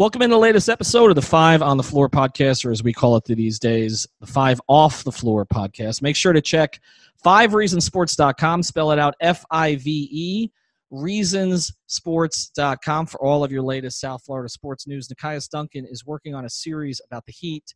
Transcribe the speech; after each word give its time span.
Welcome 0.00 0.22
in 0.22 0.30
the 0.30 0.38
latest 0.38 0.70
episode 0.70 1.10
of 1.10 1.14
the 1.14 1.20
Five 1.20 1.60
on 1.60 1.76
the 1.76 1.82
Floor 1.82 2.08
podcast, 2.08 2.64
or 2.64 2.70
as 2.70 2.82
we 2.82 2.90
call 2.90 3.16
it 3.16 3.24
these 3.26 3.58
days, 3.58 4.06
the 4.20 4.26
Five 4.26 4.58
Off 4.66 5.04
the 5.04 5.12
Floor 5.12 5.44
podcast. 5.44 6.00
Make 6.00 6.16
sure 6.16 6.32
to 6.32 6.40
check 6.40 6.80
fivereasonssports.com, 7.22 8.62
spell 8.62 8.92
it 8.92 8.98
out 8.98 9.14
F 9.20 9.44
I 9.50 9.76
V 9.76 10.08
E, 10.10 10.50
reasonsports.com 10.90 13.06
for 13.08 13.22
all 13.22 13.44
of 13.44 13.52
your 13.52 13.60
latest 13.60 14.00
South 14.00 14.24
Florida 14.24 14.48
sports 14.48 14.86
news. 14.86 15.06
Nekias 15.08 15.50
Duncan 15.50 15.84
is 15.84 16.06
working 16.06 16.34
on 16.34 16.46
a 16.46 16.50
series 16.50 17.02
about 17.04 17.26
the 17.26 17.32
Heat 17.32 17.74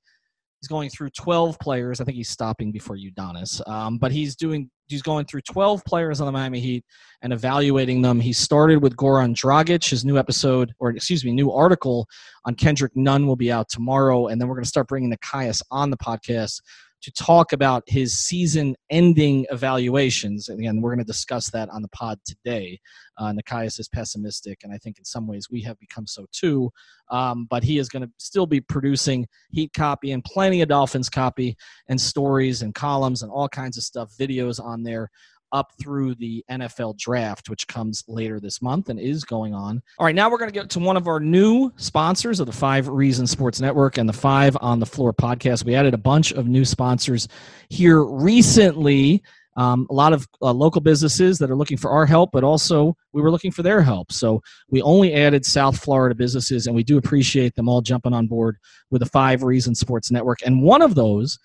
He's 0.65 0.69
going 0.71 0.89
through 0.89 1.11
12 1.11 1.59
players. 1.59 2.01
I 2.01 2.05
think 2.05 2.17
he's 2.17 2.31
stopping 2.31 2.73
before 2.73 2.97
Udonis, 2.97 3.61
um, 3.69 3.99
but 3.99 4.11
he's 4.11 4.35
doing 4.35 4.71
he's 4.87 5.03
going 5.03 5.27
through 5.27 5.43
12 5.43 5.85
players 5.85 6.23
on 6.23 6.27
the 6.27 6.33
Miami 6.33 6.59
Heat 6.59 6.87
and 7.21 7.35
evaluating 7.35 8.01
them. 8.01 8.19
He 8.19 8.33
started 8.33 8.83
with 8.83 8.97
Goran 8.97 9.35
Dragic. 9.35 9.87
His 9.87 10.07
new 10.07 10.17
episode, 10.17 10.73
or 10.79 10.89
excuse 10.89 11.23
me, 11.23 11.33
new 11.33 11.53
article 11.53 12.07
on 12.47 12.55
Kendrick 12.55 12.93
Nunn 12.97 13.27
will 13.27 13.37
be 13.37 13.53
out 13.53 13.69
tomorrow, 13.69 14.29
and 14.29 14.41
then 14.41 14.49
we're 14.49 14.55
going 14.55 14.65
to 14.65 14.69
start 14.69 14.89
bringing 14.89 15.15
Nekias 15.15 15.61
on 15.71 15.91
the 15.91 15.99
podcast 15.99 16.63
to 17.05 17.13
talk 17.13 17.53
about 17.53 17.83
his 17.87 18.17
season 18.17 18.75
ending 18.89 19.45
evaluations. 19.51 20.49
And 20.49 20.59
again, 20.59 20.81
we're 20.81 20.95
going 20.95 21.05
to 21.05 21.13
discuss 21.13 21.51
that 21.51 21.69
on 21.69 21.83
the 21.83 21.89
pod 21.89 22.19
today. 22.25 22.81
Uh, 23.19 23.31
Nekias 23.33 23.79
is 23.79 23.89
pessimistic, 23.89 24.61
and 24.65 24.73
I 24.73 24.79
think 24.79 24.99
in 24.99 25.05
some 25.05 25.27
ways 25.27 25.49
we 25.51 25.61
have 25.63 25.79
become 25.79 26.07
so 26.07 26.25
too. 26.33 26.71
Um, 27.11 27.47
but 27.51 27.63
he 27.63 27.77
is 27.77 27.91
going 27.91 28.05
to 28.05 28.11
still 28.17 28.47
be 28.47 28.63
producing 28.63 29.27
Heat 29.51 29.73
copy 29.75 30.13
and 30.13 30.25
plenty 30.25 30.63
of 30.63 30.71
Dolphins 30.71 31.11
copy 31.11 31.57
and 31.89 32.01
stories 32.01 32.63
and 32.63 32.75
columns 32.75 33.23
and 33.23 33.31
all 33.31 33.51
kinds 33.51 33.77
of 33.77 33.85
stuff, 33.85 34.11
videos 34.19 34.59
on 34.59 34.83
there 34.83 35.11
up 35.55 35.73
through 35.81 36.17
the 36.17 36.45
NFL 36.51 36.99
draft, 36.99 37.49
which 37.49 37.67
comes 37.69 38.05
later 38.09 38.41
this 38.41 38.61
month 38.61 38.91
and 38.91 38.99
is 38.99 39.25
going 39.25 39.55
on. 39.55 39.81
All 39.99 40.05
right, 40.05 40.15
now 40.15 40.29
we're 40.29 40.37
going 40.37 40.51
to 40.51 40.55
get 40.55 40.69
to 40.71 40.81
one 40.81 40.97
of 40.97 41.07
our 41.07 41.21
new 41.21 41.73
sponsors 41.77 42.41
of 42.41 42.47
the 42.47 42.53
Five 42.53 42.89
Reasons 42.89 43.31
Sports 43.31 43.61
Network 43.61 43.97
and 43.97 44.09
the 44.09 44.13
Five 44.13 44.57
on 44.61 44.81
the 44.81 44.87
Floor 44.87 45.15
podcast. 45.15 45.65
We 45.65 45.77
added 45.77 45.95
a 45.95 45.99
bunch 45.99 46.33
of 46.33 46.49
new 46.49 46.65
sponsors 46.65 47.29
here 47.71 48.05
recently. 48.05 49.23
Um, 49.57 49.87
a 49.89 49.95
lot 49.95 50.13
of 50.13 50.27
uh, 50.43 50.53
local 50.53 50.81
businesses 50.81 51.39
that 51.39 51.49
are 51.49 51.55
looking 51.55 51.79
for 51.79 51.93
our 51.93 52.05
help, 52.05 52.31
but 52.33 52.43
also 52.43 52.97
we 53.13 53.23
were 53.23 53.31
looking 53.31 53.53
for 53.53 53.63
their 53.63 53.81
help. 53.81 54.11
So 54.11 54.43
we 54.69 54.83
only 54.83 55.15
added 55.15 55.47
South 55.47 55.79
Florida 55.79 56.17
businesses, 56.17 56.67
and 56.67 56.75
we 56.75 56.83
do 56.83 56.99
appreciate 56.99 57.55
them 57.55 57.69
all 57.69 57.81
jumping 57.81 58.13
on 58.13 58.27
board 58.27 58.57
with 58.91 59.01
the 59.01 59.09
Five 59.09 59.45
Reasons 59.45 59.79
Sports 59.79 60.11
Network. 60.11 60.41
And 60.45 60.61
one 60.61 60.83
of 60.83 60.97
those 60.97 61.39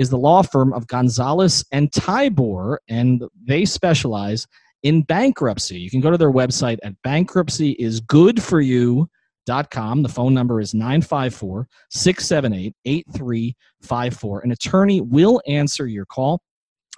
is 0.00 0.08
the 0.08 0.16
law 0.16 0.42
firm 0.42 0.72
of 0.72 0.86
Gonzalez 0.86 1.62
and 1.72 1.92
Tybor, 1.92 2.78
and 2.88 3.22
they 3.44 3.66
specialize 3.66 4.46
in 4.82 5.02
bankruptcy. 5.02 5.78
You 5.78 5.90
can 5.90 6.00
go 6.00 6.10
to 6.10 6.16
their 6.16 6.32
website 6.32 6.78
at 6.82 6.94
bankruptcyisgoodforyou.com. 7.06 10.02
The 10.02 10.08
phone 10.08 10.32
number 10.32 10.58
is 10.58 10.72
954 10.72 11.68
678 11.90 12.74
8354. 12.86 14.40
An 14.40 14.52
attorney 14.52 15.02
will 15.02 15.42
answer 15.46 15.86
your 15.86 16.06
call. 16.06 16.40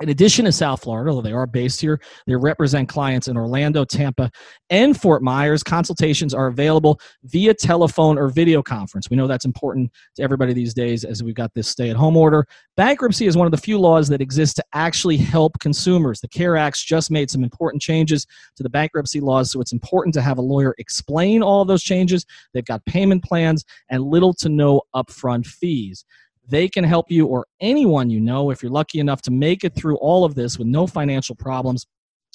In 0.03 0.09
addition 0.09 0.47
to 0.47 0.53
South 0.53 0.83
Florida, 0.83 1.11
although 1.11 1.23
they 1.23 1.33
are 1.33 1.47
based 1.47 1.81
here, 1.81 2.01
they 2.27 2.35
represent 2.35 2.89
clients 2.89 3.29
in 3.29 3.37
Orlando, 3.37 3.85
Tampa, 3.85 4.33
and 4.69 5.01
Fort 5.01 5.23
Myers. 5.23 5.63
Consultations 5.63 6.35
are 6.35 6.49
available 6.49 7.01
via 7.23 7.55
telephone 7.55 8.19
or 8.19 8.29
video 8.29 8.65
conference. 8.65 9.09
We 9.09 9.17
know 9.17 9.29
that's 9.29 9.45
important 9.45 9.93
to 10.17 10.23
everybody 10.25 10.55
these 10.55 10.75
days 10.75 11.05
as 11.05 11.23
we've 11.23 11.37
got 11.37 11.55
this 11.55 11.69
stay 11.69 11.89
at 11.89 11.95
home 11.95 12.17
order. 12.17 12.49
Bankruptcy 12.77 13.27
is 13.27 13.37
one 13.37 13.47
of 13.47 13.53
the 13.53 13.59
few 13.59 13.79
laws 13.79 14.09
that 14.09 14.21
exist 14.21 14.57
to 14.57 14.65
actually 14.73 15.19
help 15.19 15.57
consumers. 15.61 16.21
The 16.21 16.27
CARES 16.27 16.59
Act's 16.59 16.83
just 16.83 17.13
made 17.13 17.31
some 17.31 17.45
important 17.45 17.81
changes 17.81 18.27
to 18.57 18.65
the 18.65 18.71
bankruptcy 18.71 19.21
laws, 19.21 19.53
so 19.53 19.61
it's 19.61 19.73
important 19.73 20.15
to 20.15 20.21
have 20.21 20.39
a 20.39 20.43
lawyer 20.43 20.75
explain 20.79 21.45
all 21.45 21.65
those 21.65 21.85
changes. 21.85 22.27
They've 22.55 22.65
got 22.65 22.85
payment 22.87 23.23
plans 23.23 23.65
and 23.89 24.03
little 24.03 24.35
to 24.35 24.49
no 24.49 24.83
upfront 24.97 25.47
fees. 25.47 26.05
They 26.49 26.69
can 26.69 26.85
help 26.85 27.11
you 27.11 27.27
or 27.27 27.47
anyone 27.61 28.11
you 28.11 28.21
know 28.21 28.51
if 28.51 28.63
you're 28.63 28.73
lucky 28.73 28.99
enough 28.99 29.23
to 29.23 29.31
make 29.31 29.65
it 29.65 29.75
through 29.75 29.97
all 29.97 30.25
of 30.25 30.35
this 30.35 30.59
with 30.59 30.67
no 30.67 30.87
financial 30.87 31.35
problems. 31.37 31.87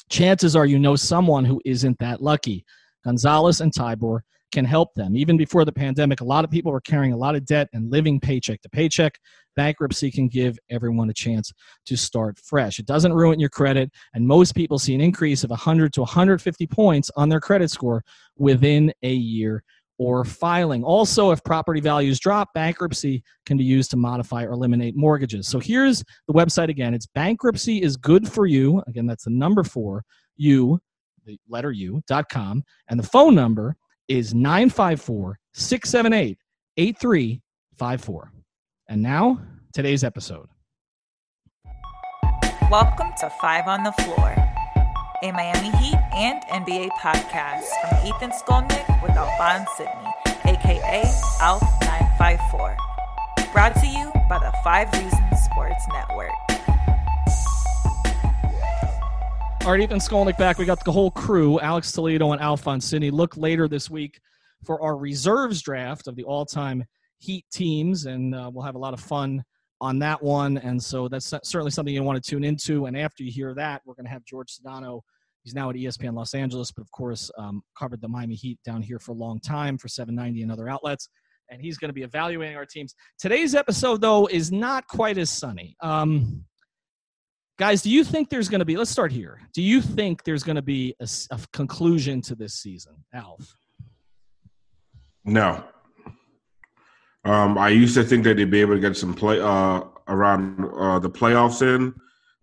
Chances 0.09 0.55
are 0.55 0.65
you 0.65 0.79
know 0.79 0.95
someone 0.95 1.45
who 1.45 1.61
isn't 1.65 1.99
that 1.99 2.21
lucky. 2.21 2.65
Gonzalez 3.03 3.61
and 3.61 3.73
Tybor 3.73 4.21
can 4.51 4.65
help 4.65 4.93
them. 4.95 5.15
Even 5.15 5.37
before 5.37 5.65
the 5.65 5.71
pandemic, 5.71 6.21
a 6.21 6.25
lot 6.25 6.45
of 6.45 6.51
people 6.51 6.71
were 6.71 6.81
carrying 6.81 7.13
a 7.13 7.17
lot 7.17 7.35
of 7.35 7.45
debt 7.45 7.67
and 7.73 7.91
living 7.91 8.19
paycheck 8.19 8.61
to 8.61 8.69
paycheck. 8.69 9.19
Bankruptcy 9.55 10.11
can 10.11 10.27
give 10.27 10.57
everyone 10.69 11.09
a 11.09 11.13
chance 11.13 11.51
to 11.85 11.97
start 11.97 12.39
fresh. 12.39 12.79
It 12.79 12.85
doesn't 12.85 13.13
ruin 13.13 13.39
your 13.39 13.49
credit, 13.49 13.91
and 14.13 14.25
most 14.25 14.55
people 14.55 14.79
see 14.79 14.95
an 14.95 15.01
increase 15.01 15.43
of 15.43 15.49
100 15.49 15.91
to 15.93 16.01
150 16.01 16.67
points 16.67 17.11
on 17.15 17.27
their 17.27 17.41
credit 17.41 17.71
score 17.71 18.03
within 18.37 18.93
a 19.03 19.13
year 19.13 19.63
or 19.99 20.23
filing. 20.23 20.83
Also, 20.83 21.31
if 21.31 21.43
property 21.43 21.81
values 21.81 22.19
drop, 22.19 22.49
bankruptcy 22.53 23.23
can 23.45 23.57
be 23.57 23.63
used 23.63 23.91
to 23.91 23.97
modify 23.97 24.43
or 24.43 24.51
eliminate 24.51 24.95
mortgages. 24.95 25.47
So 25.47 25.59
here's 25.59 26.03
the 26.27 26.33
website 26.33 26.69
again. 26.69 26.93
It's 26.93 27.07
bankruptcy 27.07 27.81
is 27.81 27.97
good 27.97 28.27
for 28.27 28.45
you. 28.45 28.83
Again, 28.87 29.05
that's 29.05 29.23
the 29.25 29.31
number 29.31 29.63
four, 29.63 30.03
you, 30.35 30.79
the 31.25 31.39
letter 31.49 31.71
U, 31.71 32.01
dot 32.07 32.29
com. 32.29 32.63
And 32.89 32.99
the 32.99 33.07
phone 33.07 33.35
number 33.35 33.75
is 34.07 34.33
954 34.33 35.39
678 35.53 36.37
8354. 36.77 38.31
And 38.89 39.01
now, 39.01 39.41
today's 39.73 40.03
episode. 40.03 40.47
Welcome 42.69 43.13
to 43.19 43.29
Five 43.41 43.67
on 43.67 43.83
the 43.83 43.91
Floor 43.93 44.46
a 45.23 45.31
Miami 45.31 45.71
Heat 45.77 45.97
and 46.13 46.43
NBA 46.43 46.89
podcast 46.99 47.63
from 47.81 48.07
Ethan 48.07 48.29
Skolnick 48.29 49.01
with 49.01 49.11
Alphonse 49.17 49.67
Sidney, 49.75 50.11
aka 50.45 51.03
ALF954. 51.39 52.77
Brought 53.51 53.73
to 53.75 53.87
you 53.87 54.11
by 54.29 54.37
the 54.37 54.53
Five 54.63 54.93
Reasons 54.93 55.39
Sports 55.51 55.83
Network. 55.91 56.31
All 59.65 59.71
right, 59.71 59.81
Ethan 59.81 59.97
Skolnick 59.97 60.37
back. 60.37 60.59
We 60.59 60.65
got 60.65 60.85
the 60.85 60.91
whole 60.91 61.09
crew, 61.09 61.59
Alex 61.61 61.91
Toledo 61.91 62.31
and 62.31 62.39
Alphonse 62.39 62.85
Sidney. 62.85 63.09
Look 63.09 63.35
later 63.35 63.67
this 63.67 63.89
week 63.89 64.19
for 64.65 64.79
our 64.83 64.95
reserves 64.95 65.63
draft 65.63 66.07
of 66.07 66.15
the 66.15 66.25
all-time 66.25 66.85
Heat 67.17 67.45
teams, 67.51 68.05
and 68.05 68.35
uh, 68.35 68.51
we'll 68.53 68.65
have 68.65 68.75
a 68.75 68.79
lot 68.79 68.93
of 68.93 68.99
fun 68.99 69.43
on 69.81 69.99
that 69.99 70.21
one. 70.21 70.57
And 70.57 70.81
so 70.81 71.07
that's 71.07 71.33
certainly 71.43 71.71
something 71.71 71.93
you 71.93 72.03
want 72.03 72.21
to 72.21 72.29
tune 72.29 72.43
into. 72.43 72.85
And 72.85 72.97
after 72.97 73.23
you 73.23 73.31
hear 73.31 73.53
that, 73.55 73.81
we're 73.85 73.93
going 73.93 74.05
to 74.05 74.11
have 74.11 74.25
George 74.25 74.49
Sedano. 74.49 75.01
He's 75.43 75.53
now 75.55 75.69
at 75.69 75.75
ESPN 75.75 76.13
Los 76.13 76.33
Angeles, 76.33 76.71
but 76.71 76.81
of 76.81 76.91
course, 76.91 77.31
um, 77.37 77.61
covered 77.77 78.01
the 78.01 78.07
Miami 78.07 78.35
Heat 78.35 78.59
down 78.65 78.81
here 78.81 78.99
for 78.99 79.11
a 79.13 79.15
long 79.15 79.39
time 79.39 79.77
for 79.77 79.87
790 79.87 80.41
and 80.41 80.51
other 80.51 80.67
outlets. 80.67 81.09
And 81.49 81.61
he's 81.61 81.77
going 81.77 81.89
to 81.89 81.93
be 81.93 82.03
evaluating 82.03 82.57
our 82.57 82.65
teams. 82.65 82.93
Today's 83.17 83.55
episode, 83.55 84.01
though, 84.01 84.27
is 84.27 84.51
not 84.51 84.85
quite 84.87 85.17
as 85.17 85.29
sunny. 85.29 85.77
Um, 85.79 86.43
guys, 87.57 87.81
do 87.81 87.89
you 87.89 88.03
think 88.03 88.29
there's 88.29 88.49
going 88.49 88.59
to 88.59 88.65
be, 88.65 88.75
let's 88.75 88.91
start 88.91 89.13
here. 89.13 89.39
Do 89.53 89.61
you 89.61 89.81
think 89.81 90.25
there's 90.25 90.43
going 90.43 90.57
to 90.57 90.61
be 90.61 90.93
a, 90.99 91.07
a 91.31 91.39
conclusion 91.53 92.21
to 92.23 92.35
this 92.35 92.55
season, 92.55 92.95
Alf? 93.13 93.55
No. 95.23 95.63
Um, 97.27 97.57
I 97.57 97.69
used 97.69 97.93
to 97.95 98.05
think 98.05 98.23
that 98.23 98.37
they'd 98.37 98.49
be 98.49 98.61
able 98.61 98.75
to 98.75 98.79
get 98.79 98.95
some 98.95 99.13
play 99.13 99.41
uh, 99.41 99.81
around 100.07 100.63
uh, 100.79 100.97
the 100.99 101.09
playoffs 101.09 101.61
in, 101.61 101.93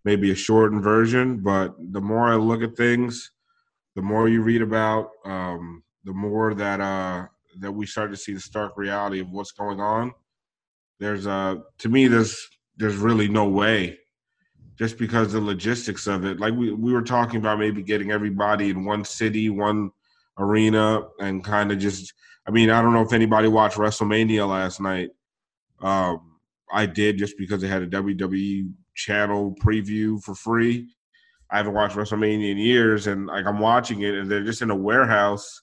maybe 0.05 0.31
a 0.31 0.35
shortened 0.35 0.83
version. 0.83 1.39
But 1.39 1.75
the 1.93 2.03
more 2.03 2.29
I 2.29 2.37
look 2.37 2.63
at 2.63 2.77
things, 2.77 3.31
the 3.97 4.03
more 4.03 4.29
you 4.29 4.43
read 4.43 4.61
about, 4.61 5.09
um, 5.25 5.83
the 6.05 6.13
more 6.13 6.53
that 6.53 6.83
uh, 6.83 7.27
that 7.61 7.73
we 7.73 7.87
start 7.87 8.11
to 8.11 8.17
see 8.17 8.35
the 8.35 8.41
stark 8.41 8.77
reality 8.77 9.21
of 9.21 9.31
what's 9.31 9.53
going 9.53 9.81
on. 9.81 10.13
There's 11.01 11.27
uh, 11.27 11.57
to 11.79 11.89
me, 11.89 12.07
there's 12.07 12.47
there's 12.77 12.97
really 12.97 13.29
no 13.29 13.49
way, 13.49 13.99
just 14.77 14.99
because 14.99 15.33
the 15.33 15.41
logistics 15.41 16.07
of 16.07 16.27
it. 16.27 16.41
Like 16.41 16.53
we 16.53 16.73
we 16.73 16.93
were 16.93 17.03
talking 17.03 17.41
about, 17.41 17.59
maybe 17.59 17.83
getting 17.83 18.11
everybody 18.11 18.69
in 18.69 18.85
one 18.85 19.05
city, 19.07 19.49
one 19.49 19.93
arena, 20.39 21.05
and 21.21 21.43
kind 21.43 21.73
of 21.73 21.79
just 21.79 22.13
I 22.47 22.51
mean, 22.51 22.71
I 22.71 22.83
don't 22.83 22.93
know 22.93 23.03
if 23.03 23.13
anybody 23.13 23.49
watched 23.49 23.79
WrestleMania 23.79 24.49
last 24.49 24.81
night. 24.81 25.11
Um, 25.81 26.39
I 26.73 26.87
did 26.87 27.19
just 27.19 27.39
because 27.39 27.63
they 27.63 27.69
had 27.69 27.83
a 27.83 27.87
WWE 27.87 28.73
channel 28.95 29.55
preview 29.63 30.23
for 30.23 30.35
free. 30.35 30.89
I 31.51 31.59
haven't 31.59 31.75
watched 31.75 31.97
WrestleMania 31.97 32.51
in 32.51 32.59
years, 32.59 33.07
and 33.07 33.27
like 33.27 33.47
I'm 33.47 33.61
watching 33.61 34.03
it, 34.03 34.15
and 34.15 34.31
they're 34.31 34.45
just 34.45 34.63
in 34.63 34.71
a 34.71 34.77
warehouse, 34.77 35.63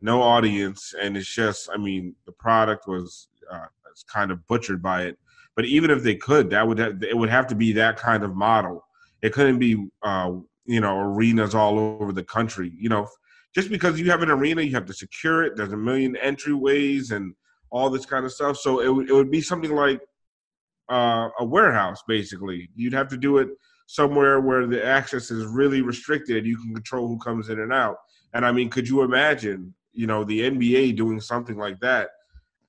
no 0.00 0.22
audience, 0.22 0.94
and 1.00 1.16
it's 1.16 1.32
just, 1.32 1.68
I 1.72 1.78
mean, 1.78 2.14
the 2.26 2.32
product 2.32 2.86
was 2.86 3.28
uh, 3.50 3.66
kind 4.12 4.30
of 4.30 4.46
butchered 4.46 4.82
by 4.82 5.04
it. 5.04 5.18
But 5.54 5.64
even 5.66 5.90
if 5.90 6.02
they 6.02 6.14
could, 6.14 6.50
that 6.50 6.66
would 6.66 6.78
have, 6.78 7.02
it 7.02 7.16
would 7.16 7.28
have 7.28 7.46
to 7.48 7.54
be 7.54 7.72
that 7.72 7.96
kind 7.96 8.22
of 8.22 8.34
model. 8.34 8.84
It 9.20 9.32
couldn't 9.32 9.58
be, 9.58 9.86
uh, 10.02 10.32
you 10.64 10.80
know, 10.80 10.98
arenas 10.98 11.54
all 11.54 11.78
over 11.78 12.12
the 12.12 12.24
country. 12.24 12.72
You 12.74 12.88
know, 12.88 13.08
just 13.54 13.70
because 13.70 14.00
you 14.00 14.10
have 14.10 14.22
an 14.22 14.30
arena, 14.30 14.62
you 14.62 14.74
have 14.74 14.86
to 14.86 14.94
secure 14.94 15.42
it. 15.42 15.56
There's 15.56 15.72
a 15.72 15.76
million 15.76 16.16
entryways 16.22 17.12
and 17.12 17.34
all 17.70 17.90
this 17.90 18.06
kind 18.06 18.24
of 18.24 18.32
stuff. 18.32 18.56
So 18.58 18.80
it, 18.80 18.86
w- 18.86 19.08
it 19.08 19.12
would 19.12 19.30
be 19.30 19.40
something 19.40 19.74
like 19.74 20.00
uh, 20.90 21.28
a 21.38 21.44
warehouse, 21.44 22.02
basically. 22.06 22.68
You'd 22.74 22.92
have 22.92 23.08
to 23.08 23.16
do 23.16 23.38
it 23.38 23.48
somewhere 23.86 24.40
where 24.40 24.66
the 24.66 24.84
access 24.84 25.30
is 25.30 25.44
really 25.46 25.82
restricted. 25.82 26.46
You 26.46 26.56
can 26.56 26.74
control 26.74 27.08
who 27.08 27.18
comes 27.18 27.48
in 27.48 27.60
and 27.60 27.72
out. 27.72 27.96
And 28.34 28.46
I 28.46 28.52
mean, 28.52 28.70
could 28.70 28.88
you 28.88 29.02
imagine, 29.02 29.74
you 29.92 30.06
know, 30.06 30.24
the 30.24 30.40
NBA 30.40 30.96
doing 30.96 31.20
something 31.20 31.56
like 31.56 31.80
that? 31.80 32.08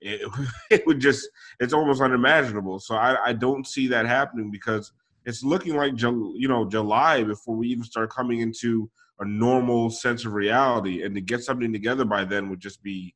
it, 0.03 0.21
it 0.69 0.85
would 0.85 0.99
just 0.99 1.27
it's 1.59 1.73
almost 1.73 2.01
unimaginable. 2.01 2.79
So 2.79 2.95
I, 2.95 3.29
I 3.29 3.33
don't 3.33 3.65
see 3.65 3.87
that 3.87 4.05
happening 4.05 4.51
because 4.51 4.91
it's 5.25 5.43
looking 5.43 5.75
like 5.75 5.99
you 5.99 6.47
know 6.47 6.67
July 6.67 7.23
before 7.23 7.55
we 7.55 7.69
even 7.69 7.83
start 7.83 8.11
coming 8.11 8.41
into 8.41 8.89
a 9.19 9.25
normal 9.25 9.89
sense 9.89 10.25
of 10.25 10.33
reality, 10.33 11.03
and 11.03 11.15
to 11.15 11.21
get 11.21 11.43
something 11.43 11.71
together 11.71 12.05
by 12.05 12.25
then 12.25 12.49
would 12.49 12.59
just 12.59 12.81
be 12.83 13.13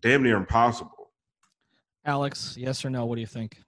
damn 0.00 0.22
near 0.22 0.36
impossible. 0.36 1.10
Alex, 2.04 2.56
yes 2.58 2.84
or 2.84 2.90
no? 2.90 3.06
What 3.06 3.16
do 3.16 3.20
you 3.20 3.26
think? 3.26 3.58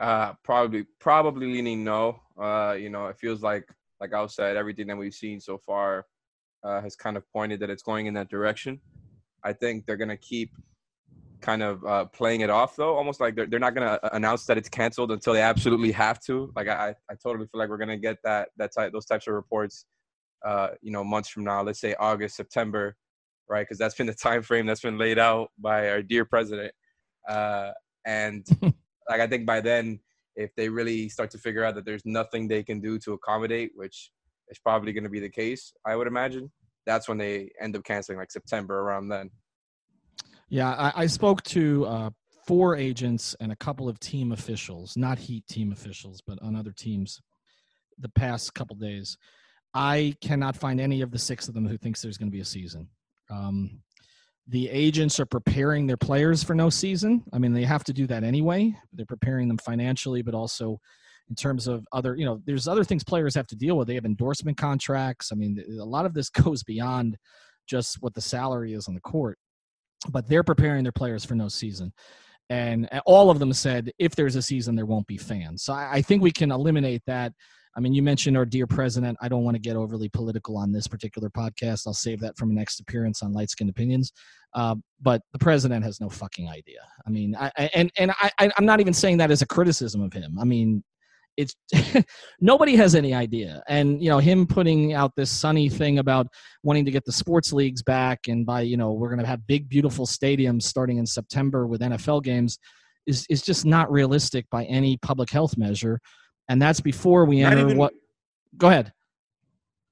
Uh, 0.00 0.32
probably, 0.42 0.84
probably 0.98 1.46
leaning 1.46 1.84
no. 1.84 2.20
Uh, 2.40 2.72
you 2.78 2.90
know, 2.90 3.06
it 3.06 3.18
feels 3.18 3.42
like, 3.42 3.68
like 4.00 4.12
I 4.12 4.26
said, 4.26 4.56
everything 4.56 4.88
that 4.88 4.96
we've 4.96 5.14
seen 5.14 5.38
so 5.40 5.58
far 5.58 6.06
uh, 6.64 6.80
has 6.80 6.96
kind 6.96 7.16
of 7.16 7.24
pointed 7.32 7.60
that 7.60 7.70
it's 7.70 7.82
going 7.82 8.06
in 8.06 8.14
that 8.14 8.28
direction. 8.28 8.80
I 9.44 9.52
think 9.52 9.86
they're 9.86 9.96
gonna 9.96 10.16
keep 10.16 10.50
kind 11.40 11.62
of 11.62 11.84
uh, 11.84 12.04
playing 12.06 12.40
it 12.40 12.50
off 12.50 12.76
though, 12.76 12.94
almost 12.94 13.20
like 13.20 13.34
they're, 13.34 13.46
they're 13.46 13.60
not 13.60 13.74
gonna 13.74 13.98
uh, 14.02 14.10
announce 14.12 14.46
that 14.46 14.56
it's 14.56 14.68
canceled 14.68 15.10
until 15.10 15.32
they 15.32 15.42
absolutely 15.42 15.92
have 15.92 16.20
to. 16.20 16.52
Like 16.56 16.68
I, 16.68 16.94
I 17.10 17.14
totally 17.22 17.46
feel 17.46 17.58
like 17.58 17.68
we're 17.68 17.78
gonna 17.78 17.96
get 17.96 18.18
that 18.24 18.50
that 18.56 18.72
type 18.72 18.92
those 18.92 19.06
types 19.06 19.26
of 19.26 19.34
reports, 19.34 19.84
uh, 20.44 20.68
you 20.80 20.90
know, 20.90 21.04
months 21.04 21.28
from 21.28 21.44
now. 21.44 21.62
Let's 21.62 21.80
say 21.80 21.94
August, 21.98 22.36
September, 22.36 22.96
right? 23.48 23.62
Because 23.62 23.78
that's 23.78 23.94
been 23.94 24.06
the 24.06 24.14
time 24.14 24.42
frame 24.42 24.66
that's 24.66 24.80
been 24.80 24.98
laid 24.98 25.18
out 25.18 25.50
by 25.58 25.88
our 25.90 26.02
dear 26.02 26.24
president. 26.24 26.72
Uh, 27.28 27.70
and 28.06 28.46
like 29.08 29.20
I 29.20 29.26
think 29.26 29.46
by 29.46 29.60
then, 29.60 30.00
if 30.34 30.54
they 30.56 30.68
really 30.68 31.08
start 31.08 31.30
to 31.32 31.38
figure 31.38 31.64
out 31.64 31.74
that 31.74 31.84
there's 31.84 32.04
nothing 32.04 32.48
they 32.48 32.62
can 32.62 32.80
do 32.80 32.98
to 33.00 33.12
accommodate, 33.12 33.72
which 33.74 34.10
is 34.48 34.58
probably 34.58 34.92
going 34.92 35.04
to 35.04 35.10
be 35.10 35.20
the 35.20 35.28
case, 35.28 35.72
I 35.86 35.96
would 35.96 36.06
imagine, 36.06 36.50
that's 36.86 37.08
when 37.08 37.18
they 37.18 37.50
end 37.60 37.76
up 37.76 37.84
canceling, 37.84 38.18
like 38.18 38.30
September 38.30 38.80
around 38.80 39.08
then. 39.08 39.30
Yeah, 40.48 40.70
I, 40.70 41.02
I 41.02 41.06
spoke 41.06 41.42
to 41.44 41.86
uh, 41.86 42.10
four 42.46 42.76
agents 42.76 43.34
and 43.40 43.52
a 43.52 43.56
couple 43.56 43.88
of 43.88 44.00
team 44.00 44.32
officials, 44.32 44.96
not 44.96 45.18
Heat 45.18 45.46
team 45.46 45.72
officials, 45.72 46.22
but 46.26 46.38
on 46.42 46.56
other 46.56 46.72
teams, 46.72 47.20
the 47.98 48.08
past 48.10 48.54
couple 48.54 48.76
days. 48.76 49.16
I 49.74 50.14
cannot 50.20 50.56
find 50.56 50.80
any 50.80 51.00
of 51.00 51.10
the 51.10 51.18
six 51.18 51.48
of 51.48 51.54
them 51.54 51.66
who 51.66 51.78
thinks 51.78 52.02
there's 52.02 52.18
going 52.18 52.30
to 52.30 52.34
be 52.34 52.40
a 52.40 52.44
season. 52.44 52.88
Um, 53.30 53.80
the 54.48 54.68
agents 54.68 55.20
are 55.20 55.26
preparing 55.26 55.86
their 55.86 55.96
players 55.96 56.42
for 56.42 56.54
no 56.54 56.68
season. 56.68 57.22
I 57.32 57.38
mean, 57.38 57.52
they 57.52 57.64
have 57.64 57.84
to 57.84 57.92
do 57.92 58.06
that 58.08 58.24
anyway. 58.24 58.76
They're 58.92 59.06
preparing 59.06 59.48
them 59.48 59.58
financially, 59.58 60.22
but 60.22 60.34
also 60.34 60.78
in 61.30 61.36
terms 61.36 61.68
of 61.68 61.86
other, 61.92 62.16
you 62.16 62.24
know, 62.24 62.42
there's 62.44 62.68
other 62.68 62.84
things 62.84 63.04
players 63.04 63.34
have 63.34 63.46
to 63.46 63.56
deal 63.56 63.78
with. 63.78 63.88
They 63.88 63.94
have 63.94 64.04
endorsement 64.04 64.58
contracts. 64.58 65.30
I 65.32 65.36
mean, 65.36 65.62
a 65.80 65.84
lot 65.84 66.06
of 66.06 66.12
this 66.12 66.28
goes 66.30 66.62
beyond 66.62 67.16
just 67.66 67.98
what 68.00 68.12
the 68.14 68.20
salary 68.20 68.74
is 68.74 68.88
on 68.88 68.94
the 68.94 69.00
court 69.00 69.38
but 70.10 70.28
they're 70.28 70.42
preparing 70.42 70.82
their 70.82 70.92
players 70.92 71.24
for 71.24 71.34
no 71.34 71.48
season. 71.48 71.92
And 72.50 72.88
all 73.06 73.30
of 73.30 73.38
them 73.38 73.52
said 73.52 73.92
if 73.98 74.14
there's 74.14 74.36
a 74.36 74.42
season, 74.42 74.74
there 74.74 74.86
won't 74.86 75.06
be 75.06 75.16
fans. 75.16 75.62
So 75.62 75.72
I, 75.72 76.02
think 76.02 76.22
we 76.22 76.32
can 76.32 76.50
eliminate 76.50 77.02
that. 77.06 77.32
I 77.76 77.80
mean, 77.80 77.94
you 77.94 78.02
mentioned 78.02 78.36
our 78.36 78.44
dear 78.44 78.66
president. 78.66 79.16
I 79.20 79.28
don't 79.28 79.44
want 79.44 79.54
to 79.54 79.60
get 79.60 79.76
overly 79.76 80.08
political 80.08 80.56
on 80.56 80.72
this 80.72 80.86
particular 80.86 81.30
podcast. 81.30 81.86
I'll 81.86 81.94
save 81.94 82.20
that 82.20 82.36
for 82.36 82.46
my 82.46 82.54
next 82.54 82.80
appearance 82.80 83.22
on 83.22 83.32
Light 83.32 83.50
Skinned 83.50 83.70
Opinions. 83.70 84.12
Uh, 84.54 84.76
but 85.00 85.22
the 85.32 85.38
president 85.38 85.84
has 85.84 86.00
no 86.00 86.08
fucking 86.08 86.48
idea. 86.48 86.80
I 87.06 87.10
mean, 87.10 87.34
I, 87.34 87.50
and 87.74 87.90
and 87.96 88.12
I, 88.20 88.50
I'm 88.56 88.66
not 88.66 88.80
even 88.80 88.92
saying 88.92 89.16
that 89.18 89.30
as 89.30 89.42
a 89.42 89.46
criticism 89.46 90.02
of 90.02 90.12
him. 90.12 90.38
I 90.38 90.44
mean, 90.44 90.84
it's 91.36 91.54
nobody 92.40 92.76
has 92.76 92.94
any 92.94 93.14
idea 93.14 93.62
and 93.68 94.02
you 94.02 94.10
know 94.10 94.18
him 94.18 94.46
putting 94.46 94.92
out 94.92 95.14
this 95.16 95.30
sunny 95.30 95.68
thing 95.68 95.98
about 95.98 96.26
wanting 96.62 96.84
to 96.84 96.90
get 96.90 97.04
the 97.04 97.12
sports 97.12 97.52
leagues 97.52 97.82
back 97.82 98.28
and 98.28 98.44
by 98.44 98.60
you 98.60 98.76
know 98.76 98.92
we're 98.92 99.08
going 99.08 99.18
to 99.18 99.26
have 99.26 99.46
big 99.46 99.68
beautiful 99.68 100.06
stadiums 100.06 100.62
starting 100.62 100.98
in 100.98 101.06
september 101.06 101.66
with 101.66 101.80
nfl 101.80 102.22
games 102.22 102.58
is 103.06 103.26
is 103.30 103.42
just 103.42 103.64
not 103.64 103.90
realistic 103.90 104.44
by 104.50 104.64
any 104.64 104.96
public 104.98 105.30
health 105.30 105.56
measure 105.56 105.98
and 106.48 106.60
that's 106.60 106.80
before 106.80 107.24
we 107.24 107.42
not 107.42 107.52
enter 107.52 107.66
even, 107.66 107.78
what 107.78 107.94
go 108.56 108.68
ahead 108.68 108.92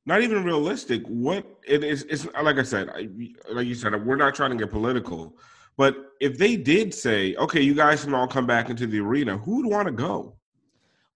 not 0.06 0.22
even 0.22 0.44
realistic 0.44 1.02
what 1.06 1.44
it 1.66 1.84
is 1.84 2.02
it's 2.04 2.26
like 2.42 2.58
i 2.58 2.62
said 2.62 2.88
I, 2.90 3.08
like 3.50 3.66
you 3.66 3.74
said 3.74 3.94
we're 4.04 4.16
not 4.16 4.34
trying 4.34 4.50
to 4.50 4.56
get 4.56 4.70
political 4.70 5.36
but 5.76 5.96
if 6.20 6.38
they 6.38 6.56
did 6.56 6.92
say 6.94 7.34
okay 7.36 7.60
you 7.60 7.74
guys 7.74 8.04
can 8.04 8.14
all 8.14 8.26
come 8.26 8.46
back 8.46 8.70
into 8.70 8.86
the 8.86 9.00
arena 9.00 9.38
who 9.38 9.56
would 9.56 9.66
want 9.66 9.86
to 9.86 9.92
go 9.92 10.36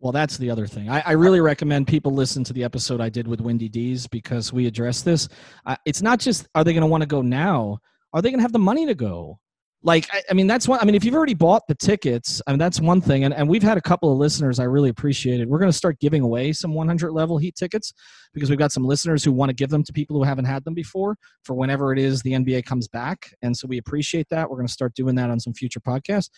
well, 0.05 0.13
that's 0.13 0.37
the 0.37 0.51
other 0.51 0.67
thing. 0.67 0.91
I, 0.91 1.01
I, 1.01 1.13
really 1.13 1.41
recommend 1.41 1.87
people 1.87 2.13
listen 2.13 2.45
to 2.45 2.53
the 2.53 2.63
episode 2.63 3.01
I 3.01 3.09
did 3.09 3.27
with 3.27 3.41
Wendy 3.41 3.71
Dees 3.71 4.07
because 4.07 4.53
we 4.53 4.67
address 4.67 5.01
this. 5.01 5.31
Uh, 5.65 5.77
it's 5.87 6.03
not 6.03 6.21
just 6.21 6.47
are 6.55 6.63
they 6.63 6.75
going 6.75 6.83
to 6.83 6.87
want 6.87 7.01
to 7.01 7.07
go 7.07 7.23
now? 7.23 7.79
Are 8.13 8.21
they 8.21 8.29
going 8.29 8.39
to 8.39 8.43
have 8.43 8.53
the 8.53 8.59
money 8.59 8.85
to 8.85 8.95
go? 8.95 9.39
Like, 9.87 10.09
I, 10.11 10.23
I, 10.31 10.35
mean, 10.35 10.47
that's 10.47 10.67
one. 10.67 10.81
I 10.81 10.87
mean, 10.87 10.95
if 10.95 11.05
you've 11.05 11.15
already 11.15 11.35
bought 11.35 11.69
the 11.69 11.75
tickets, 11.75 12.41
I 12.47 12.53
mean, 12.53 12.59
that's 12.59 12.81
one 12.81 13.03
thing. 13.03 13.25
And, 13.25 13.35
and 13.35 13.47
we've 13.47 13.63
had 13.63 13.77
a 13.77 13.83
couple 13.83 14.11
of 14.11 14.17
listeners 14.17 14.59
I 14.59 14.65
really 14.65 14.89
appreciate 14.89 15.41
it. 15.41 15.49
We're 15.49 15.59
going 15.59 15.71
to 15.71 15.77
start 15.77 16.01
giving 16.01 16.23
away 16.23 16.55
some 16.55 16.73
100 16.73 17.13
level 17.13 17.37
heat 17.37 17.55
tickets 17.55 17.93
because 18.33 18.49
we've 18.49 18.59
got 18.59 18.73
some 18.73 18.85
listeners 18.85 19.23
who 19.23 19.31
want 19.31 19.51
to 19.51 19.55
give 19.55 19.69
them 19.69 19.85
to 19.85 19.93
people 19.93 20.17
who 20.17 20.23
haven't 20.23 20.47
had 20.47 20.65
them 20.65 20.73
before 20.73 21.19
for 21.43 21.53
whenever 21.53 21.93
it 21.93 21.99
is 21.99 22.23
the 22.23 22.33
NBA 22.33 22.65
comes 22.65 22.89
back. 22.89 23.35
And 23.43 23.55
so 23.55 23.69
we 23.69 23.77
appreciate 23.77 24.27
that. 24.31 24.49
We're 24.49 24.57
going 24.57 24.67
to 24.67 24.73
start 24.73 24.95
doing 24.95 25.15
that 25.17 25.29
on 25.29 25.39
some 25.39 25.53
future 25.53 25.81
podcasts. 25.81 26.31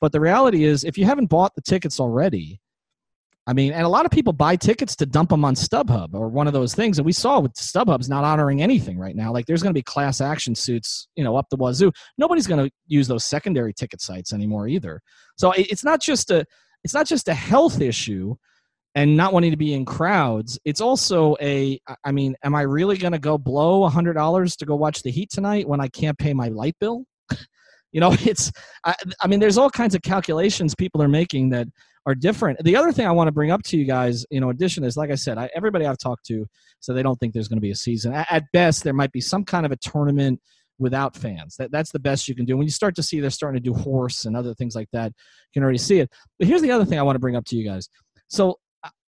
But 0.00 0.12
the 0.12 0.20
reality 0.20 0.64
is, 0.64 0.82
if 0.82 0.96
you 0.96 1.04
haven't 1.04 1.26
bought 1.26 1.54
the 1.54 1.62
tickets 1.62 2.00
already, 2.00 2.60
I 3.46 3.52
mean, 3.52 3.72
and 3.72 3.84
a 3.84 3.88
lot 3.88 4.06
of 4.06 4.10
people 4.10 4.32
buy 4.32 4.56
tickets 4.56 4.96
to 4.96 5.06
dump 5.06 5.28
them 5.28 5.44
on 5.44 5.54
StubHub 5.54 6.14
or 6.14 6.28
one 6.28 6.46
of 6.46 6.54
those 6.54 6.74
things. 6.74 6.98
And 6.98 7.04
we 7.04 7.12
saw 7.12 7.40
with 7.40 7.52
StubHub's 7.54 8.08
not 8.08 8.24
honoring 8.24 8.62
anything 8.62 8.98
right 8.98 9.14
now. 9.14 9.32
Like 9.32 9.44
there's 9.44 9.62
going 9.62 9.72
to 9.72 9.78
be 9.78 9.82
class 9.82 10.22
action 10.22 10.54
suits, 10.54 11.08
you 11.14 11.22
know, 11.22 11.36
up 11.36 11.48
the 11.50 11.56
wazoo. 11.56 11.92
Nobody's 12.16 12.46
going 12.46 12.64
to 12.64 12.72
use 12.86 13.06
those 13.06 13.24
secondary 13.24 13.74
ticket 13.74 14.00
sites 14.00 14.32
anymore 14.32 14.66
either. 14.66 15.02
So 15.36 15.52
it's 15.52 15.84
not 15.84 16.00
just 16.00 16.30
a 16.30 16.46
it's 16.84 16.94
not 16.94 17.06
just 17.06 17.28
a 17.28 17.34
health 17.34 17.80
issue 17.80 18.34
and 18.94 19.16
not 19.16 19.32
wanting 19.32 19.50
to 19.50 19.56
be 19.56 19.74
in 19.74 19.84
crowds. 19.84 20.58
It's 20.64 20.80
also 20.80 21.36
a 21.40 21.78
I 22.02 22.12
mean, 22.12 22.36
am 22.44 22.54
I 22.54 22.62
really 22.62 22.96
going 22.96 23.12
to 23.12 23.18
go 23.18 23.36
blow 23.36 23.84
a 23.84 23.90
hundred 23.90 24.14
dollars 24.14 24.56
to 24.56 24.66
go 24.66 24.74
watch 24.74 25.02
the 25.02 25.10
Heat 25.10 25.30
tonight 25.30 25.68
when 25.68 25.80
I 25.80 25.88
can't 25.88 26.16
pay 26.16 26.32
my 26.32 26.48
light 26.48 26.76
bill? 26.80 27.04
you 27.92 28.00
know, 28.00 28.12
it's 28.24 28.50
I, 28.84 28.94
I 29.20 29.26
mean, 29.26 29.40
there's 29.40 29.58
all 29.58 29.70
kinds 29.70 29.94
of 29.94 30.00
calculations 30.00 30.74
people 30.74 31.02
are 31.02 31.08
making 31.08 31.50
that 31.50 31.68
are 32.06 32.14
different. 32.14 32.62
The 32.62 32.76
other 32.76 32.92
thing 32.92 33.06
I 33.06 33.12
want 33.12 33.28
to 33.28 33.32
bring 33.32 33.50
up 33.50 33.62
to 33.64 33.76
you 33.76 33.84
guys, 33.84 34.26
you 34.30 34.40
know, 34.40 34.50
addition 34.50 34.84
is 34.84 34.96
like 34.96 35.10
I 35.10 35.14
said, 35.14 35.38
I, 35.38 35.48
everybody 35.54 35.86
I've 35.86 35.98
talked 35.98 36.26
to, 36.26 36.46
so 36.80 36.92
they 36.92 37.02
don't 37.02 37.18
think 37.18 37.32
there's 37.32 37.48
going 37.48 37.56
to 37.56 37.62
be 37.62 37.70
a 37.70 37.76
season. 37.76 38.12
At, 38.12 38.26
at, 38.30 38.44
best, 38.52 38.84
there 38.84 38.92
might 38.92 39.12
be 39.12 39.20
some 39.20 39.44
kind 39.44 39.64
of 39.64 39.72
a 39.72 39.76
tournament 39.76 40.40
without 40.78 41.16
fans. 41.16 41.56
That 41.56 41.70
that's 41.70 41.92
the 41.92 41.98
best 41.98 42.28
you 42.28 42.34
can 42.34 42.44
do. 42.44 42.56
When 42.56 42.66
you 42.66 42.72
start 42.72 42.94
to 42.96 43.02
see 43.02 43.20
they're 43.20 43.30
starting 43.30 43.62
to 43.62 43.70
do 43.70 43.74
horse 43.74 44.26
and 44.26 44.36
other 44.36 44.54
things 44.54 44.74
like 44.74 44.88
that, 44.92 45.06
you 45.06 45.52
can 45.54 45.62
already 45.62 45.78
see 45.78 46.00
it. 46.00 46.10
But 46.38 46.48
here's 46.48 46.62
the 46.62 46.70
other 46.70 46.84
thing 46.84 46.98
I 46.98 47.02
want 47.02 47.16
to 47.16 47.20
bring 47.20 47.36
up 47.36 47.46
to 47.46 47.56
you 47.56 47.64
guys. 47.64 47.88
So 48.28 48.58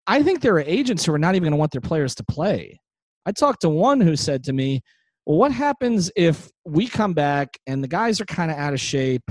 I 0.08 0.24
think 0.24 0.42
there 0.42 0.54
are 0.54 0.62
agents 0.62 1.06
who 1.06 1.14
are 1.14 1.20
not 1.20 1.36
even 1.36 1.44
going 1.44 1.52
to 1.52 1.58
want 1.58 1.72
their 1.72 1.82
players 1.82 2.16
to 2.16 2.24
play. 2.24 2.80
I 3.26 3.32
talked 3.32 3.62
to 3.62 3.70
one 3.70 4.00
who 4.00 4.16
said 4.16 4.44
to 4.46 4.54
me, 4.54 4.82
"Well, 5.26 5.38
what 5.38 5.52
happens 5.52 6.12
if 6.16 6.50
we 6.64 6.88
come 6.88 7.14
back 7.14 7.58
and 7.68 7.84
the 7.84 7.88
guys 7.88 8.22
are 8.22 8.26
kind 8.26 8.52
of 8.52 8.58
out 8.58 8.74
of 8.74 8.80
shape?" 8.80 9.30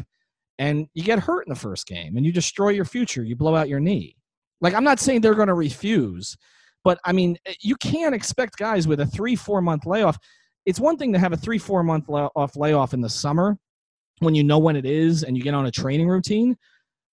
And 0.59 0.87
you 0.95 1.03
get 1.03 1.19
hurt 1.19 1.47
in 1.47 1.53
the 1.53 1.59
first 1.59 1.87
game 1.87 2.17
and 2.17 2.25
you 2.25 2.33
destroy 2.33 2.71
your 2.71 2.85
future, 2.85 3.25
you 3.25 3.37
blow 3.37 3.55
out 3.55 3.69
your 3.69 3.81
knee. 3.81 4.17
Like, 4.61 4.75
I'm 4.75 4.85
not 4.85 5.01
saying 5.01 5.21
they're 5.21 5.35
going 5.35 5.49
to 5.49 5.55
refuse, 5.55 6.37
but 6.85 6.99
I 7.05 7.13
mean, 7.13 7.37
eh, 7.47 7.55
you 7.61 7.77
can't 7.77 8.15
expect 8.15 8.57
guys 8.57 8.87
with 8.87 9.01
a 9.01 9.07
three, 9.07 9.37
four 9.37 9.61
month 9.61 9.87
layoff. 9.87 10.19
It's 10.67 10.81
one 10.81 10.97
thing 10.97 11.13
to 11.13 11.19
have 11.19 11.33
a 11.33 11.37
three, 11.37 11.59
four 11.59 11.83
month 11.83 12.09
off 12.09 12.57
layoff 12.57 12.95
in 12.95 13.01
the 13.01 13.09
summer 13.09 13.59
when 14.21 14.35
you 14.35 14.45
know 14.45 14.59
when 14.59 14.77
it 14.77 14.87
is 14.87 15.25
and 15.25 15.37
you 15.37 15.43
get 15.43 15.55
on 15.55 15.67
a 15.67 15.71
training 15.71 16.09
routine. 16.09 16.57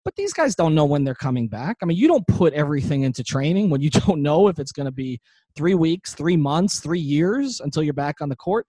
But 0.04 0.16
these 0.16 0.34
guys 0.34 0.56
don't 0.56 0.74
know 0.74 0.86
when 0.86 1.04
they're 1.04 1.14
coming 1.14 1.48
back. 1.48 1.78
I 1.82 1.86
mean, 1.86 1.98
you 1.98 2.08
don't 2.08 2.26
put 2.28 2.54
everything 2.54 3.04
into 3.04 3.24
training 3.24 3.70
when 3.70 3.82
you 3.82 3.90
don't 4.08 4.22
know 4.22 4.48
if 4.48 4.60
it's 4.60 4.72
going 4.72 4.88
to 4.88 4.92
be 4.92 5.20
three 5.56 5.76
weeks, 5.76 6.14
three 6.14 6.38
months, 6.38 6.80
three 6.80 7.00
years 7.00 7.60
until 7.60 7.84
you're 7.84 7.94
back 7.94 8.22
on 8.22 8.30
the 8.30 8.36
court. 8.36 8.66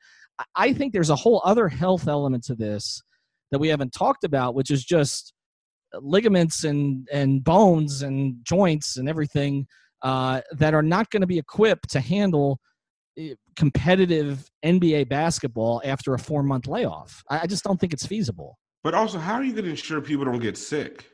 I 0.57 0.73
think 0.73 0.93
there's 0.93 1.11
a 1.11 1.17
whole 1.17 1.41
other 1.45 1.69
health 1.69 2.09
element 2.09 2.45
to 2.45 2.55
this 2.55 3.03
that 3.53 3.61
we 3.61 3.69
haven't 3.69 3.93
talked 3.93 4.25
about, 4.25 4.57
which 4.57 4.71
is 4.71 4.85
just 4.85 5.33
ligaments 5.95 6.65
and 6.65 7.07
and 7.13 7.45
bones 7.45 8.03
and 8.03 8.37
joints 8.43 8.97
and 8.97 9.09
everything 9.09 9.67
uh, 10.03 10.41
that 10.53 10.75
are 10.75 10.83
not 10.83 11.11
going 11.11 11.21
to 11.21 11.27
be 11.27 11.39
equipped 11.39 11.91
to 11.91 12.01
handle 12.01 12.59
eh, 13.17 13.35
competitive 13.55 14.51
NBA 14.65 15.09
basketball 15.09 15.81
after 15.85 16.15
a 16.15 16.19
four 16.19 16.43
month 16.43 16.67
layoff. 16.67 17.23
I, 17.31 17.41
I, 17.41 17.47
just 17.47 17.63
don't 17.63 17.79
think 17.79 17.93
it's 17.93 18.07
feasible. 18.07 18.59
But 18.83 18.95
also, 18.95 19.19
how 19.19 19.35
are 19.35 19.45
you 19.45 19.53
going 19.53 19.65
to 19.65 19.71
ensure 19.71 20.01
people 20.01 20.25
don't 20.25 20.41
get 20.41 20.57
sick? 20.57 21.09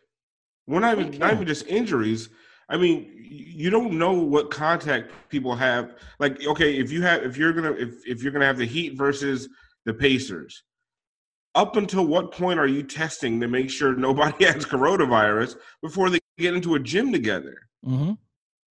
We're 0.67 0.81
not 0.81 0.99
even 0.99 1.19
not 1.19 1.33
even 1.33 1.47
just 1.47 1.67
injuries. 1.67 2.31
I 2.71 2.77
mean, 2.77 3.11
you 3.19 3.71
don't 3.71 3.95
know 3.95 4.13
what 4.13 4.51
contact 4.51 5.11
people 5.31 5.57
have. 5.57 5.95
Like, 6.19 6.47
okay, 6.47 6.79
if 6.79 6.93
you 6.93 7.03
have 7.03 7.23
if 7.23 7.37
you're 7.37 7.55
gonna 7.55 7.73
if 7.73 8.07
if 8.07 8.23
you're 8.23 8.33
gonna 8.33 8.47
have 8.47 8.59
the 8.59 8.67
Heat 8.67 8.97
versus 8.97 9.49
the 9.87 9.95
Pacers, 9.95 10.63
up 11.55 11.77
until 11.77 12.07
what 12.07 12.33
point 12.33 12.59
are 12.59 12.67
you 12.67 12.83
testing 12.83 13.41
to 13.41 13.49
make 13.49 13.71
sure 13.71 13.95
nobody 13.95 14.45
has 14.47 14.65
coronavirus 14.65 15.57
before 15.83 16.11
they 16.11 16.21
get 16.39 16.55
into 16.55 16.75
a 16.75 16.81
gym 16.81 17.13
together? 17.13 17.57
Mm-hmm. 17.85 18.13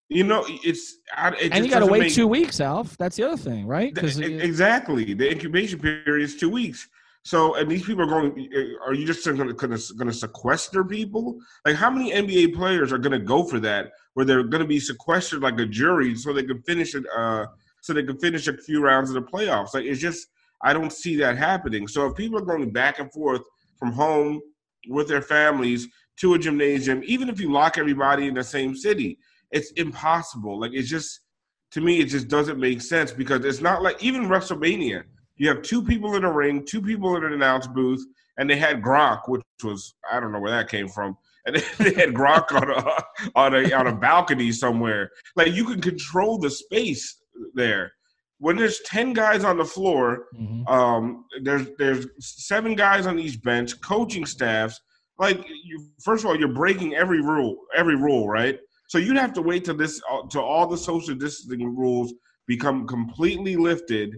You 0.10 0.24
know, 0.24 0.46
it's 0.64 1.00
it 1.18 1.52
and 1.52 1.66
you 1.66 1.72
got 1.72 1.80
to 1.80 1.86
wait 1.86 2.00
make, 2.00 2.14
two 2.14 2.28
weeks, 2.28 2.62
Alf. 2.62 2.96
That's 2.98 3.18
the 3.18 3.28
other 3.28 3.36
thing, 3.36 3.68
right? 3.68 3.94
Because 3.94 4.18
exactly 4.20 5.14
the 5.14 5.30
incubation 5.30 5.80
period 5.80 6.24
is 6.24 6.38
two 6.38 6.50
weeks. 6.50 6.88
So, 7.24 7.56
and 7.56 7.70
these 7.70 7.86
people 7.86 8.04
are 8.04 8.08
going. 8.08 8.50
Are 8.86 8.94
you 8.94 9.06
just 9.06 9.26
going 9.26 9.50
to 9.50 9.54
going 9.54 10.08
to 10.08 10.14
sequester 10.14 10.86
people? 10.86 11.38
Like, 11.66 11.76
how 11.76 11.90
many 11.90 12.14
NBA 12.14 12.56
players 12.56 12.94
are 12.94 12.98
going 12.98 13.20
to 13.20 13.26
go 13.26 13.44
for 13.44 13.60
that? 13.60 13.92
Where 14.14 14.26
they're 14.26 14.44
going 14.44 14.62
to 14.62 14.68
be 14.68 14.80
sequestered 14.80 15.42
like 15.42 15.60
a 15.60 15.66
jury, 15.66 16.16
so 16.16 16.32
they 16.32 16.44
can 16.44 16.62
finish 16.62 16.96
it. 16.96 17.04
Uh, 17.14 17.48
so 17.82 17.92
they 17.92 18.04
can 18.04 18.18
finish 18.18 18.48
a 18.48 18.56
few 18.56 18.82
rounds 18.82 19.10
of 19.10 19.16
the 19.16 19.30
playoffs. 19.30 19.74
Like, 19.74 19.84
it's 19.84 20.00
just 20.00 20.28
I 20.64 20.74
don't 20.74 20.92
see 20.92 21.16
that 21.18 21.38
happening. 21.38 21.88
So, 21.88 22.08
if 22.08 22.16
people 22.16 22.38
are 22.40 22.46
going 22.46 22.72
back 22.72 23.00
and 23.00 23.12
forth 23.12 23.42
from 23.78 23.92
home 23.92 24.42
with 24.90 25.08
their 25.08 25.22
families 25.22 25.88
to 26.20 26.34
a 26.34 26.40
gymnasium, 26.40 27.02
even 27.06 27.30
if 27.30 27.40
you 27.40 27.52
lock 27.52 27.78
everybody 27.78 28.28
in 28.28 28.34
the 28.34 28.44
same 28.44 28.76
city, 28.76 29.18
it's 29.52 29.72
impossible. 29.72 30.60
Like, 30.60 30.72
it's 30.74 30.90
just 30.90 31.22
to 31.72 31.82
me, 31.82 32.00
it 32.00 32.06
just 32.06 32.28
doesn't 32.28 32.60
make 32.60 32.82
sense 32.82 33.12
because 33.12 33.44
it's 33.44 33.62
not 33.62 33.84
like 33.84 34.02
even 34.04 34.28
WrestleMania 34.28 35.04
you 35.38 35.48
have 35.50 35.62
two 35.62 35.84
people 35.84 36.16
in 36.16 36.24
a 36.24 36.32
ring, 36.32 36.66
two 36.66 36.82
people 36.82 37.16
in 37.16 37.24
an 37.24 37.34
announce 37.34 37.68
booth, 37.68 38.04
and 38.38 38.50
they 38.50 38.58
had 38.58 38.82
Gronk, 38.82 39.22
which 39.28 39.42
was 39.64 39.96
I 40.12 40.20
don't 40.20 40.32
know 40.32 40.40
where 40.40 40.52
that 40.52 40.70
came 40.70 40.88
from, 40.88 41.18
and 41.46 41.56
they 41.78 41.94
had 41.94 42.14
Gronk 42.14 42.52
on 42.52 42.72
a 42.72 43.04
on 43.36 43.56
a 43.56 43.72
on 43.74 43.88
a 43.88 43.96
balcony 43.96 44.52
somewhere. 44.52 45.12
Like 45.36 45.54
you 45.54 45.66
can 45.66 45.80
control 45.80 46.38
the 46.38 46.50
space 46.50 47.22
there. 47.54 47.92
When 48.40 48.56
there's 48.56 48.80
ten 48.82 49.14
guys 49.14 49.44
on 49.44 49.58
the 49.58 49.66
floor, 49.66 50.26
mm-hmm. 50.36 50.68
um, 50.68 51.26
there's 51.42 51.68
there's 51.78 52.08
seven 52.20 52.76
guys 52.76 53.08
on 53.08 53.20
each 53.20 53.42
bench, 53.42 53.80
coaching 53.82 54.26
staffs. 54.26 54.80
Like 55.20 55.44
you, 55.64 55.90
first 56.04 56.24
of 56.24 56.30
all, 56.30 56.38
you're 56.38 56.48
breaking 56.48 56.94
every 56.96 57.22
rule, 57.22 57.58
every 57.76 57.96
rule, 57.96 58.28
right? 58.28 58.60
So 58.88 59.00
you'd 59.00 59.18
have 59.18 59.34
to 59.34 59.42
wait 59.42 59.66
till 59.66 59.76
this, 59.76 60.00
uh, 60.10 60.28
till 60.30 60.44
all 60.44 60.68
the 60.68 60.78
social 60.78 61.16
distancing 61.16 61.76
rules 61.76 62.14
become 62.46 62.88
completely 62.88 63.56
lifted 63.56 64.16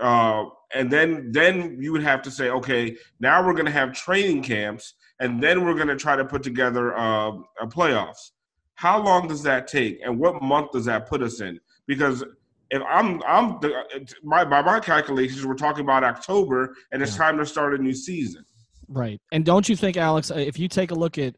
uh, 0.00 0.46
and 0.74 0.90
then 0.90 1.30
then 1.32 1.76
you 1.80 1.92
would 1.92 2.02
have 2.02 2.22
to 2.22 2.30
say, 2.30 2.50
okay, 2.50 2.96
now 3.20 3.44
we're 3.44 3.52
going 3.52 3.66
to 3.66 3.72
have 3.72 3.92
training 3.92 4.42
camps, 4.42 4.94
and 5.20 5.42
then 5.42 5.64
we're 5.64 5.74
going 5.74 5.88
to 5.88 5.96
try 5.96 6.16
to 6.16 6.24
put 6.24 6.42
together 6.42 6.96
uh, 6.96 7.30
a 7.60 7.66
playoffs. 7.66 8.30
How 8.74 9.02
long 9.02 9.28
does 9.28 9.42
that 9.44 9.68
take, 9.68 10.00
and 10.04 10.18
what 10.18 10.42
month 10.42 10.72
does 10.72 10.86
that 10.86 11.08
put 11.08 11.22
us 11.22 11.40
in? 11.40 11.60
Because 11.86 12.24
if 12.72 12.82
I'm 12.88 13.22
I'm 13.24 13.60
the, 13.60 13.84
my 14.24 14.44
by 14.44 14.62
my 14.62 14.80
calculations, 14.80 15.46
we're 15.46 15.54
talking 15.54 15.84
about 15.84 16.02
October, 16.02 16.74
and 16.90 17.02
it's 17.02 17.12
yeah. 17.12 17.18
time 17.18 17.38
to 17.38 17.46
start 17.46 17.74
a 17.74 17.78
new 17.78 17.92
season. 17.92 18.44
Right, 18.88 19.20
and 19.30 19.44
don't 19.44 19.68
you 19.68 19.76
think, 19.76 19.96
Alex, 19.96 20.30
uh, 20.30 20.36
if 20.36 20.58
you 20.58 20.68
take 20.68 20.90
a 20.90 20.94
look 20.94 21.18
at 21.18 21.36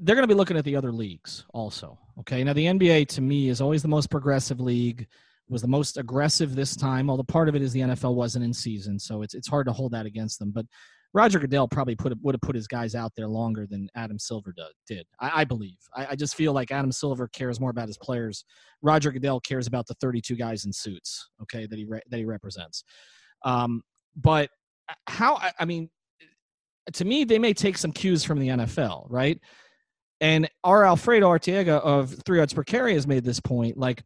they're 0.00 0.16
going 0.16 0.26
to 0.26 0.34
be 0.34 0.34
looking 0.34 0.56
at 0.56 0.64
the 0.64 0.76
other 0.76 0.92
leagues 0.92 1.44
also. 1.52 1.98
Okay. 2.20 2.42
Now, 2.42 2.52
the 2.52 2.66
NBA 2.66 3.08
to 3.08 3.20
me 3.20 3.48
is 3.48 3.60
always 3.60 3.82
the 3.82 3.88
most 3.88 4.10
progressive 4.10 4.60
league 4.60 5.06
was 5.48 5.60
the 5.60 5.68
most 5.68 5.98
aggressive 5.98 6.54
this 6.54 6.74
time. 6.74 7.10
Although 7.10 7.24
part 7.24 7.48
of 7.48 7.54
it 7.54 7.62
is 7.62 7.72
the 7.72 7.80
NFL 7.80 8.14
wasn't 8.14 8.44
in 8.44 8.54
season, 8.54 8.98
so 8.98 9.22
it's 9.22 9.34
it's 9.34 9.48
hard 9.48 9.66
to 9.66 9.72
hold 9.72 9.92
that 9.92 10.06
against 10.06 10.38
them. 10.38 10.52
But 10.52 10.66
Roger 11.14 11.38
Goodell 11.38 11.68
probably 11.68 11.94
put 11.94 12.12
would 12.22 12.34
have 12.34 12.40
put 12.40 12.56
his 12.56 12.66
guys 12.66 12.96
out 12.96 13.12
there 13.16 13.28
longer 13.28 13.66
than 13.66 13.88
Adam 13.94 14.18
Silver 14.18 14.52
did. 14.86 15.06
I, 15.20 15.42
I 15.42 15.44
believe. 15.44 15.78
I, 15.94 16.08
I, 16.10 16.16
just 16.16 16.34
feel 16.34 16.52
like 16.52 16.72
Adam 16.72 16.90
Silver 16.90 17.28
cares 17.28 17.60
more 17.60 17.70
about 17.70 17.86
his 17.86 17.96
players. 17.96 18.44
Roger 18.82 19.12
Goodell 19.12 19.38
cares 19.38 19.68
about 19.68 19.86
the 19.86 19.94
32 19.94 20.34
guys 20.34 20.64
in 20.64 20.72
suits. 20.72 21.30
Okay, 21.42 21.66
that 21.66 21.78
he 21.78 21.84
re, 21.84 22.00
that 22.10 22.18
he 22.18 22.24
represents. 22.24 22.82
Um, 23.44 23.82
but 24.16 24.50
uh, 24.88 24.94
how? 25.06 25.40
I 25.58 25.64
mean, 25.64 25.88
to 26.92 27.04
me, 27.04 27.22
they 27.22 27.38
may 27.38 27.54
take 27.54 27.78
some 27.78 27.92
cues 27.92 28.24
from 28.24 28.40
the 28.40 28.48
NFL, 28.48 29.06
right? 29.08 29.40
And 30.20 30.48
our 30.64 30.84
Alfredo 30.84 31.28
Arteaga 31.28 31.80
of 31.80 32.14
Three 32.26 32.38
Yards 32.38 32.52
Per 32.52 32.64
Carry 32.64 32.94
has 32.94 33.06
made 33.06 33.24
this 33.24 33.40
point. 33.40 33.76
Like, 33.76 34.02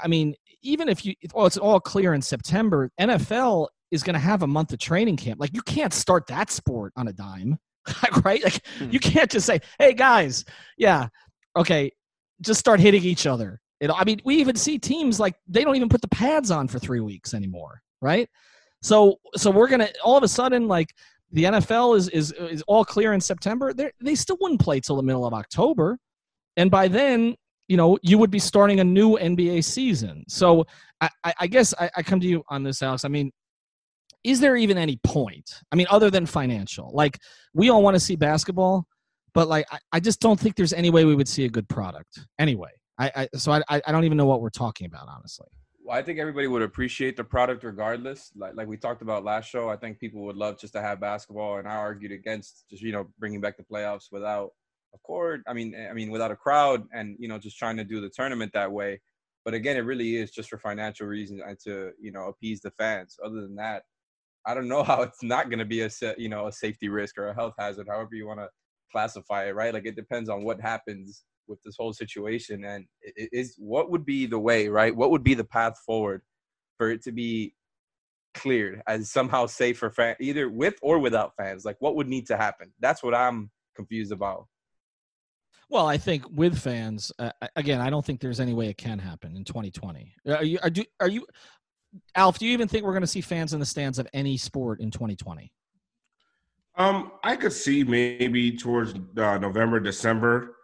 I 0.00 0.06
mean, 0.06 0.34
even 0.66 0.88
if 0.88 1.04
you, 1.04 1.14
well, 1.34 1.46
it's 1.46 1.56
all 1.56 1.80
clear 1.80 2.14
in 2.14 2.22
September, 2.22 2.90
NFL 3.00 3.68
is 3.90 4.02
going 4.02 4.14
to 4.14 4.20
have 4.20 4.42
a 4.42 4.46
month 4.46 4.72
of 4.72 4.78
training 4.78 5.16
camp. 5.16 5.40
Like, 5.40 5.54
you 5.54 5.62
can't 5.62 5.92
start 5.92 6.26
that 6.26 6.50
sport 6.50 6.92
on 6.96 7.08
a 7.08 7.12
dime, 7.12 7.58
right? 8.24 8.42
Like, 8.42 8.60
hmm. 8.78 8.90
you 8.90 8.98
can't 8.98 9.30
just 9.30 9.46
say, 9.46 9.60
hey, 9.78 9.94
guys, 9.94 10.44
yeah, 10.76 11.08
okay, 11.56 11.90
just 12.40 12.60
start 12.60 12.80
hitting 12.80 13.02
each 13.02 13.26
other. 13.26 13.60
It, 13.80 13.90
I 13.90 14.04
mean, 14.04 14.20
we 14.24 14.36
even 14.36 14.56
see 14.56 14.78
teams 14.78 15.20
like 15.20 15.34
they 15.46 15.62
don't 15.62 15.76
even 15.76 15.88
put 15.88 16.00
the 16.00 16.08
pads 16.08 16.50
on 16.50 16.66
for 16.66 16.78
three 16.78 17.00
weeks 17.00 17.34
anymore, 17.34 17.80
right? 18.00 18.28
So, 18.82 19.18
so 19.36 19.50
we're 19.50 19.68
gonna 19.68 19.88
all 20.02 20.16
of 20.16 20.22
a 20.22 20.28
sudden 20.28 20.66
like 20.66 20.94
the 21.32 21.44
NFL 21.44 21.96
is 21.96 22.08
is 22.08 22.32
is 22.32 22.62
all 22.62 22.84
clear 22.84 23.12
in 23.12 23.20
September. 23.20 23.74
They 23.74 23.90
they 24.00 24.14
still 24.14 24.38
wouldn't 24.40 24.60
play 24.60 24.80
till 24.80 24.96
the 24.96 25.02
middle 25.02 25.26
of 25.26 25.34
October, 25.34 25.98
and 26.56 26.70
by 26.70 26.88
then 26.88 27.36
you 27.68 27.76
know, 27.76 27.98
you 28.02 28.18
would 28.18 28.30
be 28.30 28.38
starting 28.38 28.80
a 28.80 28.84
new 28.84 29.16
NBA 29.18 29.64
season. 29.64 30.24
So 30.28 30.66
I, 31.00 31.10
I 31.40 31.46
guess 31.46 31.74
I, 31.78 31.90
I 31.96 32.02
come 32.02 32.20
to 32.20 32.26
you 32.26 32.42
on 32.48 32.62
this, 32.62 32.82
Alex. 32.82 33.04
I 33.04 33.08
mean, 33.08 33.32
is 34.24 34.40
there 34.40 34.56
even 34.56 34.78
any 34.78 34.98
point? 35.04 35.50
I 35.72 35.76
mean, 35.76 35.86
other 35.90 36.10
than 36.10 36.26
financial? 36.26 36.90
Like, 36.92 37.18
we 37.54 37.70
all 37.70 37.82
want 37.82 37.94
to 37.94 38.00
see 38.00 38.16
basketball, 38.16 38.86
but 39.34 39.48
like, 39.48 39.66
I, 39.70 39.78
I 39.92 40.00
just 40.00 40.20
don't 40.20 40.38
think 40.38 40.56
there's 40.56 40.72
any 40.72 40.90
way 40.90 41.04
we 41.04 41.14
would 41.14 41.28
see 41.28 41.44
a 41.44 41.48
good 41.48 41.68
product 41.68 42.20
anyway. 42.38 42.70
I, 42.98 43.12
I 43.14 43.28
so 43.36 43.52
I, 43.52 43.62
I 43.68 43.92
don't 43.92 44.04
even 44.04 44.16
know 44.16 44.26
what 44.26 44.40
we're 44.40 44.50
talking 44.50 44.86
about, 44.86 45.08
honestly. 45.08 45.46
Well, 45.84 45.96
I 45.96 46.02
think 46.02 46.18
everybody 46.18 46.48
would 46.48 46.62
appreciate 46.62 47.16
the 47.16 47.24
product 47.24 47.62
regardless. 47.62 48.32
Like 48.34 48.54
like 48.56 48.66
we 48.66 48.76
talked 48.76 49.02
about 49.02 49.22
last 49.22 49.50
show, 49.50 49.68
I 49.68 49.76
think 49.76 50.00
people 50.00 50.22
would 50.22 50.36
love 50.36 50.58
just 50.58 50.72
to 50.72 50.80
have 50.80 50.98
basketball, 51.00 51.58
and 51.58 51.68
I 51.68 51.76
argued 51.76 52.12
against 52.12 52.64
just 52.70 52.82
you 52.82 52.92
know 52.92 53.06
bringing 53.18 53.40
back 53.40 53.56
the 53.56 53.62
playoffs 53.62 54.06
without 54.10 54.52
of 54.96 55.02
course, 55.02 55.42
I 55.46 55.52
mean, 55.52 55.74
I 55.90 55.92
mean, 55.92 56.10
without 56.10 56.30
a 56.30 56.36
crowd 56.36 56.84
and 56.90 57.16
you 57.18 57.28
know, 57.28 57.38
just 57.38 57.58
trying 57.58 57.76
to 57.76 57.84
do 57.84 58.00
the 58.00 58.08
tournament 58.08 58.52
that 58.54 58.72
way. 58.72 59.02
But 59.44 59.52
again, 59.52 59.76
it 59.76 59.80
really 59.80 60.16
is 60.16 60.30
just 60.30 60.48
for 60.48 60.58
financial 60.58 61.06
reasons 61.06 61.42
and 61.46 61.58
to 61.64 61.90
you 62.00 62.12
know 62.12 62.28
appease 62.28 62.62
the 62.62 62.70
fans. 62.70 63.18
Other 63.22 63.42
than 63.42 63.56
that, 63.56 63.82
I 64.46 64.54
don't 64.54 64.68
know 64.68 64.82
how 64.90 65.02
it's 65.02 65.22
not 65.22 65.50
going 65.50 65.58
to 65.58 65.66
be 65.66 65.82
a 65.82 65.90
you 66.16 66.30
know 66.30 66.46
a 66.46 66.52
safety 66.52 66.88
risk 66.88 67.18
or 67.18 67.28
a 67.28 67.34
health 67.34 67.52
hazard, 67.58 67.88
however 67.90 68.14
you 68.14 68.26
want 68.26 68.40
to 68.40 68.48
classify 68.90 69.46
it, 69.48 69.54
right? 69.54 69.74
Like 69.74 69.84
it 69.86 69.96
depends 69.96 70.30
on 70.30 70.44
what 70.44 70.60
happens 70.60 71.24
with 71.46 71.62
this 71.62 71.76
whole 71.78 71.92
situation, 71.92 72.64
and 72.64 72.86
it 73.02 73.28
is 73.32 73.54
what 73.58 73.90
would 73.90 74.06
be 74.06 74.24
the 74.24 74.38
way, 74.38 74.68
right? 74.68 74.96
What 74.96 75.10
would 75.10 75.22
be 75.22 75.34
the 75.34 75.44
path 75.44 75.78
forward 75.84 76.22
for 76.78 76.90
it 76.90 77.02
to 77.02 77.12
be 77.12 77.54
cleared 78.34 78.82
as 78.86 79.10
somehow 79.10 79.44
safe 79.44 79.76
for 79.78 79.90
fans, 79.90 80.16
either 80.20 80.48
with 80.48 80.76
or 80.80 80.98
without 80.98 81.32
fans? 81.36 81.66
Like 81.66 81.76
what 81.80 81.96
would 81.96 82.08
need 82.08 82.26
to 82.28 82.38
happen? 82.38 82.72
That's 82.80 83.02
what 83.02 83.14
I'm 83.14 83.50
confused 83.76 84.10
about. 84.10 84.46
Well, 85.68 85.86
I 85.86 85.96
think 85.96 86.24
with 86.30 86.58
fans, 86.58 87.10
uh, 87.18 87.30
again, 87.56 87.80
I 87.80 87.90
don't 87.90 88.04
think 88.04 88.20
there's 88.20 88.40
any 88.40 88.54
way 88.54 88.68
it 88.68 88.78
can 88.78 88.98
happen 88.98 89.36
in 89.36 89.44
2020. 89.44 90.14
Are 90.28 90.44
you, 90.44 90.58
are, 90.62 90.70
do, 90.70 90.84
are 91.00 91.08
you, 91.08 91.26
Alf? 92.14 92.38
Do 92.38 92.46
you 92.46 92.52
even 92.52 92.68
think 92.68 92.84
we're 92.84 92.92
going 92.92 93.00
to 93.00 93.06
see 93.08 93.20
fans 93.20 93.52
in 93.52 93.58
the 93.58 93.66
stands 93.66 93.98
of 93.98 94.06
any 94.12 94.36
sport 94.36 94.80
in 94.80 94.90
2020? 94.90 95.50
Um, 96.76 97.12
I 97.24 97.36
could 97.36 97.52
see 97.52 97.82
maybe 97.84 98.56
towards 98.56 98.94
uh, 99.16 99.38
November, 99.38 99.80
December, 99.80 100.56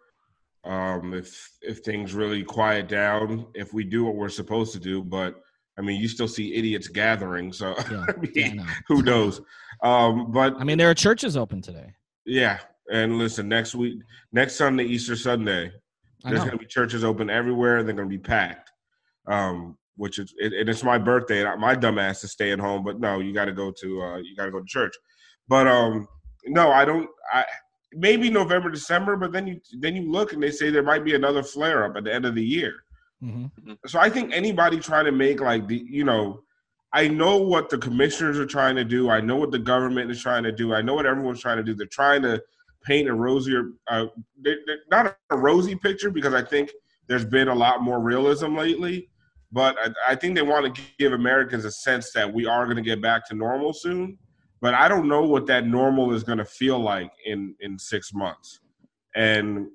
um, 0.64 1.14
if 1.14 1.50
if 1.62 1.78
things 1.78 2.14
really 2.14 2.42
quiet 2.44 2.86
down, 2.86 3.46
if 3.54 3.72
we 3.72 3.82
do 3.82 4.04
what 4.04 4.14
we're 4.14 4.28
supposed 4.28 4.72
to 4.74 4.78
do. 4.78 5.02
But 5.02 5.40
I 5.78 5.80
mean, 5.80 6.00
you 6.00 6.08
still 6.08 6.28
see 6.28 6.54
idiots 6.54 6.86
gathering, 6.88 7.52
so 7.52 7.74
yeah, 7.90 8.04
I 8.08 8.20
mean, 8.20 8.56
yeah, 8.56 8.74
who 8.86 9.02
knows? 9.02 9.40
Um, 9.82 10.30
but 10.30 10.54
I 10.60 10.64
mean, 10.64 10.78
there 10.78 10.90
are 10.90 10.94
churches 10.94 11.36
open 11.36 11.62
today. 11.62 11.94
Yeah, 12.26 12.58
and 12.92 13.18
listen, 13.18 13.48
next 13.48 13.74
week, 13.74 14.00
next 14.32 14.56
Sunday, 14.56 14.84
Easter 14.84 15.16
Sunday, 15.16 15.72
there's 16.24 16.40
going 16.40 16.52
to 16.52 16.58
be 16.58 16.66
churches 16.66 17.02
open 17.02 17.30
everywhere. 17.30 17.82
They're 17.82 17.94
going 17.94 18.08
to 18.08 18.16
be 18.16 18.22
packed. 18.22 18.70
Um, 19.26 19.76
which 19.96 20.18
is 20.18 20.32
it, 20.38 20.52
and 20.52 20.68
it's 20.68 20.82
my 20.82 20.98
birthday. 20.98 21.46
And 21.46 21.60
my 21.60 21.74
dumbass 21.74 22.24
is 22.24 22.32
staying 22.32 22.58
home, 22.58 22.84
but 22.84 22.98
no, 22.98 23.20
you 23.20 23.32
got 23.32 23.44
to 23.46 23.52
go 23.52 23.72
to 23.80 24.02
uh, 24.02 24.16
you 24.18 24.34
got 24.36 24.46
to 24.46 24.50
go 24.50 24.60
to 24.60 24.66
church. 24.66 24.94
But 25.48 25.66
um, 25.66 26.08
no, 26.46 26.72
I 26.72 26.84
don't. 26.84 27.08
I 27.32 27.44
maybe 27.92 28.30
November, 28.30 28.70
December, 28.70 29.16
but 29.16 29.32
then 29.32 29.46
you 29.46 29.60
then 29.80 29.94
you 29.94 30.10
look 30.10 30.32
and 30.32 30.42
they 30.42 30.50
say 30.50 30.70
there 30.70 30.82
might 30.82 31.04
be 31.04 31.14
another 31.14 31.42
flare 31.42 31.84
up 31.84 31.96
at 31.96 32.04
the 32.04 32.12
end 32.12 32.24
of 32.24 32.34
the 32.34 32.44
year. 32.44 32.74
Mm-hmm. 33.22 33.72
So 33.86 34.00
I 34.00 34.10
think 34.10 34.32
anybody 34.32 34.80
trying 34.80 35.04
to 35.04 35.12
make 35.12 35.40
like 35.40 35.68
the 35.68 35.84
you 35.88 36.04
know, 36.04 36.42
I 36.92 37.08
know 37.08 37.36
what 37.36 37.70
the 37.70 37.78
commissioners 37.78 38.38
are 38.38 38.46
trying 38.46 38.76
to 38.76 38.84
do. 38.84 39.10
I 39.10 39.20
know 39.20 39.36
what 39.36 39.50
the 39.50 39.58
government 39.58 40.10
is 40.10 40.20
trying 40.20 40.42
to 40.44 40.52
do. 40.52 40.74
I 40.74 40.82
know 40.82 40.94
what 40.94 41.06
everyone's 41.06 41.40
trying 41.40 41.58
to 41.58 41.62
do. 41.62 41.74
They're 41.74 41.86
trying 41.86 42.22
to 42.22 42.42
paint 42.84 43.08
a 43.08 43.14
rosier, 43.14 43.70
uh, 43.88 44.06
not 44.90 45.16
a 45.30 45.36
rosy 45.36 45.74
picture 45.74 46.10
because 46.10 46.34
I 46.34 46.42
think 46.42 46.70
there's 47.08 47.24
been 47.24 47.48
a 47.48 47.54
lot 47.54 47.82
more 47.82 48.00
realism 48.00 48.56
lately. 48.56 49.08
But 49.50 49.76
I, 49.78 50.12
I 50.12 50.14
think 50.14 50.34
they 50.34 50.42
want 50.42 50.74
to 50.74 50.82
give 50.98 51.12
Americans 51.12 51.64
a 51.64 51.70
sense 51.70 52.12
that 52.12 52.32
we 52.32 52.46
are 52.46 52.64
going 52.64 52.76
to 52.76 52.82
get 52.82 53.02
back 53.02 53.28
to 53.28 53.34
normal 53.34 53.72
soon. 53.72 54.18
But 54.60 54.74
I 54.74 54.88
don't 54.88 55.08
know 55.08 55.22
what 55.22 55.46
that 55.48 55.66
normal 55.66 56.14
is 56.14 56.22
going 56.22 56.38
to 56.38 56.44
feel 56.44 56.78
like 56.78 57.10
in 57.26 57.54
in 57.60 57.78
six 57.78 58.14
months. 58.14 58.60
And 59.14 59.66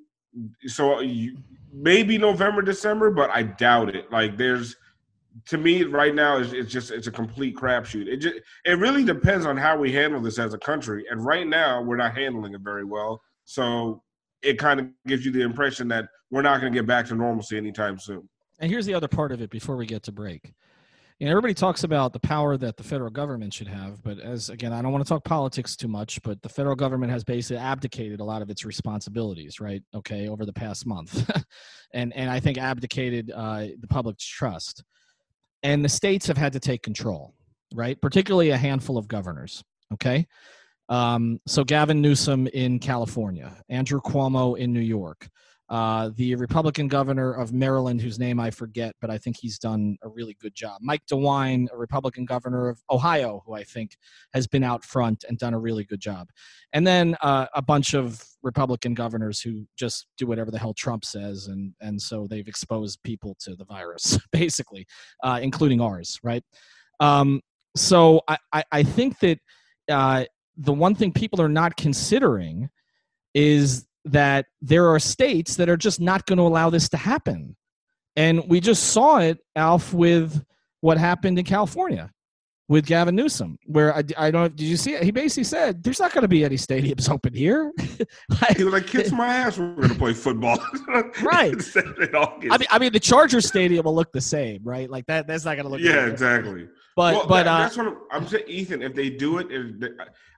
so 0.65 1.01
you, 1.01 1.37
maybe 1.71 2.17
November, 2.17 2.61
December, 2.61 3.11
but 3.11 3.29
I 3.29 3.43
doubt 3.43 3.93
it. 3.95 4.11
Like 4.11 4.37
there's 4.37 4.75
to 5.45 5.57
me 5.57 5.83
right 5.83 6.15
now 6.15 6.37
is 6.37 6.53
it's 6.53 6.71
just 6.71 6.91
it's 6.91 7.07
a 7.07 7.11
complete 7.11 7.55
crapshoot. 7.55 8.07
It 8.07 8.17
just 8.17 8.35
it 8.65 8.77
really 8.79 9.03
depends 9.03 9.45
on 9.45 9.57
how 9.57 9.77
we 9.77 9.91
handle 9.91 10.21
this 10.21 10.39
as 10.39 10.53
a 10.53 10.57
country. 10.57 11.05
And 11.09 11.23
right 11.23 11.47
now 11.47 11.81
we're 11.81 11.97
not 11.97 12.15
handling 12.15 12.53
it 12.53 12.61
very 12.61 12.85
well. 12.85 13.21
So 13.45 14.01
it 14.41 14.57
kind 14.59 14.79
of 14.79 14.87
gives 15.05 15.25
you 15.25 15.31
the 15.31 15.41
impression 15.41 15.87
that 15.89 16.09
we're 16.31 16.41
not 16.41 16.61
going 16.61 16.71
to 16.71 16.79
get 16.79 16.87
back 16.87 17.07
to 17.07 17.15
normalcy 17.15 17.57
anytime 17.57 17.99
soon. 17.99 18.27
And 18.59 18.71
here's 18.71 18.85
the 18.85 18.93
other 18.93 19.07
part 19.07 19.31
of 19.31 19.41
it 19.41 19.49
before 19.49 19.75
we 19.75 19.85
get 19.85 20.03
to 20.03 20.11
break. 20.11 20.53
and 21.19 21.29
everybody 21.29 21.53
talks 21.53 21.83
about 21.83 22.13
the 22.13 22.19
power 22.19 22.57
that 22.57 22.77
the 22.77 22.83
federal 22.83 23.09
government 23.09 23.53
should 23.53 23.67
have, 23.67 24.03
but 24.03 24.19
as 24.19 24.49
again, 24.49 24.73
I 24.73 24.81
don't 24.81 24.91
want 24.91 25.05
to 25.05 25.09
talk 25.09 25.23
politics 25.23 25.75
too 25.75 25.87
much, 25.87 26.21
but 26.23 26.41
the 26.41 26.49
federal 26.49 26.75
government 26.75 27.11
has 27.11 27.23
basically 27.23 27.57
abdicated 27.57 28.19
a 28.19 28.23
lot 28.23 28.41
of 28.41 28.49
its 28.49 28.65
responsibilities, 28.65 29.59
right? 29.59 29.81
Okay, 29.93 30.27
over 30.27 30.45
the 30.45 30.53
past 30.53 30.85
month, 30.85 31.29
and 31.93 32.13
and 32.15 32.29
I 32.29 32.39
think 32.39 32.57
abdicated 32.57 33.31
uh, 33.33 33.67
the 33.79 33.87
public's 33.87 34.25
trust, 34.25 34.83
and 35.67 35.83
the 35.83 35.89
states 35.89 36.25
have 36.27 36.37
had 36.37 36.53
to 36.53 36.61
take 36.61 36.81
control, 36.81 37.33
right? 37.73 37.99
Particularly 38.01 38.51
a 38.51 38.57
handful 38.57 38.97
of 38.97 39.07
governors. 39.07 39.63
Okay, 39.93 40.27
um, 40.89 41.39
so 41.45 41.63
Gavin 41.63 42.01
Newsom 42.01 42.47
in 42.47 42.79
California, 42.79 43.53
Andrew 43.69 43.99
Cuomo 44.01 44.57
in 44.57 44.71
New 44.73 44.79
York 44.79 45.27
uh, 45.69 46.11
the 46.15 46.35
Republican 46.35 46.87
governor 46.87 47.33
of 47.33 47.51
Maryland, 47.51 48.01
whose 48.01 48.17
name 48.17 48.39
I 48.39 48.51
forget, 48.51 48.95
but 49.01 49.09
I 49.09 49.17
think 49.17 49.37
he's 49.37 49.59
done 49.59 49.97
a 50.01 50.07
really 50.07 50.37
good 50.41 50.55
job. 50.55 50.79
Mike 50.81 51.01
DeWine, 51.11 51.67
a 51.73 51.77
Republican 51.77 52.25
governor 52.25 52.69
of 52.69 52.81
Ohio, 52.89 53.43
who 53.45 53.53
I 53.53 53.63
think 53.63 53.97
has 54.33 54.47
been 54.47 54.63
out 54.63 54.85
front 54.85 55.25
and 55.27 55.37
done 55.37 55.53
a 55.53 55.59
really 55.59 55.83
good 55.83 55.99
job. 55.99 56.29
And 56.71 56.87
then 56.87 57.17
uh, 57.21 57.47
a 57.53 57.61
bunch 57.61 57.93
of 57.93 58.23
Republican 58.43 58.93
governors 58.93 59.41
who 59.41 59.65
just 59.75 60.07
do 60.17 60.25
whatever 60.25 60.51
the 60.51 60.59
hell 60.59 60.73
Trump 60.73 61.03
says, 61.03 61.47
and 61.47 61.73
and 61.81 62.01
so 62.01 62.27
they've 62.27 62.47
exposed 62.47 63.03
people 63.03 63.35
to 63.41 63.55
the 63.55 63.65
virus, 63.65 64.17
basically, 64.31 64.87
uh, 65.23 65.39
including 65.41 65.81
ours, 65.81 66.17
right? 66.23 66.43
Um, 67.01 67.41
so 67.75 68.21
I, 68.27 68.37
I, 68.53 68.63
I 68.71 68.83
think 68.83 69.19
that 69.19 69.39
uh, 69.89 70.25
the 70.55 70.73
one 70.73 70.95
thing 70.95 71.11
people 71.11 71.41
are 71.41 71.49
not 71.49 71.75
considering 71.77 72.69
is 73.33 73.85
that 74.11 74.45
there 74.61 74.87
are 74.89 74.99
states 74.99 75.55
that 75.55 75.69
are 75.69 75.77
just 75.77 75.99
not 75.99 76.25
going 76.25 76.37
to 76.37 76.43
allow 76.43 76.69
this 76.69 76.89
to 76.89 76.97
happen. 76.97 77.55
And 78.15 78.47
we 78.47 78.59
just 78.59 78.91
saw 78.91 79.19
it, 79.19 79.39
Alf, 79.55 79.93
with 79.93 80.43
what 80.81 80.97
happened 80.97 81.37
in 81.39 81.45
California 81.45 82.11
with 82.69 82.85
Gavin 82.85 83.15
Newsom, 83.15 83.57
where 83.65 83.95
I, 83.95 84.03
I 84.17 84.31
don't 84.31 84.53
did 84.55 84.65
you 84.65 84.75
see 84.75 84.93
it? 84.93 85.03
He 85.03 85.11
basically 85.11 85.45
said, 85.45 85.83
"There's 85.83 85.99
not 85.99 86.11
going 86.11 86.23
to 86.23 86.27
be 86.27 86.43
any 86.43 86.57
stadiums 86.57 87.09
open 87.11 87.33
here." 87.33 87.71
like, 88.41 88.57
he 88.57 88.63
was 88.63 88.73
like, 88.73 88.87
"Kiss 88.87 89.11
my 89.11 89.27
ass, 89.27 89.57
we're 89.57 89.73
going 89.75 89.89
to 89.89 89.95
play 89.95 90.13
football." 90.13 90.59
right. 91.21 91.55
I 91.75 92.57
mean, 92.57 92.67
I 92.69 92.79
mean, 92.79 92.91
the 92.91 92.99
Charger 92.99 93.41
Stadium 93.41 93.85
will 93.85 93.95
look 93.95 94.11
the 94.11 94.21
same, 94.21 94.61
right? 94.63 94.89
Like 94.89 95.05
that. 95.05 95.27
That's 95.27 95.45
not 95.45 95.55
going 95.55 95.65
to 95.65 95.69
look. 95.69 95.79
Yeah, 95.79 96.07
exactly. 96.07 96.67
But 96.97 97.13
well, 97.13 97.27
but 97.27 97.43
that, 97.43 97.47
uh, 97.47 97.57
that's 97.59 97.77
what 97.77 97.87
I'm, 97.87 97.97
I'm, 98.09 98.27
saying, 98.27 98.45
Ethan. 98.47 98.81
If 98.81 98.95
they 98.95 99.11
do 99.11 99.37
it, 99.37 99.47
if 99.51 99.91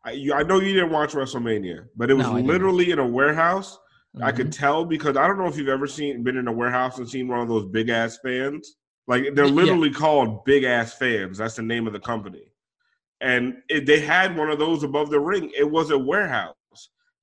I, 0.04 0.12
you, 0.12 0.34
I, 0.34 0.44
know 0.44 0.60
you 0.60 0.74
didn't 0.74 0.92
watch 0.92 1.14
WrestleMania, 1.14 1.86
but 1.96 2.12
it 2.12 2.16
was 2.16 2.28
no, 2.28 2.34
literally 2.34 2.92
in 2.92 3.00
a 3.00 3.08
warehouse. 3.08 3.78
Mm-hmm. 3.78 4.26
I 4.26 4.34
could 4.34 4.48
mm-hmm. 4.48 4.62
tell 4.62 4.84
because 4.84 5.16
I 5.16 5.26
don't 5.26 5.38
know 5.38 5.48
if 5.48 5.56
you've 5.56 5.70
ever 5.70 5.88
seen 5.88 6.22
been 6.22 6.36
in 6.36 6.50
a 6.50 6.52
warehouse 6.52 6.98
and 6.98 7.10
seen 7.10 7.30
one 7.30 7.40
of 7.40 7.48
those 7.48 7.66
big 7.68 7.88
ass 7.88 8.20
fans. 8.22 8.76
Like 9.08 9.36
they're 9.36 9.48
literally 9.48 9.88
yeah. 9.88 10.00
called 10.00 10.44
big 10.44 10.66
ass 10.66 10.96
fans. 10.96 11.38
That's 11.38 11.56
the 11.56 11.62
name 11.62 11.88
of 11.88 11.94
the 11.94 12.00
company. 12.02 12.52
And 13.22 13.60
it, 13.70 13.86
they 13.86 14.02
had 14.02 14.36
one 14.36 14.50
of 14.50 14.60
those 14.60 14.84
above 14.84 15.12
the 15.12 15.20
ring. 15.22 15.54
It 15.58 15.72
was 15.72 15.92
a 15.92 15.98
warehouse. 15.98 16.56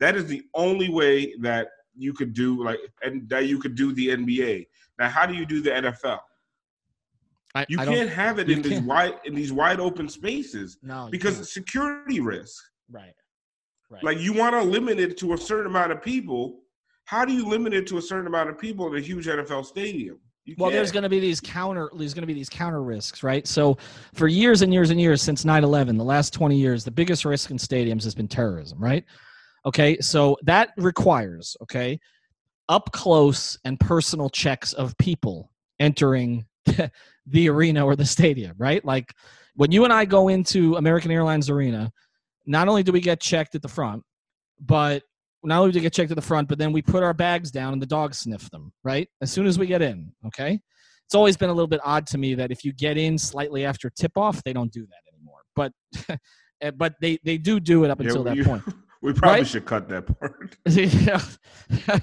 That 0.01 0.17
is 0.17 0.25
the 0.25 0.45
only 0.55 0.89
way 0.89 1.35
that 1.43 1.69
you 1.95 2.15
could 2.15 2.33
do 2.33 2.65
like 2.65 2.79
and 3.03 3.29
that 3.29 3.49
you 3.49 3.59
could 3.59 3.75
do 3.75 3.93
the 3.93 4.09
NBA. 4.09 4.67
Now, 4.99 5.11
how 5.11 5.27
do 5.27 5.35
you 5.35 5.45
do 5.45 5.61
the 5.61 5.71
NFL? 5.73 6.21
I, 7.57 7.67
you 7.69 7.81
I 7.81 7.87
can't 7.87 8.11
have 8.11 8.39
it 8.39 8.51
in 8.51 8.61
these 8.61 8.81
wide 8.81 9.15
in 9.25 9.35
these 9.35 9.53
wide 9.53 9.81
open 9.81 10.09
spaces. 10.09 10.79
No, 10.83 11.09
because 11.11 11.53
security 11.53 12.21
risk. 12.21 12.63
Right. 12.91 13.15
Right. 13.89 14.05
Like 14.05 14.19
you 14.19 14.33
want 14.33 14.55
to 14.55 14.63
limit 14.63 14.99
it 14.99 15.17
to 15.19 15.33
a 15.33 15.39
certain 15.39 15.67
amount 15.67 15.93
of 15.93 16.03
people. 16.03 16.61
How 17.05 17.25
do 17.25 17.33
you 17.33 17.47
limit 17.47 17.73
it 17.73 17.87
to 17.89 17.99
a 17.99 18.03
certain 18.03 18.27
amount 18.27 18.51
of 18.51 18.59
people 18.59 18.89
in 18.89 18.97
a 18.97 19.01
huge 19.01 19.27
NFL 19.27 19.65
stadium? 19.65 20.19
You 20.45 20.55
well, 20.59 20.71
can't. 20.71 20.77
there's 20.77 20.93
going 20.93 21.05
to 21.05 21.09
be 21.09 21.19
these 21.19 21.41
counter. 21.41 21.91
There's 21.97 22.13
going 22.13 22.23
to 22.23 22.27
be 22.27 22.35
these 22.35 22.49
counter 22.49 22.83
risks, 22.83 23.23
right? 23.23 23.47
So, 23.47 23.79
for 24.13 24.29
years 24.29 24.63
and 24.63 24.73
years 24.73 24.91
and 24.91 25.01
years 25.01 25.23
since 25.23 25.45
9/11, 25.45 25.97
the 25.97 26.05
last 26.05 26.33
20 26.35 26.57
years, 26.57 26.85
the 26.85 26.91
biggest 26.91 27.25
risk 27.25 27.51
in 27.51 27.57
stadiums 27.57 28.05
has 28.05 28.15
been 28.15 28.29
terrorism, 28.29 28.79
right? 28.79 29.05
Okay, 29.65 29.99
so 30.01 30.37
that 30.43 30.71
requires 30.77 31.57
okay 31.63 31.99
up 32.69 32.91
close 32.93 33.59
and 33.65 33.79
personal 33.79 34.29
checks 34.29 34.73
of 34.73 34.97
people 34.99 35.51
entering 35.79 36.45
the 37.27 37.49
arena 37.49 37.85
or 37.85 37.97
the 37.97 38.05
stadium, 38.05 38.55
right? 38.59 38.85
Like 38.85 39.13
when 39.55 39.73
you 39.73 39.85
and 39.85 39.93
I 39.93 40.05
go 40.05 40.29
into 40.29 40.77
American 40.77 41.11
Airlines 41.11 41.51
Arena, 41.51 41.91
not 42.47 42.69
only 42.69 42.83
do 42.83 42.93
we 42.93 43.01
get 43.01 43.21
checked 43.21 43.55
at 43.55 43.63
the 43.63 43.69
front, 43.69 44.03
but 44.61 45.03
not 45.43 45.61
only 45.61 45.73
do 45.73 45.79
we 45.79 45.83
get 45.83 45.93
checked 45.93 46.11
at 46.11 46.17
the 46.17 46.23
front, 46.23 46.49
but 46.49 46.59
then 46.59 46.73
we 46.73 46.83
put 46.83 47.03
our 47.03 47.15
bags 47.15 47.51
down 47.51 47.73
and 47.73 47.81
the 47.81 47.87
dogs 47.87 48.19
sniff 48.19 48.51
them, 48.51 48.73
right? 48.85 49.09
As 49.21 49.31
soon 49.31 49.47
as 49.47 49.59
we 49.59 49.67
get 49.67 49.83
in, 49.83 50.13
okay? 50.27 50.61
It's 51.05 51.15
always 51.15 51.37
been 51.37 51.51
a 51.51 51.53
little 51.53 51.69
bit 51.69 51.81
odd 51.85 52.07
to 52.09 52.19
me 52.19 52.35
that 52.35 52.51
if 52.51 52.65
you 52.65 52.73
get 52.73 52.99
in 52.99 53.17
slightly 53.17 53.65
after 53.65 53.91
tip 53.91 54.17
off, 54.17 54.43
they 54.43 54.53
don't 54.53 54.73
do 54.73 54.87
that 54.87 55.15
anymore. 55.15 55.43
But 55.55 55.73
eh, 56.61 56.71
but 56.73 56.95
they, 57.01 57.19
they 57.25 57.39
do 57.39 57.61
do 57.61 57.85
it 57.85 57.91
up 57.91 58.01
until 58.01 58.19
yeah, 58.19 58.31
that 58.31 58.37
you, 58.37 58.45
point. 58.45 58.63
We 59.03 59.13
probably 59.13 59.41
right? 59.41 59.47
should 59.47 59.65
cut 59.65 59.89
that 59.89 60.07
part. 60.19 60.57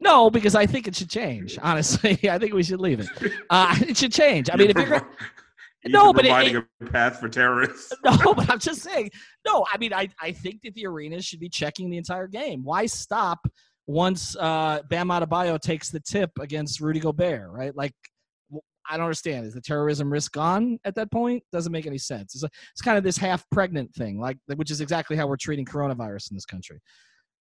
no, 0.00 0.30
because 0.30 0.54
I 0.54 0.66
think 0.66 0.88
it 0.88 0.96
should 0.96 1.10
change. 1.10 1.58
Honestly, 1.62 2.18
I 2.30 2.38
think 2.38 2.52
we 2.52 2.62
should 2.62 2.80
leave 2.80 3.00
it. 3.00 3.08
Uh, 3.48 3.76
it 3.80 3.96
should 3.96 4.12
change. 4.12 4.50
I 4.52 4.56
mean, 4.56 4.70
if 4.70 4.76
you're 4.76 5.08
no, 5.86 6.12
but 6.12 6.22
providing 6.22 6.56
it, 6.56 6.64
a 6.82 6.86
path 6.86 7.20
for 7.20 7.28
terrorists. 7.28 7.92
No, 8.04 8.34
but 8.34 8.50
I'm 8.50 8.58
just 8.58 8.82
saying. 8.82 9.10
No, 9.46 9.64
I 9.72 9.78
mean, 9.78 9.92
I, 9.92 10.08
I 10.20 10.32
think 10.32 10.62
that 10.62 10.74
the 10.74 10.86
arenas 10.86 11.24
should 11.24 11.40
be 11.40 11.48
checking 11.48 11.90
the 11.90 11.96
entire 11.96 12.26
game. 12.26 12.64
Why 12.64 12.86
stop 12.86 13.46
once 13.86 14.36
uh, 14.36 14.82
Bam 14.88 15.08
Adebayo 15.08 15.60
takes 15.60 15.90
the 15.90 16.00
tip 16.00 16.30
against 16.40 16.80
Rudy 16.80 17.00
Gobert, 17.00 17.50
right? 17.50 17.74
Like, 17.74 17.94
I 18.88 18.96
don't 18.96 19.04
understand. 19.04 19.46
Is 19.46 19.54
the 19.54 19.60
terrorism 19.60 20.12
risk 20.12 20.32
gone 20.32 20.78
at 20.84 20.94
that 20.94 21.10
point? 21.10 21.42
Doesn't 21.52 21.72
make 21.72 21.86
any 21.86 21.98
sense. 21.98 22.34
It's, 22.34 22.44
a, 22.44 22.50
it's 22.72 22.80
kind 22.82 22.98
of 22.98 23.04
this 23.04 23.18
half 23.18 23.48
pregnant 23.50 23.94
thing, 23.94 24.18
like 24.18 24.38
which 24.56 24.70
is 24.70 24.80
exactly 24.80 25.16
how 25.16 25.26
we're 25.26 25.36
treating 25.36 25.64
coronavirus 25.64 26.30
in 26.30 26.36
this 26.36 26.46
country. 26.46 26.80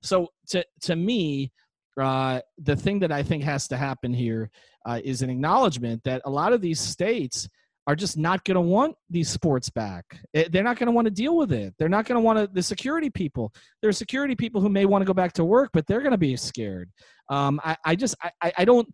So 0.01 0.27
to 0.49 0.63
to 0.81 0.95
me, 0.95 1.51
uh, 1.99 2.41
the 2.57 2.75
thing 2.75 2.99
that 2.99 3.11
I 3.11 3.23
think 3.23 3.43
has 3.43 3.67
to 3.69 3.77
happen 3.77 4.13
here 4.13 4.49
uh, 4.85 5.01
is 5.03 5.21
an 5.21 5.29
acknowledgement 5.29 6.03
that 6.03 6.21
a 6.25 6.29
lot 6.29 6.53
of 6.53 6.61
these 6.61 6.79
states 6.79 7.49
are 7.87 7.95
just 7.95 8.17
not 8.17 8.43
going 8.43 8.55
to 8.55 8.61
want 8.61 8.95
these 9.09 9.29
sports 9.29 9.69
back. 9.69 10.19
Eh, 10.33 10.49
they're 10.51 10.63
not 10.63 10.77
going 10.77 10.87
to 10.87 10.91
want 10.91 11.05
to 11.05 11.11
deal 11.11 11.37
with 11.37 11.53
it. 11.53 11.73
They're 11.79 11.87
not 11.87 12.05
going 12.05 12.17
to 12.17 12.21
want 12.21 12.37
to. 12.37 12.49
The 12.53 12.61
security 12.61 13.09
people, 13.09 13.53
there 13.81 13.89
are 13.89 13.93
security 13.93 14.35
people 14.35 14.59
who 14.59 14.69
may 14.69 14.85
want 14.85 15.01
to 15.01 15.05
go 15.05 15.13
back 15.13 15.31
to 15.33 15.45
work, 15.45 15.69
but 15.73 15.87
they're 15.87 16.01
going 16.01 16.11
to 16.11 16.17
be 16.17 16.35
scared. 16.35 16.91
Um, 17.29 17.61
I, 17.63 17.77
I 17.85 17.95
just, 17.95 18.15
I, 18.21 18.51
I 18.57 18.65
don't. 18.65 18.87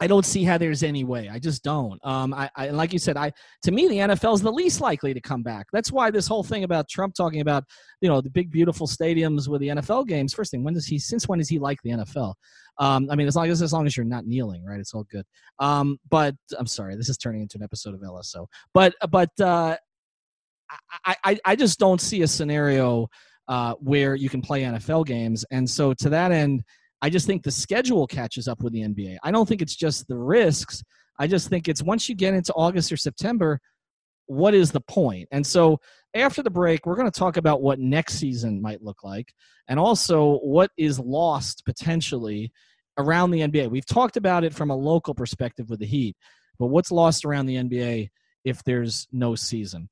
I 0.00 0.06
don't 0.06 0.26
see 0.26 0.44
how 0.44 0.58
there's 0.58 0.82
any 0.82 1.04
way. 1.04 1.28
I 1.28 1.38
just 1.38 1.62
don't. 1.62 1.98
Um, 2.04 2.34
I, 2.34 2.50
I 2.56 2.68
like 2.68 2.92
you 2.92 2.98
said, 2.98 3.16
I 3.16 3.32
to 3.62 3.72
me 3.72 3.88
the 3.88 3.96
NFL 3.96 4.34
is 4.34 4.42
the 4.42 4.52
least 4.52 4.80
likely 4.80 5.14
to 5.14 5.20
come 5.20 5.42
back. 5.42 5.66
That's 5.72 5.90
why 5.90 6.10
this 6.10 6.26
whole 6.26 6.42
thing 6.42 6.64
about 6.64 6.88
Trump 6.88 7.14
talking 7.14 7.40
about 7.40 7.64
you 8.00 8.08
know 8.08 8.20
the 8.20 8.30
big 8.30 8.50
beautiful 8.50 8.86
stadiums 8.86 9.48
with 9.48 9.60
the 9.60 9.68
NFL 9.68 10.06
games. 10.06 10.34
First 10.34 10.50
thing, 10.50 10.64
when 10.64 10.74
does 10.74 10.86
he? 10.86 10.98
Since 10.98 11.28
when 11.28 11.38
does 11.38 11.48
he 11.48 11.58
like 11.58 11.78
the 11.82 11.90
NFL? 11.90 12.34
Um, 12.78 13.08
I 13.10 13.16
mean, 13.16 13.26
as 13.26 13.36
long 13.36 13.48
as 13.48 13.62
as 13.62 13.72
long 13.72 13.86
as 13.86 13.96
you're 13.96 14.04
not 14.04 14.26
kneeling, 14.26 14.64
right? 14.64 14.80
It's 14.80 14.92
all 14.94 15.04
good. 15.10 15.24
Um, 15.58 15.98
but 16.10 16.34
I'm 16.58 16.66
sorry, 16.66 16.96
this 16.96 17.08
is 17.08 17.16
turning 17.16 17.42
into 17.42 17.56
an 17.56 17.64
episode 17.64 17.94
of 17.94 18.00
LSO. 18.00 18.46
But 18.74 18.94
but 19.10 19.30
uh, 19.40 19.76
I, 21.04 21.16
I 21.24 21.38
I 21.44 21.56
just 21.56 21.78
don't 21.78 22.00
see 22.00 22.22
a 22.22 22.28
scenario 22.28 23.08
uh, 23.48 23.74
where 23.74 24.14
you 24.14 24.28
can 24.28 24.42
play 24.42 24.62
NFL 24.62 25.06
games, 25.06 25.44
and 25.50 25.68
so 25.68 25.94
to 25.94 26.10
that 26.10 26.32
end 26.32 26.64
I 27.06 27.08
just 27.08 27.24
think 27.24 27.44
the 27.44 27.52
schedule 27.52 28.04
catches 28.08 28.48
up 28.48 28.64
with 28.64 28.72
the 28.72 28.80
NBA. 28.80 29.18
I 29.22 29.30
don't 29.30 29.48
think 29.48 29.62
it's 29.62 29.76
just 29.76 30.08
the 30.08 30.18
risks. 30.18 30.82
I 31.20 31.28
just 31.28 31.48
think 31.48 31.68
it's 31.68 31.80
once 31.80 32.08
you 32.08 32.16
get 32.16 32.34
into 32.34 32.52
August 32.54 32.90
or 32.90 32.96
September, 32.96 33.60
what 34.26 34.54
is 34.54 34.72
the 34.72 34.80
point? 34.80 35.28
And 35.30 35.46
so 35.46 35.78
after 36.14 36.42
the 36.42 36.50
break, 36.50 36.84
we're 36.84 36.96
going 36.96 37.08
to 37.08 37.16
talk 37.16 37.36
about 37.36 37.62
what 37.62 37.78
next 37.78 38.14
season 38.14 38.60
might 38.60 38.82
look 38.82 39.04
like 39.04 39.32
and 39.68 39.78
also 39.78 40.38
what 40.38 40.72
is 40.76 40.98
lost 40.98 41.64
potentially 41.64 42.50
around 42.98 43.30
the 43.30 43.42
NBA. 43.42 43.70
We've 43.70 43.86
talked 43.86 44.16
about 44.16 44.42
it 44.42 44.52
from 44.52 44.70
a 44.70 44.76
local 44.76 45.14
perspective 45.14 45.70
with 45.70 45.78
the 45.78 45.86
Heat, 45.86 46.16
but 46.58 46.66
what's 46.66 46.90
lost 46.90 47.24
around 47.24 47.46
the 47.46 47.54
NBA 47.54 48.08
if 48.44 48.64
there's 48.64 49.06
no 49.12 49.36
season? 49.36 49.88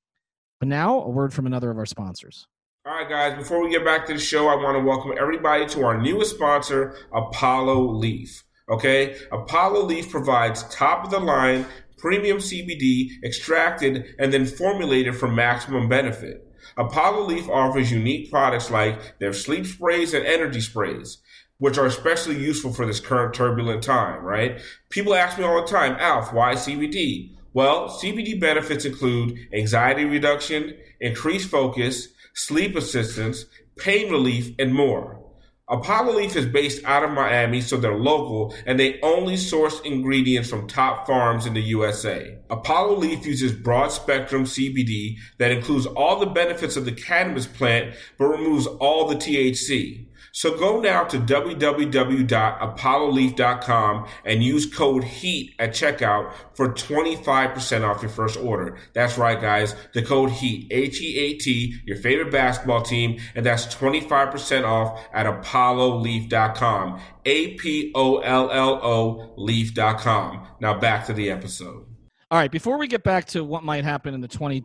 But 0.59 0.66
now, 0.66 1.00
a 1.00 1.11
word 1.11 1.33
from 1.33 1.46
another 1.46 1.70
of 1.70 1.79
our 1.79 1.87
sponsors. 1.87 2.48
All 2.87 2.92
right, 2.92 3.09
guys, 3.09 3.38
before 3.38 3.62
we 3.62 3.70
get 3.70 3.83
back 3.83 4.07
to 4.09 4.12
the 4.12 4.20
show, 4.20 4.47
I 4.47 4.57
want 4.57 4.77
to 4.77 4.85
welcome 4.85 5.14
everybody 5.18 5.64
to 5.68 5.87
our 5.87 5.99
newest 5.99 6.35
sponsor, 6.35 6.94
Apollo 7.14 7.92
Leaf. 7.92 8.44
Okay? 8.68 9.16
Apollo 9.33 9.87
Leaf 9.87 10.11
provides 10.11 10.64
top 10.64 11.03
of 11.03 11.11
the 11.11 11.18
line 11.18 11.64
premium 11.97 12.37
CBD 12.37 13.09
extracted 13.25 14.14
and 14.18 14.35
then 14.35 14.44
formulated 14.44 15.16
for 15.16 15.29
maximum 15.29 15.88
benefit. 15.88 16.47
Apollo 16.77 17.25
Leaf 17.25 17.49
offers 17.49 17.90
unique 17.90 18.31
products 18.31 18.70
like 18.70 19.18
their 19.18 19.33
sleep 19.33 19.64
sprays 19.64 20.12
and 20.12 20.27
energy 20.27 20.61
sprays, 20.61 21.23
which 21.57 21.79
are 21.79 21.87
especially 21.87 22.37
useful 22.37 22.75
for 22.75 22.85
this 22.85 23.01
current 23.01 23.33
turbulent 23.33 23.83
time, 23.83 24.23
right? 24.23 24.61
People 24.90 25.14
ask 25.14 25.38
me 25.38 25.44
all 25.44 25.62
the 25.62 25.66
time, 25.66 25.97
Alf, 25.99 26.35
why 26.35 26.53
CBD? 26.53 27.35
Well, 27.55 27.88
CBD 27.88 28.38
benefits 28.38 28.85
include 28.85 29.38
anxiety 29.55 30.05
reduction, 30.05 30.77
increased 31.01 31.49
focus, 31.49 32.09
sleep 32.35 32.77
assistance, 32.77 33.47
pain 33.77 34.11
relief, 34.11 34.55
and 34.59 34.75
more. 34.75 35.20
Apollo 35.66 36.16
Leaf 36.16 36.37
is 36.37 36.44
based 36.44 36.85
out 36.85 37.05
of 37.05 37.11
Miami, 37.11 37.62
so 37.62 37.79
they're 37.79 37.97
local, 37.97 38.55
and 38.66 38.79
they 38.79 39.01
only 39.01 39.35
source 39.35 39.81
ingredients 39.81 40.51
from 40.51 40.66
top 40.66 41.07
farms 41.07 41.47
in 41.47 41.55
the 41.55 41.62
USA. 41.62 42.37
Apollo 42.51 42.99
Leaf 42.99 43.25
uses 43.25 43.53
broad 43.53 43.88
spectrum 43.88 44.44
CBD 44.44 45.16
that 45.38 45.51
includes 45.51 45.87
all 45.87 46.20
the 46.20 46.27
benefits 46.27 46.77
of 46.77 46.85
the 46.85 46.92
cannabis 46.92 47.47
plant, 47.47 47.94
but 48.18 48.27
removes 48.27 48.66
all 48.66 49.09
the 49.09 49.16
THC. 49.16 50.07
So 50.37 50.59
go 50.59 50.81
now 50.81 51.05
to 51.05 51.16
www.apolloleaf.com 51.16 54.09
and 54.25 54.42
use 54.42 54.66
code 54.66 55.05
HEAT 55.05 55.55
at 55.61 55.70
checkout 55.70 56.33
for 56.55 56.75
25% 56.75 57.88
off 57.88 58.03
your 58.03 58.11
first 58.11 58.40
order. 58.40 58.77
That's 58.94 59.16
right, 59.16 59.40
guys. 59.40 59.77
The 59.92 60.03
code 60.03 60.31
HEAT, 60.31 60.73
H-E-A-T, 60.73 61.83
your 61.87 61.99
favorite 61.99 62.33
basketball 62.33 62.83
team, 62.83 63.20
and 63.37 63.47
that's 63.47 63.73
25% 63.73 64.64
off 64.64 65.01
at 65.14 65.27
apolloleaf.com. 65.27 67.01
A-P-O-L-L-O 67.25 69.35
leaf.com. 69.37 70.49
Now 70.61 70.81
back 70.81 71.07
to 71.07 71.12
the 71.12 71.31
episode. 71.31 71.87
All 72.33 72.40
right, 72.40 72.51
before 72.51 72.77
we 72.77 72.88
get 72.88 73.05
back 73.05 73.27
to 73.27 73.44
what 73.44 73.62
might 73.62 73.85
happen 73.85 74.14
in 74.14 74.20
the 74.20 74.27
20 74.27 74.64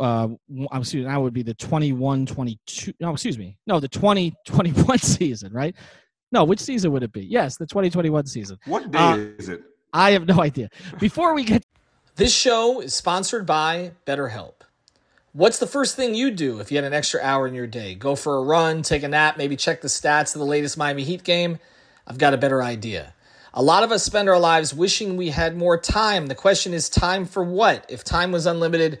uh 0.00 0.28
excuse 0.72 1.04
me, 1.04 1.10
that 1.10 1.20
would 1.20 1.32
be 1.32 1.42
the 1.42 1.54
21 1.54 2.26
22 2.26 2.92
no 3.00 3.12
excuse 3.12 3.38
me 3.38 3.56
no 3.66 3.80
the 3.80 3.88
2021 3.88 4.98
season 4.98 5.52
right? 5.52 5.74
No 6.32 6.44
which 6.44 6.60
season 6.60 6.92
would 6.92 7.02
it 7.02 7.12
be? 7.12 7.22
Yes 7.22 7.56
the 7.56 7.66
2021 7.66 8.26
season. 8.26 8.58
What 8.66 8.90
day 8.90 8.98
uh, 8.98 9.16
is 9.38 9.48
it? 9.48 9.62
I 9.92 10.12
have 10.12 10.26
no 10.26 10.40
idea. 10.40 10.68
Before 10.98 11.34
we 11.34 11.44
get 11.44 11.64
this 12.16 12.34
show 12.34 12.80
is 12.80 12.94
sponsored 12.94 13.46
by 13.46 13.92
betterhelp. 14.06 14.54
What's 15.32 15.58
the 15.58 15.66
first 15.66 15.94
thing 15.94 16.14
you 16.14 16.32
do 16.32 16.58
if 16.58 16.72
you 16.72 16.76
had 16.76 16.84
an 16.84 16.92
extra 16.92 17.20
hour 17.22 17.46
in 17.46 17.54
your 17.54 17.68
day? 17.68 17.94
Go 17.94 18.16
for 18.16 18.36
a 18.36 18.42
run 18.42 18.82
take 18.82 19.02
a 19.02 19.08
nap 19.08 19.36
maybe 19.36 19.56
check 19.56 19.80
the 19.80 19.88
stats 19.88 20.34
of 20.34 20.40
the 20.40 20.46
latest 20.46 20.76
miami 20.76 21.04
heat 21.04 21.24
game? 21.24 21.58
I've 22.06 22.18
got 22.18 22.34
a 22.34 22.38
better 22.38 22.62
idea. 22.62 23.14
A 23.52 23.62
lot 23.62 23.82
of 23.82 23.90
us 23.90 24.04
spend 24.04 24.28
our 24.28 24.38
lives 24.38 24.72
wishing 24.72 25.16
we 25.16 25.30
had 25.30 25.56
more 25.56 25.76
time. 25.76 26.28
The 26.28 26.36
question 26.36 26.72
is, 26.72 26.88
time 26.88 27.24
for 27.24 27.42
what? 27.42 27.84
If 27.88 28.04
time 28.04 28.30
was 28.30 28.46
unlimited, 28.46 29.00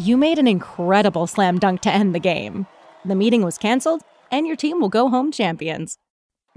You 0.00 0.16
made 0.16 0.38
an 0.38 0.48
incredible 0.48 1.26
slam 1.26 1.58
dunk 1.58 1.82
to 1.82 1.92
end 1.92 2.14
the 2.14 2.20
game. 2.20 2.66
The 3.04 3.14
meeting 3.14 3.42
was 3.42 3.58
canceled, 3.58 4.00
and 4.30 4.46
your 4.46 4.56
team 4.56 4.80
will 4.80 4.88
go 4.88 5.10
home 5.10 5.30
champions. 5.30 5.98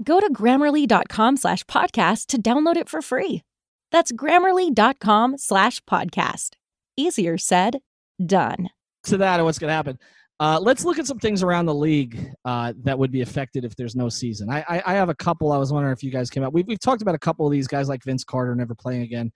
Go 0.02 0.18
to 0.18 0.32
grammarly.com 0.32 1.36
slash 1.36 1.62
podcast 1.64 2.24
to 2.28 2.40
download 2.40 2.76
it 2.76 2.88
for 2.88 3.02
free. 3.02 3.42
That's 3.92 4.12
grammarly.com 4.12 5.36
slash 5.36 5.82
podcast. 5.82 6.52
Easier 6.96 7.36
said, 7.36 7.80
done. 8.24 8.70
To 9.08 9.18
that 9.18 9.40
and 9.40 9.44
what's 9.44 9.58
going 9.58 9.68
to 9.68 9.74
happen. 9.74 9.98
Uh, 10.40 10.58
let's 10.58 10.86
look 10.86 10.98
at 10.98 11.06
some 11.06 11.18
things 11.18 11.42
around 11.42 11.66
the 11.66 11.74
league 11.74 12.18
uh, 12.46 12.72
that 12.84 12.98
would 12.98 13.10
be 13.10 13.20
affected 13.20 13.66
if 13.66 13.76
there's 13.76 13.94
no 13.94 14.08
season. 14.08 14.48
I, 14.48 14.64
I, 14.66 14.82
I, 14.86 14.94
have 14.94 15.10
a 15.10 15.14
couple. 15.14 15.52
I 15.52 15.58
was 15.58 15.70
wondering 15.70 15.92
if 15.92 16.02
you 16.02 16.10
guys 16.10 16.30
came 16.30 16.44
out. 16.44 16.54
We've, 16.54 16.66
we've 16.66 16.80
talked 16.80 17.02
about 17.02 17.14
a 17.14 17.18
couple 17.18 17.44
of 17.44 17.52
these 17.52 17.68
guys 17.68 17.90
like 17.90 18.02
Vince 18.04 18.24
Carter 18.24 18.54
never 18.54 18.74
playing 18.74 19.02
again. 19.02 19.30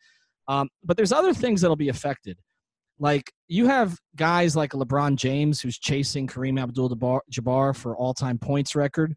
Um, 0.49 0.71
but 0.83 0.97
there's 0.97 1.13
other 1.13 1.35
things 1.35 1.61
that'll 1.61 1.77
be 1.77 1.91
affected. 1.91 2.39
Like 2.99 3.33
you 3.47 3.67
have 3.67 3.97
guys 4.17 4.57
like 4.57 4.73
LeBron 4.73 5.17
James 5.17 5.61
who's 5.61 5.79
chasing 5.79 6.27
Kareem 6.27 6.61
Abdul-Jabbar 6.61 7.77
for 7.77 7.97
all-time 7.97 8.39
points 8.39 8.75
record. 8.75 9.15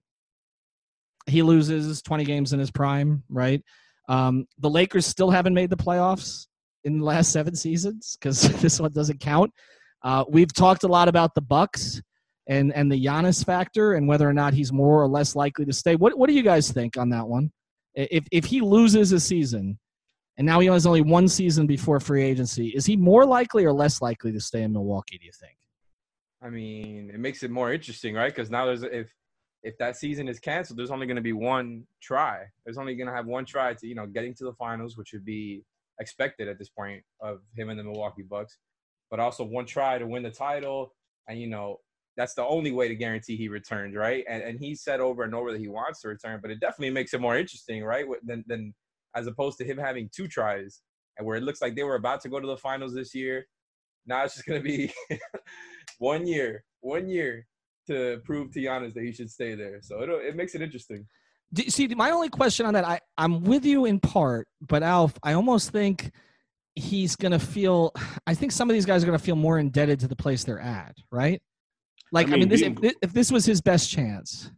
He 1.27 1.41
loses 1.41 2.01
20 2.01 2.23
games 2.23 2.53
in 2.53 2.59
his 2.59 2.71
prime, 2.71 3.23
right? 3.29 3.61
Um, 4.09 4.45
the 4.59 4.69
Lakers 4.69 5.05
still 5.05 5.29
haven't 5.29 5.53
made 5.53 5.69
the 5.69 5.77
playoffs 5.77 6.47
in 6.83 6.99
the 6.99 7.05
last 7.05 7.31
seven 7.31 7.55
seasons 7.55 8.17
because 8.19 8.41
this 8.61 8.79
one 8.79 8.91
doesn't 8.91 9.19
count. 9.19 9.51
Uh, 10.03 10.25
we've 10.27 10.53
talked 10.53 10.83
a 10.83 10.87
lot 10.87 11.07
about 11.07 11.35
the 11.35 11.41
Bucks 11.41 12.01
and 12.47 12.73
and 12.73 12.91
the 12.91 13.05
Giannis 13.05 13.45
factor 13.45 13.93
and 13.93 14.07
whether 14.07 14.27
or 14.27 14.33
not 14.33 14.53
he's 14.53 14.73
more 14.73 15.01
or 15.01 15.07
less 15.07 15.35
likely 15.35 15.65
to 15.65 15.73
stay. 15.73 15.95
What 15.95 16.17
what 16.17 16.27
do 16.27 16.33
you 16.33 16.43
guys 16.43 16.71
think 16.71 16.97
on 16.97 17.09
that 17.09 17.27
one? 17.27 17.51
If 17.93 18.25
if 18.31 18.45
he 18.45 18.61
loses 18.61 19.11
a 19.11 19.19
season, 19.19 19.77
and 20.37 20.45
now 20.45 20.59
he 20.59 20.67
has 20.67 20.85
only 20.85 21.01
one 21.01 21.27
season 21.27 21.67
before 21.67 21.99
free 21.99 22.23
agency. 22.23 22.69
Is 22.69 22.85
he 22.85 22.95
more 22.95 23.25
likely 23.25 23.65
or 23.65 23.73
less 23.73 24.01
likely 24.01 24.31
to 24.31 24.39
stay 24.39 24.63
in 24.63 24.73
Milwaukee? 24.73 25.17
Do 25.17 25.25
you 25.25 25.31
think? 25.31 25.57
I 26.41 26.49
mean, 26.49 27.11
it 27.13 27.19
makes 27.19 27.43
it 27.43 27.51
more 27.51 27.71
interesting, 27.71 28.15
right? 28.15 28.33
Because 28.33 28.49
now 28.49 28.65
there's 28.65 28.83
if 28.83 29.13
if 29.63 29.77
that 29.77 29.95
season 29.95 30.27
is 30.27 30.39
canceled, 30.39 30.79
there's 30.79 30.89
only 30.89 31.05
going 31.05 31.17
to 31.17 31.21
be 31.21 31.33
one 31.33 31.83
try. 32.01 32.45
There's 32.65 32.77
only 32.77 32.95
going 32.95 33.07
to 33.07 33.13
have 33.13 33.27
one 33.27 33.45
try 33.45 33.73
to 33.73 33.87
you 33.87 33.95
know 33.95 34.07
getting 34.07 34.33
to 34.35 34.45
the 34.45 34.53
finals, 34.53 34.97
which 34.97 35.13
would 35.13 35.25
be 35.25 35.63
expected 35.99 36.47
at 36.47 36.57
this 36.57 36.69
point 36.69 37.03
of 37.19 37.41
him 37.55 37.69
and 37.69 37.79
the 37.79 37.83
Milwaukee 37.83 38.23
Bucks, 38.23 38.57
but 39.11 39.19
also 39.19 39.43
one 39.43 39.65
try 39.65 39.99
to 39.99 40.07
win 40.07 40.23
the 40.23 40.31
title. 40.31 40.93
And 41.27 41.39
you 41.39 41.47
know 41.47 41.79
that's 42.17 42.33
the 42.33 42.43
only 42.43 42.71
way 42.71 42.87
to 42.87 42.95
guarantee 42.95 43.35
he 43.35 43.47
returns, 43.47 43.95
right? 43.95 44.23
And 44.27 44.41
and 44.41 44.59
he 44.59 44.75
said 44.75 44.99
over 44.99 45.23
and 45.23 45.35
over 45.35 45.51
that 45.51 45.61
he 45.61 45.67
wants 45.67 46.01
to 46.01 46.07
return, 46.07 46.39
but 46.41 46.51
it 46.51 46.59
definitely 46.59 46.91
makes 46.91 47.13
it 47.13 47.21
more 47.21 47.37
interesting, 47.37 47.83
right? 47.83 48.05
Than 48.23 48.43
than 48.47 48.73
as 49.15 49.27
opposed 49.27 49.57
to 49.59 49.65
him 49.65 49.77
having 49.77 50.09
two 50.15 50.27
tries 50.27 50.81
and 51.17 51.27
where 51.27 51.37
it 51.37 51.43
looks 51.43 51.61
like 51.61 51.75
they 51.75 51.83
were 51.83 51.95
about 51.95 52.21
to 52.21 52.29
go 52.29 52.39
to 52.39 52.47
the 52.47 52.57
finals 52.57 52.93
this 52.93 53.13
year. 53.13 53.45
Now 54.05 54.23
it's 54.23 54.35
just 54.35 54.45
going 54.45 54.61
to 54.61 54.67
be 54.67 54.91
one 55.99 56.25
year, 56.25 56.63
one 56.79 57.07
year 57.07 57.45
to 57.87 58.21
prove 58.23 58.51
to 58.53 58.59
Giannis 58.59 58.93
that 58.93 59.03
he 59.03 59.11
should 59.11 59.29
stay 59.29 59.55
there. 59.55 59.79
So 59.81 60.01
it 60.01 60.09
it 60.09 60.35
makes 60.35 60.55
it 60.55 60.61
interesting. 60.61 61.05
Do, 61.53 61.63
see, 61.63 61.87
my 61.87 62.11
only 62.11 62.29
question 62.29 62.65
on 62.65 62.73
that, 62.75 62.87
I, 62.87 62.99
I'm 63.17 63.43
with 63.43 63.65
you 63.65 63.85
in 63.85 63.99
part, 63.99 64.47
but 64.61 64.83
Alf, 64.83 65.19
I 65.21 65.33
almost 65.33 65.71
think 65.71 66.11
he's 66.75 67.17
going 67.17 67.33
to 67.33 67.39
feel, 67.39 67.91
I 68.25 68.33
think 68.33 68.53
some 68.53 68.69
of 68.69 68.73
these 68.73 68.85
guys 68.85 69.03
are 69.03 69.05
going 69.05 69.17
to 69.17 69.23
feel 69.23 69.35
more 69.35 69.59
indebted 69.59 69.99
to 69.99 70.07
the 70.07 70.15
place 70.15 70.45
they're 70.45 70.61
at, 70.61 70.95
right? 71.11 71.41
Like, 72.13 72.27
I 72.27 72.31
mean, 72.31 72.35
I 72.35 72.39
mean 72.39 72.49
this, 72.49 72.61
if, 72.61 72.93
if 73.01 73.13
this 73.13 73.31
was 73.31 73.45
his 73.45 73.59
best 73.59 73.89
chance, 73.89 74.49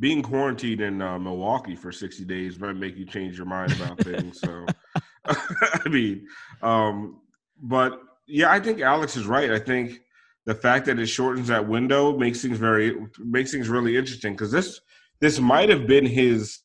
being 0.00 0.22
quarantined 0.22 0.80
in 0.80 1.02
uh, 1.02 1.18
Milwaukee 1.18 1.74
for 1.76 1.90
60 1.92 2.24
days 2.24 2.58
might 2.58 2.74
make 2.76 2.96
you 2.96 3.04
change 3.04 3.36
your 3.36 3.46
mind 3.46 3.72
about 3.72 3.98
things. 4.00 4.40
So 4.40 4.66
I 5.26 5.88
mean, 5.88 6.26
um, 6.62 7.20
but 7.60 8.00
yeah, 8.26 8.50
I 8.50 8.60
think 8.60 8.80
Alex 8.80 9.16
is 9.16 9.26
right. 9.26 9.50
I 9.50 9.58
think 9.58 10.00
the 10.46 10.54
fact 10.54 10.86
that 10.86 10.98
it 10.98 11.06
shortens 11.06 11.48
that 11.48 11.66
window 11.68 12.16
makes 12.16 12.40
things 12.42 12.58
very 12.58 12.96
makes 13.18 13.50
things 13.50 13.68
really 13.68 13.96
interesting 13.96 14.32
because 14.34 14.52
this 14.52 14.80
this 15.20 15.38
might 15.40 15.68
have 15.68 15.86
been 15.86 16.06
his 16.06 16.60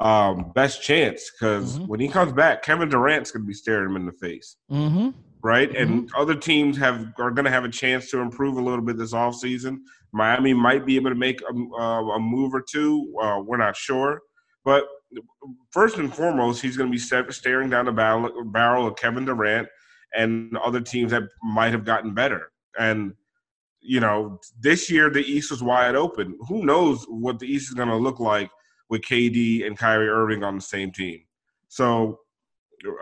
um, 0.00 0.50
best 0.54 0.82
chance 0.82 1.30
because 1.30 1.78
Mhm. 1.78 1.86
when 1.86 2.00
he 2.00 2.08
comes 2.08 2.32
back, 2.32 2.62
Kevin 2.62 2.88
Durant's 2.88 3.30
going 3.30 3.42
to 3.42 3.46
be 3.46 3.52
staring 3.52 3.90
him 3.90 3.96
in 3.96 4.06
the 4.06 4.12
face, 4.12 4.56
Mm-hmm. 4.72 5.10
right? 5.42 5.76
And 5.76 6.10
other 6.16 6.34
teams 6.34 6.78
have 6.78 7.12
are 7.18 7.30
going 7.30 7.44
to 7.44 7.50
have 7.50 7.64
a 7.64 7.68
chance 7.68 8.10
to 8.10 8.20
improve 8.20 8.56
a 8.56 8.62
little 8.62 8.84
bit 8.84 8.96
this 8.96 9.12
offseason. 9.12 9.80
Miami 10.12 10.54
might 10.54 10.84
be 10.84 10.96
able 10.96 11.10
to 11.10 11.16
make 11.16 11.40
a, 11.42 11.82
a 11.82 12.18
move 12.18 12.54
or 12.54 12.62
two. 12.62 13.14
Uh, 13.20 13.40
we're 13.44 13.56
not 13.56 13.76
sure, 13.76 14.22
but 14.64 14.84
first 15.70 15.96
and 15.96 16.14
foremost, 16.14 16.62
he's 16.62 16.76
going 16.76 16.88
to 16.88 16.92
be 16.92 16.98
sta- 16.98 17.30
staring 17.30 17.70
down 17.70 17.86
the 17.86 17.92
barrel, 17.92 18.30
barrel 18.46 18.86
of 18.86 18.96
Kevin 18.96 19.24
Durant 19.24 19.68
and 20.14 20.56
other 20.58 20.80
teams 20.80 21.10
that 21.12 21.22
might 21.42 21.72
have 21.72 21.84
gotten 21.84 22.14
better. 22.14 22.50
And 22.78 23.14
you 23.82 24.00
know, 24.00 24.38
this 24.60 24.90
year 24.90 25.10
the 25.10 25.24
East 25.24 25.50
was 25.50 25.62
wide 25.62 25.94
open. 25.94 26.38
Who 26.48 26.64
knows 26.64 27.04
what 27.08 27.38
the 27.38 27.46
East 27.46 27.68
is 27.68 27.74
going 27.74 27.88
to 27.88 27.96
look 27.96 28.20
like 28.20 28.50
with 28.90 29.02
KD 29.02 29.66
and 29.66 29.78
Kyrie 29.78 30.08
Irving 30.08 30.44
on 30.44 30.56
the 30.56 30.60
same 30.62 30.92
team? 30.92 31.22
So 31.68 32.20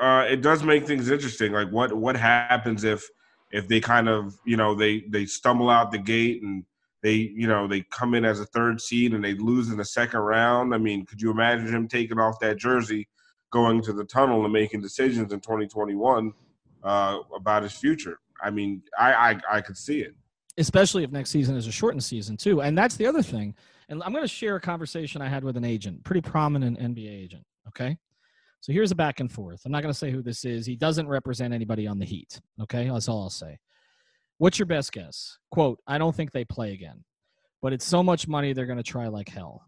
uh, 0.00 0.26
it 0.28 0.40
does 0.40 0.62
make 0.62 0.86
things 0.86 1.10
interesting. 1.10 1.52
Like 1.52 1.70
what 1.70 1.92
what 1.92 2.16
happens 2.16 2.84
if 2.84 3.08
if 3.50 3.66
they 3.66 3.80
kind 3.80 4.08
of 4.08 4.38
you 4.44 4.56
know 4.56 4.74
they 4.74 5.04
they 5.08 5.26
stumble 5.26 5.70
out 5.70 5.90
the 5.90 5.98
gate 5.98 6.42
and 6.42 6.64
they 7.02 7.12
you 7.14 7.46
know 7.46 7.66
they 7.68 7.82
come 7.90 8.14
in 8.14 8.24
as 8.24 8.40
a 8.40 8.46
third 8.46 8.80
seed 8.80 9.14
and 9.14 9.24
they 9.24 9.34
lose 9.34 9.70
in 9.70 9.76
the 9.76 9.84
second 9.84 10.20
round. 10.20 10.74
I 10.74 10.78
mean, 10.78 11.06
could 11.06 11.20
you 11.20 11.30
imagine 11.30 11.68
him 11.68 11.88
taking 11.88 12.18
off 12.18 12.40
that 12.40 12.56
jersey, 12.56 13.08
going 13.50 13.82
to 13.82 13.92
the 13.92 14.04
tunnel 14.04 14.44
and 14.44 14.52
making 14.52 14.80
decisions 14.80 15.32
in 15.32 15.40
2021 15.40 16.32
uh, 16.82 17.18
about 17.34 17.62
his 17.62 17.72
future? 17.72 18.18
I 18.42 18.50
mean, 18.50 18.82
I, 18.98 19.12
I 19.12 19.40
I 19.56 19.60
could 19.60 19.76
see 19.76 20.00
it. 20.00 20.14
especially 20.58 21.04
if 21.04 21.10
next 21.12 21.30
season 21.30 21.56
is 21.56 21.66
a 21.66 21.72
shortened 21.72 22.04
season 22.04 22.36
too. 22.36 22.62
And 22.62 22.76
that's 22.76 22.96
the 22.96 23.06
other 23.06 23.22
thing. 23.22 23.54
And 23.88 24.02
I'm 24.02 24.12
going 24.12 24.24
to 24.24 24.28
share 24.28 24.56
a 24.56 24.60
conversation 24.60 25.22
I 25.22 25.28
had 25.28 25.44
with 25.44 25.56
an 25.56 25.64
agent, 25.64 26.04
pretty 26.04 26.20
prominent 26.20 26.78
NBA 26.78 27.10
agent. 27.24 27.44
Okay, 27.68 27.96
so 28.60 28.72
here's 28.72 28.90
a 28.90 28.94
back 28.94 29.20
and 29.20 29.30
forth. 29.30 29.62
I'm 29.64 29.72
not 29.72 29.82
going 29.82 29.92
to 29.92 29.98
say 29.98 30.10
who 30.10 30.20
this 30.22 30.44
is. 30.44 30.66
He 30.66 30.76
doesn't 30.76 31.08
represent 31.08 31.54
anybody 31.54 31.86
on 31.86 31.98
the 31.98 32.04
Heat. 32.04 32.40
Okay, 32.62 32.88
that's 32.88 33.08
all 33.08 33.22
I'll 33.22 33.30
say. 33.30 33.58
What's 34.38 34.58
your 34.58 34.66
best 34.66 34.92
guess? 34.92 35.38
Quote: 35.50 35.78
I 35.86 35.98
don't 35.98 36.14
think 36.14 36.32
they 36.32 36.44
play 36.44 36.72
again, 36.72 37.04
but 37.60 37.72
it's 37.72 37.84
so 37.84 38.02
much 38.02 38.28
money 38.28 38.52
they're 38.52 38.66
going 38.66 38.78
to 38.78 38.82
try 38.82 39.08
like 39.08 39.28
hell. 39.28 39.62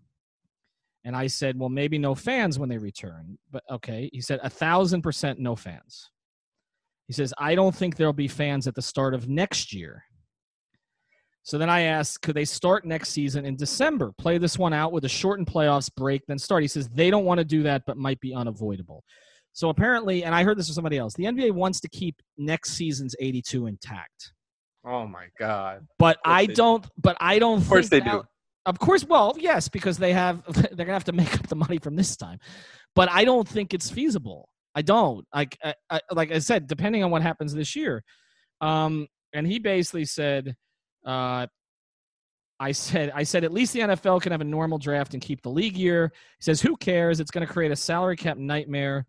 And 1.05 1.17
I 1.17 1.29
said, 1.29 1.59
well, 1.59 1.71
maybe 1.71 1.97
no 1.99 2.15
fans 2.15 2.59
when 2.59 2.69
they 2.69 2.77
return. 2.79 3.39
But 3.51 3.63
okay, 3.71 4.11
he 4.13 4.21
said 4.21 4.41
a 4.43 4.51
thousand 4.51 5.03
percent 5.03 5.39
no 5.39 5.57
fans. 5.57 6.11
He 7.07 7.13
says, 7.13 7.35
I 7.39 7.55
don't 7.55 7.75
think 7.75 7.97
there'll 7.97 8.13
be 8.13 8.29
fans 8.29 8.69
at 8.69 8.75
the 8.75 8.83
start 8.83 9.15
of 9.15 9.29
next 9.29 9.73
year. 9.73 10.05
So 11.43 11.59
then 11.59 11.71
I 11.71 11.81
asked, 11.83 12.23
could 12.23 12.37
they 12.37 12.45
start 12.45 12.85
next 12.85 13.11
season 13.11 13.45
in 13.47 13.57
December? 13.57 14.13
Play 14.19 14.39
this 14.39 14.59
one 14.59 14.73
out 14.73 14.93
with 14.93 15.05
a 15.05 15.09
shortened 15.09 15.49
playoffs 15.49 15.93
break, 15.93 16.23
then 16.29 16.39
start. 16.39 16.63
He 16.63 16.69
says 16.69 16.89
they 16.89 17.11
don't 17.11 17.25
want 17.25 17.39
to 17.39 17.45
do 17.45 17.63
that, 17.65 17.83
but 17.87 17.97
might 17.97 18.21
be 18.21 18.35
unavoidable. 18.35 19.03
So 19.53 19.71
apparently, 19.71 20.23
and 20.23 20.35
I 20.35 20.45
heard 20.45 20.59
this 20.59 20.69
from 20.69 20.75
somebody 20.75 20.99
else, 20.99 21.15
the 21.15 21.25
NBA 21.25 21.53
wants 21.53 21.81
to 21.81 21.89
keep 21.89 22.15
next 22.39 22.73
season's 22.73 23.17
82 23.19 23.67
intact. 23.67 24.33
Oh 24.85 25.07
my 25.07 25.27
God. 25.39 25.87
But 25.99 26.19
I 26.25 26.43
they 26.43 26.47
do. 26.49 26.55
don't. 26.55 26.87
But 26.97 27.17
I 27.21 27.39
don't. 27.39 27.59
Of 27.59 27.69
course 27.69 27.89
think 27.89 28.05
they 28.05 28.11
do. 28.11 28.23
Of 28.67 28.79
course, 28.79 29.05
well, 29.05 29.35
yes, 29.39 29.69
because 29.69 29.99
they 29.99 30.13
have. 30.13 30.43
They're 30.49 30.87
gonna 30.87 30.93
have 30.93 31.05
to 31.05 31.13
make 31.13 31.35
up 31.35 31.49
the 31.49 31.57
money 31.57 31.79
from 31.79 31.97
this 31.97 32.17
time. 32.17 32.39
But 32.95 33.11
I 33.11 33.25
don't 33.25 33.49
think 33.49 33.75
it's 33.75 33.91
feasible. 33.91 34.49
I 34.75 34.83
don't. 34.83 35.27
Like, 35.35 35.59
I, 35.63 35.75
I, 35.91 36.01
like 36.13 36.31
I 36.31 36.39
said, 36.39 36.67
depending 36.67 37.03
on 37.03 37.11
what 37.11 37.23
happens 37.23 37.53
this 37.55 37.75
year. 37.75 38.05
Um, 38.61 39.09
and 39.33 39.47
he 39.47 39.59
basically 39.59 40.05
said, 40.05 40.55
uh, 41.05 41.47
I 42.59 42.73
said, 42.73 43.11
I 43.15 43.23
said, 43.23 43.43
at 43.45 43.53
least 43.53 43.73
the 43.73 43.81
NFL 43.81 44.21
can 44.21 44.33
have 44.33 44.43
a 44.43 44.45
normal 44.45 44.79
draft 44.79 45.15
and 45.15 45.23
keep 45.23 45.43
the 45.43 45.51
league 45.51 45.77
year. 45.77 46.13
He 46.39 46.45
says, 46.45 46.61
who 46.61 46.77
cares? 46.77 47.19
It's 47.19 47.31
going 47.31 47.47
to 47.47 47.53
create 47.53 47.73
a 47.73 47.77
salary 47.77 48.17
cap 48.17 48.37
nightmare, 48.37 49.07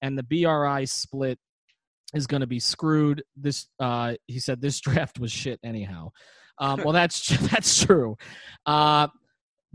and 0.00 0.16
the 0.16 0.22
BRI 0.22 0.84
split 0.84 1.38
is 2.14 2.26
going 2.26 2.40
to 2.40 2.46
be 2.46 2.60
screwed. 2.60 3.22
This, 3.36 3.66
uh, 3.78 4.14
he 4.26 4.38
said, 4.38 4.60
this 4.60 4.80
draft 4.80 5.18
was 5.18 5.32
shit 5.32 5.60
anyhow. 5.62 6.10
Um, 6.58 6.82
well, 6.84 6.92
that's 6.92 7.26
that's 7.50 7.84
true. 7.84 8.16
Uh, 8.66 9.08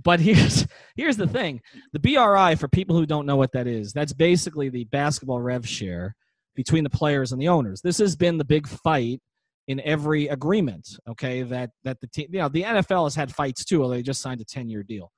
but 0.02 0.20
here's 0.20 0.66
here's 0.96 1.18
the 1.18 1.28
thing: 1.28 1.62
the 1.94 2.00
BRI, 2.00 2.56
for 2.56 2.68
people 2.68 2.96
who 2.96 3.06
don't 3.06 3.26
know 3.26 3.36
what 3.36 3.52
that 3.54 3.68
is, 3.68 3.92
that's 3.92 4.14
basically 4.14 4.70
the 4.70 4.86
basketball 4.86 5.42
rev 5.42 5.68
share 5.68 6.16
between 6.56 6.84
the 6.84 6.90
players 6.90 7.32
and 7.32 7.42
the 7.42 7.48
owners. 7.50 7.82
This 7.82 7.98
has 7.98 8.16
been 8.16 8.38
the 8.38 8.46
big 8.46 8.68
fight 8.68 9.22
in 9.68 9.80
every 9.82 10.28
agreement. 10.28 10.88
Okay, 11.08 11.42
that 11.44 11.72
that 11.84 12.00
the 12.00 12.08
team, 12.08 12.28
you 12.32 12.40
know, 12.40 12.50
the 12.50 12.64
NFL 12.64 13.06
has 13.06 13.16
had 13.16 13.34
fights 13.34 13.66
too. 13.66 13.88
They 13.90 14.02
just 14.02 14.22
signed 14.22 14.42
a 14.42 14.46
ten 14.46 14.70
year 14.70 14.84
deal. 14.84 15.12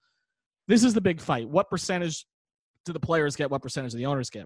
This 0.67 0.83
is 0.83 0.93
the 0.93 1.01
big 1.01 1.21
fight. 1.21 1.47
What 1.47 1.69
percentage 1.69 2.25
do 2.85 2.93
the 2.93 2.99
players 2.99 3.35
get? 3.35 3.51
What 3.51 3.61
percentage 3.61 3.91
do 3.91 3.97
the 3.97 4.05
owners 4.07 4.29
get? 4.29 4.45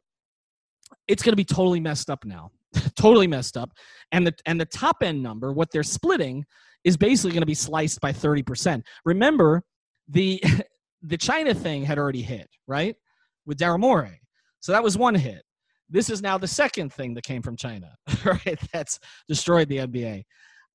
It's 1.08 1.24
going 1.24 1.34
to 1.34 1.38
be 1.38 1.46
totally 1.46 1.80
messed 1.80 2.10
up 2.10 2.26
now, 2.26 2.52
totally 2.96 3.28
messed 3.28 3.58
up. 3.58 3.72
And 4.12 4.26
the 4.26 4.34
and 4.46 4.60
the 4.60 4.66
top 4.66 4.98
end 5.02 5.22
number, 5.22 5.54
what 5.54 5.72
they're 5.72 5.84
splitting, 5.84 6.46
is 6.84 6.98
basically 6.98 7.32
going 7.32 7.42
to 7.42 7.48
be 7.48 7.54
sliced 7.54 8.02
by 8.02 8.12
thirty 8.12 8.44
percent. 8.44 8.86
Remember, 9.06 9.64
the 10.08 10.42
the 11.02 11.18
China 11.18 11.54
thing 11.54 11.84
had 11.84 11.98
already 11.98 12.22
hit 12.22 12.48
right 12.68 12.96
with 13.46 13.58
Daryl 13.58 13.80
Morey, 13.80 14.22
so 14.60 14.72
that 14.72 14.84
was 14.84 14.98
one 14.98 15.16
hit. 15.16 15.44
This 15.90 16.10
is 16.10 16.22
now 16.22 16.38
the 16.38 16.48
second 16.48 16.92
thing 16.92 17.14
that 17.14 17.24
came 17.24 17.42
from 17.42 17.56
China, 17.56 17.96
right? 18.26 18.60
That's 18.74 19.00
destroyed 19.28 19.70
the 19.70 19.78
NBA. 19.78 20.24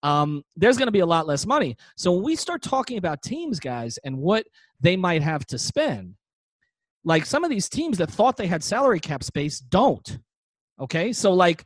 Um, 0.03 0.43
there's 0.57 0.79
going 0.79 0.87
to 0.87 0.93
be 0.93 1.01
a 1.01 1.07
lot 1.07 1.27
less 1.27 1.47
money. 1.47 1.77
So 1.97 2.13
when 2.13 2.23
we 2.23 2.37
start 2.37 2.63
talking 2.63 2.97
about 2.97 3.23
teams, 3.23 3.61
guys, 3.61 3.99
and 4.05 4.17
what 4.17 4.47
they 4.81 4.97
might 4.97 5.23
have 5.23 5.45
to 5.47 5.59
spend, 5.59 6.15
like 7.05 7.25
some 7.27 7.45
of 7.45 7.51
these 7.51 7.69
teams 7.69 7.99
that 7.99 8.11
thought 8.11 8.37
they 8.37 8.47
had 8.47 8.63
salary 8.63 9.01
cap 9.01 9.23
space 9.23 9.59
don't. 9.61 10.19
Okay, 10.79 11.13
so 11.13 11.33
like 11.33 11.65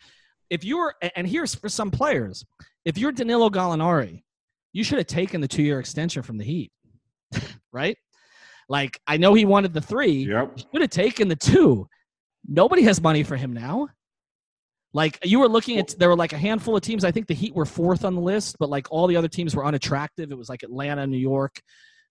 if 0.51 0.65
you're, 0.65 0.95
and 1.17 1.27
here's 1.27 1.55
for 1.55 1.69
some 1.69 1.91
players, 1.91 2.45
if 2.85 2.99
you're 2.99 3.13
Danilo 3.13 3.49
Gallinari, 3.51 4.23
you 4.73 4.85
should 4.85 4.99
have 4.99 5.07
taken 5.07 5.41
the 5.41 5.49
two-year 5.49 5.79
extension 5.81 6.23
from 6.23 6.37
the 6.37 6.45
Heat, 6.45 6.73
right? 7.73 7.97
Like 8.69 8.99
I 9.07 9.17
know 9.17 9.35
he 9.35 9.45
wanted 9.45 9.73
the 9.73 9.81
three, 9.81 10.27
Yep. 10.29 10.59
should 10.59 10.81
have 10.81 10.91
taken 10.91 11.29
the 11.29 11.37
two. 11.37 11.89
Nobody 12.47 12.83
has 12.83 13.01
money 13.01 13.23
for 13.23 13.37
him 13.37 13.53
now. 13.53 13.89
Like 14.93 15.19
you 15.25 15.41
were 15.41 15.49
looking 15.49 15.79
at, 15.79 15.95
there 15.99 16.09
were 16.09 16.17
like 16.17 16.33
a 16.33 16.39
handful 16.39 16.77
of 16.77 16.83
teams. 16.83 17.05
I 17.05 17.11
think 17.11 17.27
the 17.27 17.35
Heat 17.35 17.55
were 17.55 17.65
fourth 17.65 18.05
on 18.05 18.15
the 18.15 18.21
list, 18.21 18.57
but 18.61 18.69
like 18.69 18.87
all 18.91 19.07
the 19.07 19.17
other 19.17 19.29
teams 19.29 19.55
were 19.57 19.65
unattractive. 19.65 20.31
It 20.31 20.39
was 20.39 20.49
like 20.49 20.63
Atlanta, 20.63 21.07
New 21.07 21.19
York, 21.19 21.61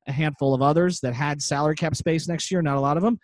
a 0.08 0.12
handful 0.12 0.54
of 0.54 0.62
others 0.62 1.00
that 1.02 1.14
had 1.14 1.42
salary 1.42 1.76
cap 1.76 1.96
space 1.96 2.28
next 2.28 2.52
year. 2.52 2.62
Not 2.62 2.78
a 2.78 2.80
lot 2.82 2.98
of 2.98 3.04
them. 3.04 3.20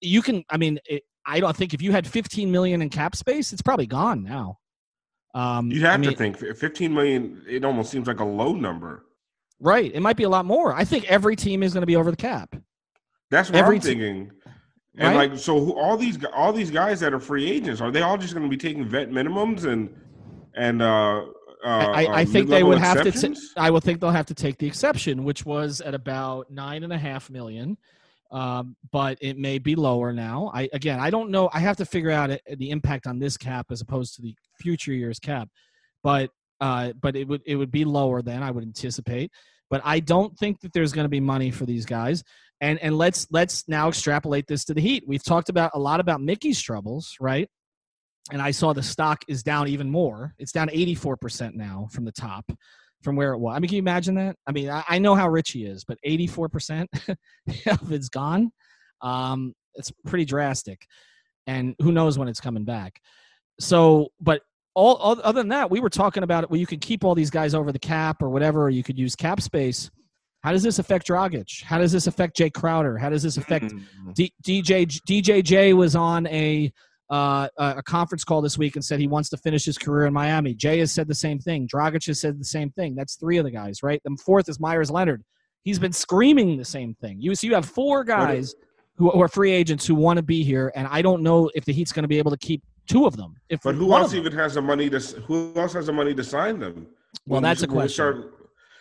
You 0.00 0.22
can, 0.22 0.44
I 0.50 0.56
mean, 0.56 0.78
it, 0.86 1.02
I 1.26 1.40
don't 1.40 1.56
think 1.56 1.72
if 1.74 1.80
you 1.80 1.92
had 1.92 2.06
15 2.06 2.50
million 2.50 2.82
in 2.82 2.90
cap 2.90 3.16
space, 3.16 3.52
it's 3.52 3.62
probably 3.62 3.86
gone 3.86 4.22
now. 4.22 4.58
Um, 5.34 5.70
You 5.70 5.80
have 5.80 5.94
I 5.94 5.96
mean, 5.96 6.10
to 6.10 6.16
think 6.16 6.36
15 6.38 6.92
million. 6.92 7.42
It 7.48 7.64
almost 7.64 7.90
seems 7.90 8.06
like 8.06 8.20
a 8.20 8.24
low 8.24 8.52
number. 8.54 9.06
right? 9.60 9.90
It 9.94 10.00
might 10.00 10.16
be 10.16 10.24
a 10.24 10.28
lot 10.28 10.44
more. 10.44 10.74
I 10.74 10.84
think 10.84 11.10
every 11.10 11.36
team 11.36 11.62
is 11.62 11.72
going 11.72 11.82
to 11.82 11.86
be 11.86 11.96
over 11.96 12.10
the 12.10 12.16
cap. 12.16 12.54
That's 13.30 13.48
what 13.48 13.56
Every 13.58 13.76
I'm 13.76 13.80
te- 13.80 13.88
thinking. 13.88 14.30
And 14.96 15.16
Right? 15.16 15.30
like, 15.30 15.38
so 15.40 15.58
who, 15.58 15.72
all 15.76 15.96
these 15.96 16.18
all 16.36 16.52
these 16.52 16.70
guys 16.70 17.00
that 17.00 17.12
are 17.12 17.18
free 17.18 17.50
agents 17.50 17.80
are 17.80 17.90
they 17.90 18.02
all 18.02 18.16
just 18.16 18.32
going 18.32 18.44
to 18.48 18.50
be 18.50 18.56
taking 18.56 18.88
vet 18.88 19.10
minimums 19.10 19.64
and 19.64 19.92
and 20.54 20.80
uh, 20.80 21.24
uh 21.64 21.92
I, 21.92 22.04
I 22.04 22.22
uh, 22.22 22.24
think 22.26 22.48
they 22.48 22.62
would 22.62 22.78
have 22.78 23.02
to. 23.02 23.10
T-? 23.10 23.36
I 23.56 23.70
would 23.70 23.82
think 23.82 24.00
they'll 24.00 24.10
have 24.10 24.26
to 24.26 24.34
take 24.34 24.58
the 24.58 24.66
exception, 24.66 25.24
which 25.24 25.46
was 25.46 25.80
at 25.80 25.94
about 25.94 26.50
nine 26.50 26.84
and 26.84 26.92
a 26.92 26.98
half 26.98 27.30
million. 27.30 27.78
Um, 28.30 28.74
but 28.90 29.18
it 29.20 29.38
may 29.38 29.58
be 29.58 29.76
lower 29.76 30.12
now. 30.12 30.50
I 30.52 30.68
again, 30.72 30.98
I 30.98 31.10
don't 31.10 31.30
know. 31.30 31.48
I 31.52 31.60
have 31.60 31.76
to 31.78 31.84
figure 31.84 32.10
out 32.10 32.36
the 32.56 32.70
impact 32.70 33.06
on 33.06 33.18
this 33.18 33.36
cap 33.36 33.66
as 33.70 33.80
opposed 33.80 34.16
to 34.16 34.22
the 34.22 34.34
future 34.60 34.92
years 34.92 35.18
cap. 35.18 35.48
But 36.02 36.30
uh, 36.60 36.92
but 37.00 37.16
it 37.16 37.28
would 37.28 37.42
it 37.46 37.56
would 37.56 37.70
be 37.70 37.84
lower 37.84 38.22
than 38.22 38.42
I 38.42 38.50
would 38.50 38.64
anticipate. 38.64 39.30
But 39.70 39.82
I 39.84 40.00
don't 40.00 40.36
think 40.38 40.60
that 40.60 40.72
there's 40.72 40.92
going 40.92 41.04
to 41.04 41.10
be 41.10 41.20
money 41.20 41.50
for 41.50 41.64
these 41.64 41.86
guys. 41.86 42.22
And 42.60 42.78
and 42.80 42.96
let's 42.98 43.26
let's 43.30 43.68
now 43.68 43.88
extrapolate 43.88 44.46
this 44.46 44.64
to 44.66 44.74
the 44.74 44.80
Heat. 44.80 45.04
We've 45.06 45.22
talked 45.22 45.48
about 45.48 45.72
a 45.74 45.78
lot 45.78 46.00
about 46.00 46.20
Micky's 46.20 46.60
troubles, 46.60 47.16
right? 47.20 47.48
And 48.32 48.40
I 48.40 48.50
saw 48.52 48.72
the 48.72 48.82
stock 48.82 49.22
is 49.28 49.42
down 49.42 49.68
even 49.68 49.90
more. 49.90 50.34
It's 50.38 50.52
down 50.52 50.68
84% 50.68 51.54
now 51.54 51.88
from 51.92 52.04
the 52.04 52.12
top, 52.12 52.50
from 53.02 53.16
where 53.16 53.32
it 53.32 53.38
was. 53.38 53.54
I 53.54 53.58
mean, 53.58 53.68
can 53.68 53.76
you 53.76 53.82
imagine 53.82 54.14
that? 54.14 54.36
I 54.46 54.52
mean, 54.52 54.70
I, 54.70 54.82
I 54.88 54.98
know 54.98 55.14
how 55.14 55.28
rich 55.28 55.50
he 55.50 55.64
is, 55.64 55.84
but 55.84 55.98
84% 56.06 56.86
of 57.66 57.92
it's 57.92 58.08
gone. 58.08 58.50
Um, 59.02 59.52
it's 59.74 59.92
pretty 60.06 60.24
drastic. 60.24 60.86
And 61.46 61.74
who 61.82 61.92
knows 61.92 62.18
when 62.18 62.28
it's 62.28 62.40
coming 62.40 62.64
back. 62.64 62.98
So, 63.60 64.08
but 64.20 64.40
all 64.74 64.94
all- 64.96 65.20
other 65.22 65.40
than 65.40 65.48
that, 65.50 65.70
we 65.70 65.80
were 65.80 65.90
talking 65.90 66.22
about 66.22 66.44
it 66.44 66.50
where 66.50 66.58
you 66.58 66.66
could 66.66 66.80
keep 66.80 67.04
all 67.04 67.14
these 67.14 67.30
guys 67.30 67.54
over 67.54 67.70
the 67.72 67.78
cap 67.78 68.22
or 68.22 68.30
whatever, 68.30 68.62
or 68.62 68.70
you 68.70 68.82
could 68.82 68.98
use 68.98 69.14
cap 69.14 69.40
space. 69.40 69.90
How 70.42 70.52
does 70.52 70.62
this 70.62 70.78
affect 70.78 71.06
Dragic? 71.08 71.62
How 71.62 71.78
does 71.78 71.92
this 71.92 72.06
affect 72.06 72.36
Jae 72.36 72.52
Crowder? 72.52 72.98
How 72.98 73.08
does 73.08 73.22
this 73.22 73.36
affect. 73.36 73.72
D- 74.14 74.32
DJ 74.42 74.86
DJJ 74.86 75.74
was 75.74 75.94
on 75.96 76.26
a 76.26 76.72
uh, 77.10 77.48
a 77.58 77.82
conference 77.82 78.24
call 78.24 78.40
this 78.40 78.56
week 78.56 78.76
and 78.76 78.84
said 78.84 78.98
he 78.98 79.06
wants 79.06 79.28
to 79.30 79.36
finish 79.36 79.64
his 79.64 79.76
career 79.78 80.06
in 80.06 80.12
Miami. 80.14 80.54
Jae 80.54 80.78
has 80.78 80.90
said 80.92 81.06
the 81.08 81.14
same 81.14 81.38
thing. 81.38 81.68
Dragic 81.68 82.06
has 82.06 82.20
said 82.20 82.38
the 82.40 82.44
same 82.44 82.70
thing. 82.70 82.94
That's 82.94 83.16
three 83.16 83.36
of 83.38 83.44
the 83.44 83.50
guys, 83.50 83.82
right? 83.82 84.00
The 84.04 84.16
fourth 84.24 84.48
is 84.48 84.58
Meyers 84.58 84.90
Leonard. 84.90 85.22
He's 85.64 85.78
been 85.78 85.92
screaming 85.92 86.56
the 86.56 86.64
same 86.64 86.94
thing. 87.00 87.20
You 87.20 87.34
so 87.34 87.46
you 87.46 87.54
have 87.54 87.66
four 87.66 88.04
guys 88.04 88.54
who, 88.96 89.10
who 89.10 89.20
are 89.22 89.28
free 89.28 89.50
agents 89.52 89.86
who 89.86 89.94
want 89.94 90.16
to 90.18 90.22
be 90.22 90.42
here, 90.44 90.72
and 90.74 90.86
I 90.90 91.02
don't 91.02 91.22
know 91.22 91.50
if 91.54 91.64
the 91.64 91.72
Heat's 91.72 91.92
going 91.92 92.04
to 92.04 92.08
be 92.08 92.18
able 92.18 92.30
to 92.30 92.36
keep 92.38 92.62
two 92.86 93.06
of 93.06 93.16
them. 93.16 93.34
If 93.48 93.62
But 93.62 93.74
who 93.74 93.92
else 93.94 94.14
even 94.14 94.32
has 94.34 94.54
the 94.54 94.62
money 94.62 94.88
to? 94.90 94.98
Who 94.98 95.52
else 95.56 95.72
has 95.72 95.86
the 95.86 95.92
money 95.92 96.14
to 96.14 96.22
sign 96.24 96.58
them? 96.58 96.86
Well, 97.26 97.36
When 97.36 97.42
that's 97.42 97.62
you- 97.62 97.68
a 97.68 97.70
question. 97.70 97.92
start- 97.94 98.30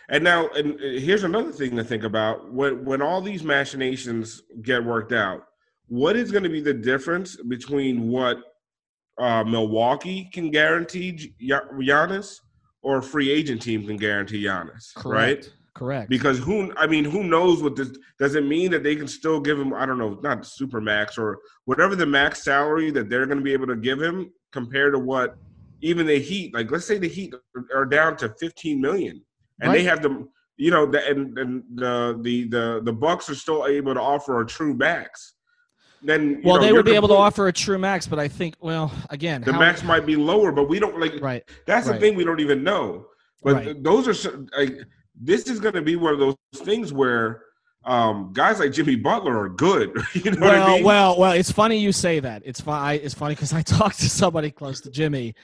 and 0.10 0.22
now, 0.24 0.50
and 0.50 0.74
uh, 0.74 1.00
here's 1.00 1.24
another 1.24 1.52
thing 1.54 1.78
to 1.78 1.84
think 1.84 2.04
about: 2.04 2.52
when 2.54 2.84
when 2.84 3.02
all 3.02 3.22
these 3.22 3.44
machinations 3.44 4.42
get 4.62 4.84
worked 4.84 5.14
out, 5.14 5.46
what 5.94 6.16
is 6.16 6.32
going 6.32 6.42
to 6.42 6.50
be 6.50 6.60
the 6.60 6.74
difference 6.74 7.36
between 7.44 8.08
what 8.08 8.38
uh, 9.20 9.44
Milwaukee 9.44 10.28
can 10.34 10.50
guarantee 10.50 11.12
Gi- 11.12 11.36
Giannis 11.40 12.40
or 12.82 12.98
a 12.98 13.02
free 13.02 13.30
agent 13.30 13.62
team 13.62 13.86
can 13.86 13.98
guarantee 13.98 14.44
Giannis? 14.44 14.96
Right? 14.96 15.04
Correct. 15.04 15.54
Correct. 15.76 16.10
Because 16.10 16.40
who 16.40 16.74
I 16.78 16.88
mean, 16.88 17.06
who 17.06 17.24
knows 17.24 17.62
what 17.62 17.76
this 17.76 17.96
does 18.18 18.34
it 18.34 18.44
mean 18.44 18.72
that 18.72 18.84
they 18.84 18.96
can 18.96 19.08
still 19.08 19.40
give 19.40 19.60
him, 19.60 19.72
I 19.74 19.86
don't 19.86 20.00
know, 20.00 20.20
not 20.24 20.48
super 20.48 20.82
max 20.82 21.18
or 21.18 21.40
whatever 21.66 21.96
the 21.96 22.06
max 22.08 22.44
salary 22.44 22.90
that 22.92 23.10
they're 23.10 23.28
gonna 23.28 23.42
be 23.42 23.54
able 23.54 23.68
to 23.68 23.76
give 23.76 24.02
him 24.02 24.32
compared 24.52 24.94
to 24.94 25.00
what 25.00 25.36
even 25.82 26.08
the 26.08 26.20
Heat, 26.20 26.56
like 26.56 26.72
let's 26.72 26.86
say 26.86 26.98
the 26.98 27.08
Heat 27.08 27.34
are 27.74 27.86
down 27.86 28.18
to 28.18 28.30
15 28.40 28.82
million 28.82 29.22
and 29.62 29.74
they 29.74 29.84
have 29.84 30.02
the 30.02 30.28
you 30.58 30.72
know, 30.72 30.86
the, 30.86 31.08
and, 31.08 31.38
and 31.38 31.64
the 31.76 32.20
the 32.22 32.48
the 32.50 32.82
the 32.84 32.94
Bucks 32.94 33.30
are 33.30 33.36
still 33.36 33.66
able 33.68 33.94
to 33.94 34.02
offer 34.02 34.42
a 34.42 34.46
true 34.46 34.74
max. 34.74 35.34
Then 36.04 36.42
well, 36.44 36.56
know, 36.58 36.62
they 36.62 36.74
would 36.74 36.86
be 36.86 36.96
able 36.96 37.08
to 37.08 37.16
offer 37.16 37.48
a 37.48 37.54
true 37.54 37.78
max, 37.78 38.06
but 38.08 38.20
I 38.20 38.28
think, 38.28 38.56
well, 38.60 38.92
again, 39.10 39.42
the 39.42 39.54
how- 39.54 39.60
max 39.60 39.84
might 39.84 40.06
be 40.06 40.16
lower, 40.16 40.52
but 40.52 40.68
we 40.68 40.80
don't 40.80 41.00
like 41.00 41.22
right. 41.22 41.44
that's 41.66 41.88
the 41.88 41.98
thing 41.98 42.16
we 42.16 42.26
don't 42.26 42.40
even 42.42 42.64
know. 42.64 43.06
But 43.42 43.56
Right. 43.56 43.84
those 43.84 44.08
are 44.08 44.14
so- 44.14 44.46
like 44.58 44.78
this 45.20 45.48
is 45.48 45.60
going 45.60 45.76
to 45.76 45.82
be 45.82 45.96
one 45.96 46.14
of 46.14 46.20
those 46.20 46.36
things 46.56 46.92
where 46.92 47.44
um, 47.86 48.32
guys 48.34 48.60
like 48.60 48.72
Jimmy 48.72 48.96
Butler 48.96 49.38
are 49.38 49.50
good. 49.50 49.94
you 50.14 50.32
know 50.32 50.40
well, 50.40 50.60
what 50.60 50.70
I 50.70 50.76
mean? 50.76 50.84
well, 50.86 51.20
well. 51.20 51.32
It's 51.34 51.52
funny 51.52 51.78
you 51.78 51.92
say 51.92 52.20
that. 52.22 52.42
It's 52.46 52.62
fine. 52.62 53.00
It's 53.04 53.14
funny 53.14 53.36
because 53.36 53.54
I 53.54 53.62
talked 53.78 54.00
to 54.00 54.10
somebody 54.10 54.52
close 54.52 54.82
to 54.82 54.90
Jimmy. 54.90 55.36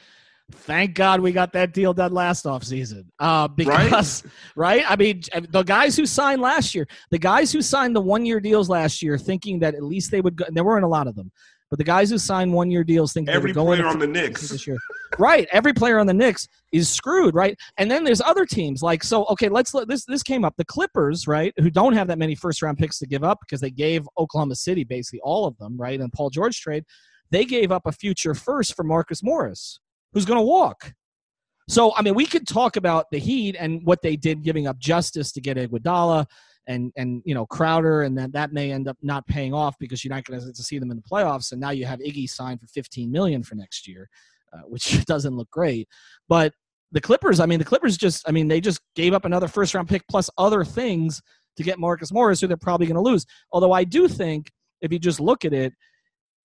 Thank 0.52 0.96
God 0.96 1.22
we 1.22 1.32
got 1.32 1.54
that 1.54 1.74
deal 1.74 1.94
done 1.94 2.12
last 2.12 2.46
offseason. 2.46 3.06
Uh, 3.20 3.48
because 3.48 4.24
right? 4.56 4.84
I 4.88 4.96
mean, 4.96 5.22
the 5.50 5.64
guys 5.64 5.96
who 5.96 6.06
signed 6.06 6.42
last 6.42 6.76
year, 6.76 6.88
the 7.12 7.20
guys 7.20 7.52
who 7.52 7.62
signed 7.62 7.96
the 7.96 8.02
one 8.02 8.26
year 8.26 8.40
deals 8.40 8.70
last 8.70 9.02
year, 9.02 9.18
thinking 9.18 9.60
that 9.60 9.76
at 9.76 9.84
least 9.84 10.12
they 10.12 10.22
would 10.22 10.36
go. 10.36 10.46
And 10.46 10.56
there 10.56 10.64
weren't 10.64 10.86
a 10.86 10.90
lot 10.90 11.08
of 11.08 11.16
them, 11.16 11.32
but 11.70 11.78
the 11.78 11.84
guys 11.84 12.10
who 12.10 12.18
signed 12.18 12.52
one 12.52 12.72
year 12.72 12.84
deals 12.84 13.14
think 13.14 13.30
Every 13.30 13.52
they 13.52 13.60
would 13.60 13.66
go 13.66 13.66
player 13.66 13.88
on 13.88 14.00
the 14.00 14.08
Knicks. 14.08 14.50
this 14.50 14.66
year. 14.66 14.78
right? 15.20 15.48
Every 15.52 15.74
player 15.74 16.00
on 16.00 16.08
the 16.08 16.14
Knicks 16.14 16.48
is 16.72 16.90
screwed, 16.90 17.36
right? 17.36 17.56
And 17.78 17.90
then 17.90 18.04
there's 18.04 18.22
other 18.22 18.46
teams 18.46 18.82
like 18.82 19.04
so. 19.04 19.26
Okay, 19.26 19.50
let's 19.50 19.74
let 19.74 19.88
this. 19.88 20.04
This 20.06 20.24
came 20.24 20.44
up. 20.44 20.56
The 20.58 20.66
Clippers, 20.66 21.28
right, 21.28 21.54
who 21.58 21.70
don't 21.70 21.94
have 21.94 22.08
that 22.08 22.18
many 22.18 22.36
first 22.36 22.62
round 22.62 22.78
picks 22.78 22.98
to 23.00 23.08
give 23.08 23.24
up 23.24 23.40
because 23.42 23.62
they 23.62 23.72
gave 23.72 24.08
Oklahoma 24.18 24.56
City 24.56 24.84
basically 24.84 25.20
all 25.24 25.46
of 25.46 25.58
them, 25.58 25.78
right? 25.78 26.00
And 26.00 26.12
Paul 26.12 26.32
George 26.32 26.60
trade, 26.60 26.86
they 27.30 27.46
gave 27.46 27.72
up 27.72 27.84
a 27.86 27.92
future 27.92 28.34
first 28.34 28.76
for 28.76 28.84
Marcus 28.84 29.22
Morris, 29.22 29.80
who's 30.14 30.26
going 30.26 30.40
to 30.40 30.44
walk. 30.46 30.94
So 31.68 31.94
I 31.96 32.02
mean, 32.02 32.16
we 32.16 32.26
could 32.26 32.48
talk 32.48 32.76
about 32.76 33.06
the 33.12 33.20
Heat 33.20 33.56
and 33.58 33.86
what 33.86 34.02
they 34.02 34.16
did, 34.16 34.44
giving 34.44 34.68
up 34.68 34.80
justice 34.80 35.32
to 35.34 35.42
get 35.42 35.58
Iguodala 35.58 36.26
and 36.68 36.92
and 36.96 37.22
you 37.26 37.36
know 37.36 37.46
Crowder, 37.46 38.02
and 38.02 38.18
that 38.18 38.32
that 38.34 38.54
may 38.54 38.72
end 38.72 38.88
up 38.88 38.98
not 39.02 39.28
paying 39.28 39.54
off 39.54 39.76
because 39.80 40.04
you're 40.04 40.14
not 40.14 40.24
going 40.24 40.40
to 40.40 40.64
see 40.64 40.80
them 40.80 40.90
in 40.92 40.98
the 40.98 41.04
playoffs. 41.04 41.52
And 41.52 41.62
now 41.62 41.70
you 41.70 41.86
have 41.86 42.00
Iggy 42.00 42.30
signed 42.30 42.60
for 42.60 42.68
15 42.68 43.12
million 43.12 43.44
for 43.44 43.56
next 43.56 43.88
year, 43.88 44.10
uh, 44.52 44.62
which 44.68 45.06
doesn't 45.06 45.36
look 45.36 45.50
great. 45.52 45.88
But 46.28 46.54
the 46.92 47.02
Clippers, 47.02 47.40
I 47.40 47.46
mean, 47.46 47.60
the 47.60 47.66
Clippers 47.66 47.98
just, 47.98 48.28
I 48.28 48.32
mean, 48.32 48.48
they 48.48 48.62
just 48.62 48.82
gave 48.96 49.14
up 49.14 49.26
another 49.26 49.48
first 49.48 49.74
round 49.74 49.90
pick 49.90 50.02
plus 50.10 50.30
other 50.38 50.64
things 50.64 51.22
to 51.58 51.64
get 51.64 51.78
Marcus 51.78 52.12
Morris, 52.12 52.42
who 52.42 52.48
they're 52.48 52.58
probably 52.58 52.88
going 52.88 52.96
to 52.96 53.02
lose. 53.02 53.26
Although 53.52 53.74
I 53.74 53.84
do 53.84 54.08
think, 54.08 54.52
if 54.82 54.92
you 54.92 54.98
just 54.98 55.20
look 55.20 55.46
at 55.46 55.54
it, 55.54 55.74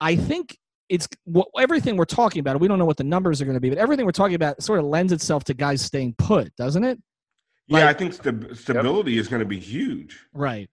I 0.00 0.16
think 0.16 0.58
it's 0.88 1.08
what 1.24 1.48
everything 1.58 1.96
we're 1.96 2.04
talking 2.04 2.40
about. 2.40 2.60
We 2.60 2.68
don't 2.68 2.78
know 2.78 2.84
what 2.84 2.96
the 2.96 3.04
numbers 3.04 3.40
are 3.40 3.44
going 3.44 3.54
to 3.56 3.60
be, 3.60 3.68
but 3.70 3.78
everything 3.78 4.04
we're 4.04 4.12
talking 4.12 4.34
about 4.34 4.62
sort 4.62 4.78
of 4.78 4.84
lends 4.84 5.12
itself 5.12 5.44
to 5.44 5.54
guys 5.54 5.80
staying 5.82 6.14
put, 6.18 6.54
doesn't 6.56 6.84
it? 6.84 6.98
yeah, 7.66 7.88
I 7.88 7.94
think 7.94 8.12
sta- 8.12 8.54
stability 8.54 9.16
is 9.16 9.26
going 9.28 9.40
to 9.40 9.46
be 9.48 9.58
huge. 9.58 10.20
Right. 10.34 10.68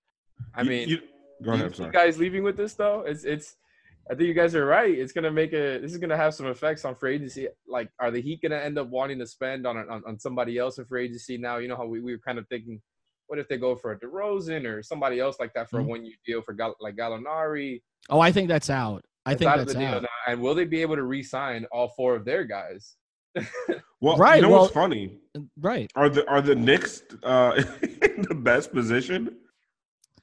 I 0.53 0.63
You- 0.63 0.69
mean, 0.69 0.89
you- 0.89 1.01
go 1.43 1.53
ahead. 1.53 1.69
you 1.71 1.75
Sorry. 1.75 1.91
guys 1.91 2.17
leaving 2.17 2.43
with 2.43 2.57
this 2.57 2.73
though, 2.73 3.01
it's 3.01 3.23
it's. 3.23 3.55
I 4.09 4.15
think 4.15 4.27
you 4.27 4.33
guys 4.33 4.55
are 4.55 4.65
right. 4.65 4.91
It's 4.91 5.13
gonna 5.13 5.31
make 5.31 5.53
a. 5.53 5.77
This 5.79 5.91
is 5.93 5.97
gonna 5.99 6.17
have 6.17 6.33
some 6.33 6.47
effects 6.47 6.83
on 6.83 6.95
free 6.95 7.15
agency. 7.15 7.47
Like, 7.67 7.89
are 7.99 8.11
the 8.11 8.19
Heat 8.21 8.41
gonna 8.41 8.57
end 8.57 8.77
up 8.77 8.87
wanting 8.89 9.19
to 9.19 9.27
spend 9.27 9.65
on 9.65 9.77
on, 9.77 10.03
on 10.05 10.19
somebody 10.19 10.57
else 10.57 10.79
in 10.79 10.85
free 10.85 11.05
agency 11.05 11.37
now? 11.37 11.57
You 11.57 11.67
know 11.69 11.77
how 11.77 11.85
we, 11.85 12.01
we 12.01 12.11
were 12.11 12.17
kind 12.19 12.37
of 12.39 12.45
thinking, 12.49 12.81
what 13.27 13.39
if 13.39 13.47
they 13.47 13.57
go 13.57 13.75
for 13.75 13.91
a 13.93 13.99
DeRozan 13.99 14.65
or 14.65 14.83
somebody 14.83 15.19
else 15.19 15.39
like 15.39 15.53
that 15.53 15.69
for 15.69 15.79
Mhm. 15.79 15.83
a 15.85 15.87
one 15.87 16.05
year 16.05 16.15
deal 16.25 16.41
for 16.41 16.51
Gal- 16.53 16.75
like 16.81 16.95
Gallinari? 16.97 17.83
Oh, 18.09 18.19
I 18.19 18.31
think 18.33 18.49
that's 18.49 18.69
out. 18.69 19.05
I 19.25 19.35
think 19.35 19.51
that's 19.55 19.75
out. 19.75 20.01
now. 20.01 20.07
And 20.27 20.41
will 20.41 20.55
they 20.55 20.65
be 20.65 20.81
able 20.81 20.95
to 20.95 21.03
re-sign 21.03 21.65
all 21.71 21.89
four 21.89 22.15
of 22.15 22.25
their 22.25 22.43
guys? 22.43 22.95
Well, 24.03 24.17
Right, 24.17 24.37
you 24.37 24.41
know 24.41 24.49
well- 24.49 24.61
what's 24.61 24.73
funny? 24.73 25.19
Right. 25.59 25.91
Are 25.95 26.09
the 26.09 26.27
are 26.27 26.41
the 26.41 26.55
Knicks 26.55 27.03
uh, 27.21 27.53
in 28.01 28.23
the 28.27 28.33
best 28.33 28.73
position? 28.73 29.37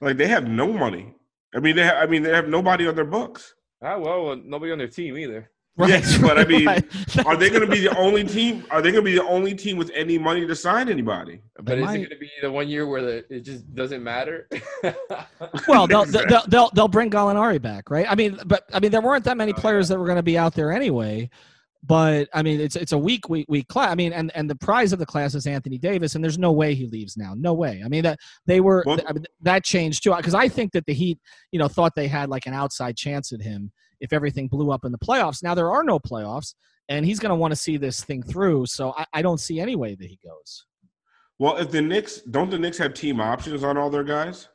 Like 0.00 0.16
they 0.16 0.26
have 0.26 0.48
no 0.48 0.72
money. 0.72 1.14
I 1.54 1.60
mean, 1.60 1.76
they 1.76 1.84
have, 1.84 1.96
I 1.96 2.06
mean 2.06 2.24
they 2.24 2.30
have 2.34 2.48
nobody 2.48 2.88
on 2.88 2.96
their 2.96 3.04
books. 3.04 3.54
Ah, 3.80 3.96
well, 3.96 4.24
well, 4.24 4.36
nobody 4.44 4.72
on 4.72 4.78
their 4.78 4.88
team 4.88 5.16
either. 5.16 5.48
Right. 5.78 5.90
Yes, 5.90 6.18
but 6.18 6.36
I 6.38 6.44
mean, 6.44 6.66
Right. 6.66 6.84
Are 7.24 7.36
they 7.36 7.50
going 7.50 7.60
to 7.60 7.68
be 7.68 7.78
the 7.80 7.96
only 7.96 8.24
team? 8.24 8.64
Are 8.70 8.82
they 8.82 8.90
going 8.90 9.04
to 9.04 9.08
be 9.10 9.14
the 9.14 9.24
only 9.24 9.54
team 9.54 9.76
with 9.76 9.92
any 9.94 10.18
money 10.18 10.44
to 10.44 10.56
sign 10.56 10.88
anybody? 10.88 11.40
But 11.62 11.78
is 11.78 11.84
might. 11.84 11.94
it 11.94 11.98
going 11.98 12.10
to 12.10 12.16
be 12.18 12.30
the 12.42 12.50
one 12.50 12.68
year 12.68 12.84
where 12.86 13.00
the, 13.00 13.24
it 13.34 13.40
just 13.44 13.72
doesn't 13.74 14.02
matter? 14.02 14.48
Well, 15.68 15.86
they'll, 15.86 16.02
Exactly. 16.08 16.30
they'll 16.30 16.44
they'll 16.48 16.70
they'll 16.74 16.88
bring 16.88 17.10
Gallinari 17.10 17.60
back, 17.62 17.90
right? 17.90 18.06
I 18.10 18.14
mean, 18.14 18.38
but 18.46 18.64
I 18.72 18.80
mean, 18.80 18.90
there 18.90 19.00
weren't 19.00 19.24
that 19.24 19.36
many 19.36 19.52
Oh, 19.52 19.60
players 19.60 19.88
that 19.88 19.98
were 19.98 20.04
going 20.06 20.16
to 20.16 20.22
be 20.22 20.36
out 20.36 20.54
there 20.54 20.72
anyway. 20.72 21.30
But 21.84 22.28
I 22.34 22.42
mean, 22.42 22.60
it's 22.60 22.74
it's 22.74 22.92
a 22.92 22.98
weak 22.98 23.28
week 23.28 23.46
week 23.48 23.68
class. 23.68 23.90
I 23.90 23.94
mean, 23.94 24.12
and 24.12 24.32
and 24.34 24.50
the 24.50 24.56
prize 24.56 24.92
of 24.92 24.98
the 24.98 25.06
class 25.06 25.34
is 25.34 25.46
Anthony 25.46 25.78
Davis, 25.78 26.14
and 26.16 26.24
there's 26.24 26.38
no 26.38 26.50
way 26.52 26.74
he 26.74 26.86
leaves 26.88 27.16
now. 27.16 27.34
No 27.36 27.54
way. 27.54 27.82
I 27.84 27.88
mean 27.88 28.02
that 28.02 28.18
they 28.46 28.60
were 28.60 28.82
Well- 28.84 28.98
I 29.08 29.12
mean, 29.12 29.24
that 29.42 29.64
changed 29.64 30.02
too 30.02 30.14
because 30.16 30.34
I 30.34 30.48
think 30.48 30.72
that 30.72 30.86
the 30.86 30.92
Heat, 30.94 31.18
you 31.52 31.58
know, 31.58 31.68
thought 31.68 31.94
they 31.94 32.08
had 32.08 32.28
like 32.30 32.46
an 32.46 32.54
outside 32.54 32.96
chance 32.96 33.32
at 33.32 33.40
him 33.40 33.70
if 34.00 34.12
everything 34.12 34.48
blew 34.48 34.70
up 34.70 34.84
in 34.84 34.92
the 34.92 34.98
playoffs. 34.98 35.42
Now 35.42 35.54
there 35.54 35.70
are 35.70 35.82
no 35.84 35.98
playoffs, 35.98 36.54
and 36.88 37.04
he's 37.04 37.18
going 37.18 37.30
to 37.30 37.36
want 37.36 37.52
to 37.52 37.56
see 37.56 37.76
this 37.76 38.02
thing 38.02 38.22
through. 38.22 38.66
So 38.66 38.94
I, 38.96 39.06
I 39.14 39.22
don't 39.22 39.38
see 39.38 39.60
any 39.60 39.76
way 39.76 39.94
that 39.94 40.06
he 40.06 40.18
goes. 40.24 40.64
Well, 41.38 41.56
if 41.58 41.70
the 41.70 41.82
Knicks 41.82 42.20
don't 42.22 42.50
the 42.50 42.58
Knicks 42.58 42.78
have 42.78 42.94
team 42.94 43.20
options 43.20 43.62
on 43.62 43.76
all 43.76 43.90
their 43.90 44.04
guys? 44.04 44.48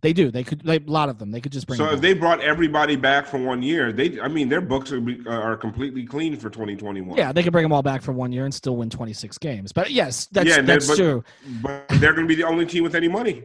They 0.00 0.12
do. 0.12 0.30
They 0.30 0.44
could. 0.44 0.60
They, 0.60 0.76
a 0.76 0.80
lot 0.86 1.08
of 1.08 1.18
them. 1.18 1.32
They 1.32 1.40
could 1.40 1.50
just 1.50 1.66
bring. 1.66 1.76
So 1.76 1.86
if 1.86 1.90
back. 1.94 2.00
they 2.00 2.12
brought 2.14 2.40
everybody 2.40 2.94
back 2.94 3.26
for 3.26 3.38
one 3.38 3.62
year, 3.64 3.92
they 3.92 4.20
I 4.20 4.28
mean 4.28 4.48
their 4.48 4.60
books 4.60 4.92
are, 4.92 5.04
uh, 5.26 5.30
are 5.30 5.56
completely 5.56 6.04
clean 6.06 6.36
for 6.36 6.50
2021. 6.50 7.16
Yeah, 7.18 7.32
they 7.32 7.42
could 7.42 7.52
bring 7.52 7.64
them 7.64 7.72
all 7.72 7.82
back 7.82 8.02
for 8.02 8.12
one 8.12 8.30
year 8.30 8.44
and 8.44 8.54
still 8.54 8.76
win 8.76 8.90
26 8.90 9.38
games. 9.38 9.72
But 9.72 9.90
yes, 9.90 10.28
that's 10.30 10.48
Yeah, 10.48 10.60
that's 10.60 10.86
but- 10.86 10.96
true. 10.98 11.24
but 11.62 11.84
they're 11.94 12.12
going 12.12 12.28
to 12.28 12.28
be 12.28 12.36
the 12.36 12.44
only 12.46 12.64
team 12.64 12.84
with 12.84 12.94
any 12.94 13.08
money. 13.08 13.42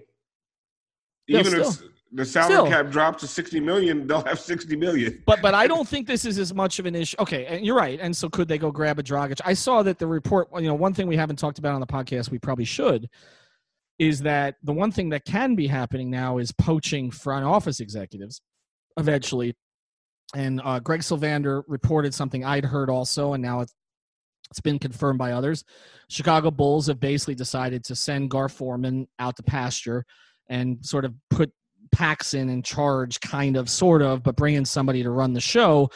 Yeah, 1.25 1.39
Even 1.39 1.59
if 1.59 1.65
still. 1.65 1.89
The 2.15 2.25
salary 2.25 2.53
Still. 2.53 2.67
cap 2.67 2.91
drops 2.91 3.21
to 3.21 3.27
60 3.27 3.59
million, 3.59 4.05
they'll 4.05 4.23
have 4.23 4.39
60 4.39 4.75
million. 4.75 5.23
But 5.25 5.41
but 5.41 5.55
I 5.55 5.65
don't 5.65 5.87
think 5.87 6.05
this 6.05 6.25
is 6.25 6.37
as 6.37 6.53
much 6.53 6.77
of 6.77 6.85
an 6.85 6.95
issue. 6.95 7.15
Okay, 7.19 7.45
and 7.47 7.65
you're 7.65 7.75
right. 7.75 7.99
And 7.99 8.15
so 8.15 8.29
could 8.29 8.47
they 8.47 8.59
go 8.59 8.71
grab 8.71 8.99
a 8.99 9.03
Dragic? 9.03 9.41
I 9.43 9.53
saw 9.53 9.81
that 9.83 9.97
the 9.97 10.07
report. 10.07 10.49
You 10.55 10.67
know, 10.67 10.75
one 10.75 10.93
thing 10.93 11.07
we 11.07 11.17
haven't 11.17 11.37
talked 11.37 11.57
about 11.57 11.73
on 11.73 11.81
the 11.81 11.87
podcast, 11.87 12.29
we 12.29 12.37
probably 12.37 12.65
should, 12.65 13.09
is 13.97 14.21
that 14.21 14.55
the 14.63 14.73
one 14.73 14.91
thing 14.91 15.09
that 15.09 15.25
can 15.25 15.55
be 15.55 15.65
happening 15.65 16.11
now 16.11 16.37
is 16.37 16.51
poaching 16.51 17.09
front 17.09 17.45
office 17.45 17.79
executives, 17.79 18.41
eventually. 18.97 19.55
And 20.35 20.61
uh, 20.63 20.79
Greg 20.79 21.01
Sylvander 21.01 21.63
reported 21.67 22.13
something 22.13 22.45
I'd 22.45 22.65
heard 22.65 22.89
also, 22.89 23.33
and 23.33 23.41
now 23.41 23.61
it's 23.61 23.73
it's 24.51 24.61
been 24.61 24.77
confirmed 24.77 25.17
by 25.17 25.31
others. 25.31 25.63
Chicago 26.09 26.51
Bulls 26.51 26.85
have 26.85 26.99
basically 26.99 27.33
decided 27.33 27.83
to 27.85 27.95
send 27.95 28.29
Gar 28.29 28.49
Forman 28.49 29.07
out 29.17 29.35
to 29.37 29.43
pasture 29.43 30.05
and 30.47 30.77
sort 30.85 31.05
of 31.05 31.15
put 31.31 31.51
Paxson 31.93 32.49
in 32.49 32.63
charge, 32.63 33.19
kind 33.21 33.55
of, 33.55 33.69
sort 33.69 34.01
of, 34.01 34.23
but 34.23 34.35
bring 34.35 34.55
in 34.55 34.65
somebody 34.65 35.03
to 35.03 35.11
run 35.11 35.33
the 35.33 35.39
show. 35.39 35.89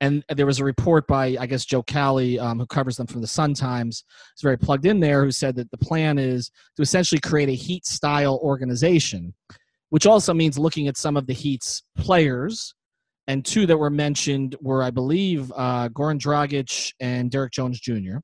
And 0.00 0.24
there 0.28 0.46
was 0.46 0.58
a 0.58 0.64
report 0.64 1.06
by, 1.06 1.36
I 1.38 1.46
guess, 1.46 1.64
Joe 1.64 1.82
Cowley, 1.82 2.38
um, 2.38 2.58
who 2.58 2.66
covers 2.66 2.96
them 2.96 3.06
from 3.06 3.20
the 3.20 3.26
Sun 3.26 3.54
Times. 3.54 4.04
He's 4.34 4.42
very 4.42 4.58
plugged 4.58 4.86
in 4.86 5.00
there, 5.00 5.24
who 5.24 5.30
said 5.30 5.56
that 5.56 5.70
the 5.70 5.78
plan 5.78 6.18
is 6.18 6.50
to 6.76 6.82
essentially 6.82 7.20
create 7.20 7.48
a 7.48 7.52
Heat 7.52 7.86
style 7.86 8.38
organization, 8.42 9.32
which 9.90 10.04
also 10.04 10.34
means 10.34 10.58
looking 10.58 10.88
at 10.88 10.96
some 10.96 11.16
of 11.16 11.26
the 11.26 11.32
Heat's 11.32 11.82
players. 11.96 12.74
And 13.28 13.44
two 13.44 13.66
that 13.66 13.78
were 13.78 13.88
mentioned 13.88 14.56
were, 14.60 14.82
I 14.82 14.90
believe, 14.90 15.50
uh, 15.56 15.88
Goran 15.88 16.18
Dragic 16.18 16.92
and 17.00 17.30
Derrick 17.30 17.52
Jones 17.52 17.80
Jr. 17.80 18.18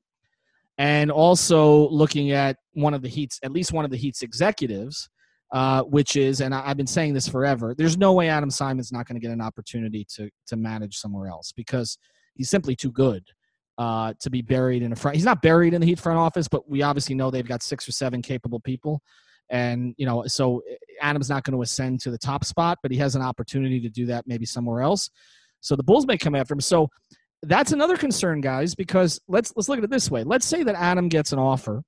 And 0.77 1.09
also 1.09 1.89
looking 1.89 2.31
at 2.31 2.57
one 2.73 2.93
of 2.93 3.01
the 3.01 3.09
Heat's, 3.09 3.39
at 3.43 3.51
least 3.51 3.71
one 3.73 3.85
of 3.85 3.91
the 3.91 3.97
Heat's 3.97 4.21
executives, 4.21 5.09
uh, 5.51 5.83
which 5.83 6.15
is, 6.15 6.41
and 6.41 6.55
I, 6.55 6.67
have 6.67 6.77
been 6.77 6.87
saying 6.87 7.13
this 7.13 7.27
forever. 7.27 7.75
There's 7.77 7.97
no 7.97 8.13
way 8.13 8.29
Adam 8.29 8.49
Simon's 8.49 8.91
not 8.91 9.07
going 9.07 9.19
to 9.19 9.25
get 9.25 9.33
an 9.33 9.41
opportunity 9.41 10.05
to 10.15 10.29
to 10.47 10.55
manage 10.55 10.97
somewhere 10.97 11.27
else 11.27 11.51
because 11.51 11.97
he's 12.35 12.49
simply 12.49 12.75
too 12.75 12.91
good 12.91 13.23
uh, 13.77 14.13
to 14.19 14.29
be 14.29 14.41
buried 14.41 14.83
in 14.83 14.91
a 14.91 14.95
front. 14.95 15.15
He's 15.15 15.25
not 15.25 15.41
buried 15.41 15.73
in 15.73 15.81
the 15.81 15.87
Heat 15.87 15.99
front 15.99 16.19
office, 16.19 16.47
but 16.47 16.69
we 16.69 16.83
obviously 16.83 17.15
know 17.15 17.31
they've 17.31 17.47
got 17.47 17.63
six 17.63 17.87
or 17.87 17.91
seven 17.91 18.21
capable 18.21 18.59
people. 18.59 19.01
And, 19.49 19.93
you 19.97 20.05
know, 20.05 20.25
so 20.27 20.61
eh, 20.69 20.75
Adam's 21.01 21.29
not 21.29 21.43
going 21.43 21.55
to 21.55 21.61
ascend 21.61 21.99
to 22.01 22.11
the 22.11 22.17
top 22.17 22.45
spot, 22.45 22.77
but 22.81 22.91
he 22.91 22.97
has 22.97 23.15
an 23.15 23.21
opportunity 23.21 23.81
to 23.81 23.89
do 23.89 24.05
that 24.05 24.25
maybe 24.27 24.45
somewhere 24.45 24.81
else. 24.81 25.09
So 25.59 25.75
the 25.75 25.83
Bulls 25.83 26.05
may 26.07 26.17
come 26.17 26.35
after 26.35 26.53
him. 26.53 26.61
So 26.61 26.89
that's 27.43 27.71
another 27.71 27.97
concern, 27.97 28.39
guys, 28.39 28.75
because 28.75 29.19
let's 29.27 29.51
let's 29.55 29.67
look 29.67 29.79
at 29.79 29.83
it 29.83 29.89
this 29.89 30.11
way. 30.11 30.23
Let's 30.23 30.45
say 30.45 30.63
that 30.63 30.75
Adam 30.75 31.09
gets 31.09 31.33
an 31.33 31.39
offer, 31.39 31.81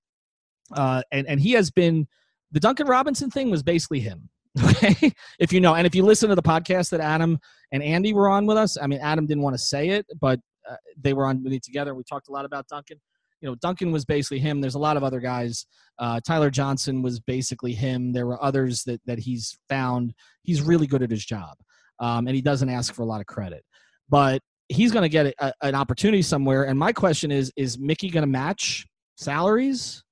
uh, 0.72 1.04
and 1.12 1.28
and 1.28 1.40
he 1.40 1.52
has 1.52 1.70
been 1.70 2.08
the 2.54 2.60
Duncan 2.60 2.88
Robinson 2.88 3.30
thing 3.30 3.50
was 3.50 3.64
basically 3.64 4.00
him. 4.00 4.30
Okay, 4.64 5.12
if 5.40 5.52
you 5.52 5.60
know, 5.60 5.74
and 5.74 5.88
if 5.88 5.96
you 5.96 6.04
listen 6.04 6.30
to 6.30 6.36
the 6.36 6.44
podcast 6.44 6.92
that 6.92 7.00
Adam 7.00 7.40
and 7.72 7.82
Andy 7.82 8.14
were 8.14 8.30
on 8.30 8.46
with 8.46 8.56
us, 8.56 8.78
I 8.80 8.86
mean, 8.86 9.00
Adam 9.00 9.26
didn't 9.26 9.44
want 9.44 9.56
to 9.56 9.62
say 9.62 9.90
it, 9.90 10.06
but 10.22 10.40
uh, 10.70 10.76
they 10.96 11.14
were 11.14 11.26
on 11.26 11.44
with 11.44 11.52
me 11.52 11.60
together. 11.60 11.96
We 11.96 12.04
talked 12.04 12.28
a 12.28 12.32
lot 12.32 12.46
about 12.46 12.68
Duncan. 12.68 13.02
You 13.42 13.50
know, 13.50 13.56
Duncan 13.56 13.92
was 13.92 14.06
basically 14.06 14.38
him. 14.38 14.62
There's 14.62 14.76
a 14.76 14.80
lot 14.80 14.96
of 14.96 15.04
other 15.04 15.20
guys. 15.20 15.66
Uh, 15.98 16.20
Tyler 16.20 16.52
Johnson 16.52 17.02
was 17.02 17.20
basically 17.20 17.74
him. 17.74 18.14
There 18.14 18.28
were 18.28 18.42
others 18.44 18.84
that 18.84 19.02
that 19.06 19.18
he's 19.18 19.58
found. 19.70 20.14
He's 20.44 20.62
really 20.62 20.86
good 20.86 21.02
at 21.02 21.10
his 21.10 21.26
job, 21.26 21.58
um, 22.00 22.28
and 22.28 22.36
he 22.36 22.42
doesn't 22.42 22.70
ask 22.70 22.94
for 22.94 23.02
a 23.02 23.06
lot 23.06 23.22
of 23.22 23.26
credit. 23.26 23.66
But 24.08 24.42
he's 24.70 24.92
going 24.92 25.04
to 25.04 25.10
get 25.10 25.34
a, 25.40 25.54
an 25.64 25.74
opportunity 25.74 26.22
somewhere. 26.22 26.66
And 26.66 26.78
my 26.78 26.94
question 26.94 27.32
is: 27.32 27.52
Is 27.56 27.80
Micky 27.80 28.12
going 28.12 28.24
to 28.24 28.32
match 28.32 28.86
salaries 29.18 30.04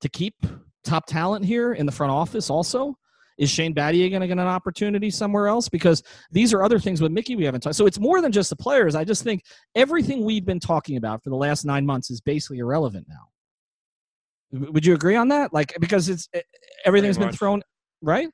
to 0.00 0.08
keep 0.08 0.34
top 0.84 1.06
talent 1.06 1.44
here 1.44 1.74
in 1.74 1.86
the 1.86 1.92
front 1.92 2.12
office? 2.12 2.50
Also, 2.50 2.96
is 3.38 3.50
Shane 3.50 3.74
Battier 3.74 4.10
going 4.10 4.20
to 4.20 4.26
get 4.26 4.38
an 4.38 4.40
opportunity 4.40 5.10
somewhere 5.10 5.48
else? 5.48 5.68
Because 5.68 6.02
these 6.30 6.52
are 6.52 6.62
other 6.62 6.78
things 6.78 7.00
with 7.00 7.12
Micky 7.12 7.36
we 7.36 7.44
haven't 7.44 7.62
talked. 7.62 7.76
So 7.76 7.86
it's 7.86 7.98
more 7.98 8.20
than 8.20 8.32
just 8.32 8.50
the 8.50 8.56
players. 8.56 8.94
I 8.94 9.04
just 9.04 9.22
think 9.24 9.42
everything 9.74 10.24
we've 10.24 10.44
been 10.44 10.60
talking 10.60 10.96
about 10.96 11.22
for 11.24 11.30
the 11.30 11.36
last 11.36 11.64
nine 11.64 11.86
months 11.86 12.10
is 12.10 12.20
basically 12.20 12.58
irrelevant 12.58 13.06
now. 13.08 14.60
Would 14.70 14.84
you 14.84 14.94
agree 14.94 15.16
on 15.16 15.28
that? 15.28 15.52
Like 15.52 15.74
because 15.80 16.10
it's 16.10 16.28
everything's 16.84 17.16
been 17.16 17.32
thrown 17.32 17.62
right. 18.02 18.28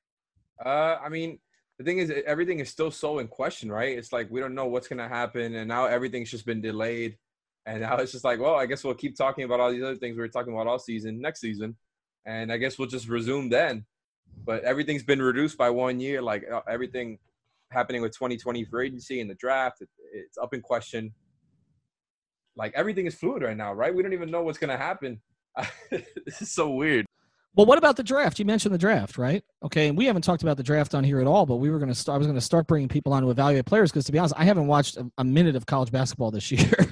Uh, 0.65 0.97
I 1.01 1.09
mean, 1.09 1.39
the 1.79 1.85
thing 1.85 1.99
is, 1.99 2.13
everything 2.27 2.59
is 2.59 2.69
still 2.69 2.91
so 2.91 3.21
in 3.21 3.29
question, 3.29 3.71
right? 3.71 3.97
It's 3.97 4.13
like 4.13 4.29
we 4.29 4.41
don't 4.41 4.55
know 4.55 4.67
what's 4.67 4.89
going 4.89 4.99
to 4.99 5.09
happen, 5.09 5.55
and 5.55 5.69
now 5.69 5.87
everything's 5.87 6.31
just 6.31 6.45
been 6.45 6.61
delayed. 6.61 7.17
And 7.67 7.83
now 7.83 7.97
it's 7.97 8.13
just 8.13 8.25
like, 8.25 8.41
well, 8.41 8.57
I 8.57 8.67
guess 8.67 8.83
we'll 8.83 8.95
keep 8.95 9.17
talking 9.17 9.45
about 9.45 9.61
all 9.61 9.71
these 9.71 9.83
other 9.83 9.97
things 9.97 10.17
we 10.17 10.23
were 10.23 10.29
talking 10.29 10.53
about 10.53 10.67
all 10.67 10.79
season, 10.79 11.21
next 11.21 11.41
season, 11.41 11.77
and 12.29 12.53
I 12.53 12.59
guess 12.59 12.79
we'll 12.79 12.89
just 12.89 13.09
resume 13.09 13.49
then 13.49 13.85
but 14.45 14.65
everything's 14.65 15.03
been 15.03 15.21
reduced 15.21 15.59
by 15.59 15.71
one 15.71 16.01
year. 16.01 16.23
Like 16.23 16.45
uh, 16.51 16.61
everything 16.69 17.19
happening 17.71 18.03
with 18.03 18.13
2020 18.13 18.65
for 18.65 18.83
agency 18.83 19.21
and 19.21 19.29
the 19.29 19.35
draft, 19.35 19.81
it, 19.81 19.89
it's 20.13 20.39
up 20.39 20.55
in 20.55 20.61
question. 20.61 21.13
Like 22.57 22.73
everything 22.75 23.07
is 23.07 23.15
fluid 23.15 23.43
right 23.43 23.57
now, 23.57 23.73
right? 23.73 23.95
We 23.95 24.03
don't 24.03 24.13
even 24.13 24.31
know 24.31 24.43
what's 24.43 24.59
going 24.59 24.71
to 24.71 24.77
happen. 24.77 25.21
this 25.91 26.43
is 26.43 26.51
so 26.51 26.71
weird. 26.71 27.07
Well, 27.59 27.67
what 27.67 27.77
about 27.77 27.97
the 27.97 28.05
draft? 28.05 28.39
You 28.39 28.45
mentioned 28.45 28.73
the 28.73 28.79
draft, 28.79 29.19
right? 29.19 29.43
Okay, 29.65 29.89
and 29.89 29.99
we 29.99 30.05
haven't 30.05 30.23
talked 30.23 30.45
about 30.45 30.57
the 30.57 30.63
draft 30.63 30.95
on 30.95 31.03
here 31.03 31.21
at 31.21 31.27
all, 31.27 31.45
but 31.45 31.57
we 31.57 31.71
were 31.71 31.81
going 31.81 31.89
to 31.89 31.95
start. 31.95 32.15
I 32.15 32.19
was 32.19 32.29
going 32.29 32.39
to 32.39 32.41
start 32.41 32.69
bringing 32.69 32.89
people 32.89 33.13
on 33.13 33.21
to 33.25 33.31
evaluate 33.33 33.67
players 33.67 33.91
because, 33.91 34.05
to 34.05 34.13
be 34.13 34.19
honest, 34.19 34.35
I 34.37 34.45
haven't 34.45 34.69
watched 34.69 34.97
a, 34.97 35.11
a 35.19 35.25
minute 35.25 35.57
of 35.57 35.67
college 35.67 35.91
basketball 35.91 36.31
this 36.31 36.53
year. 36.53 36.87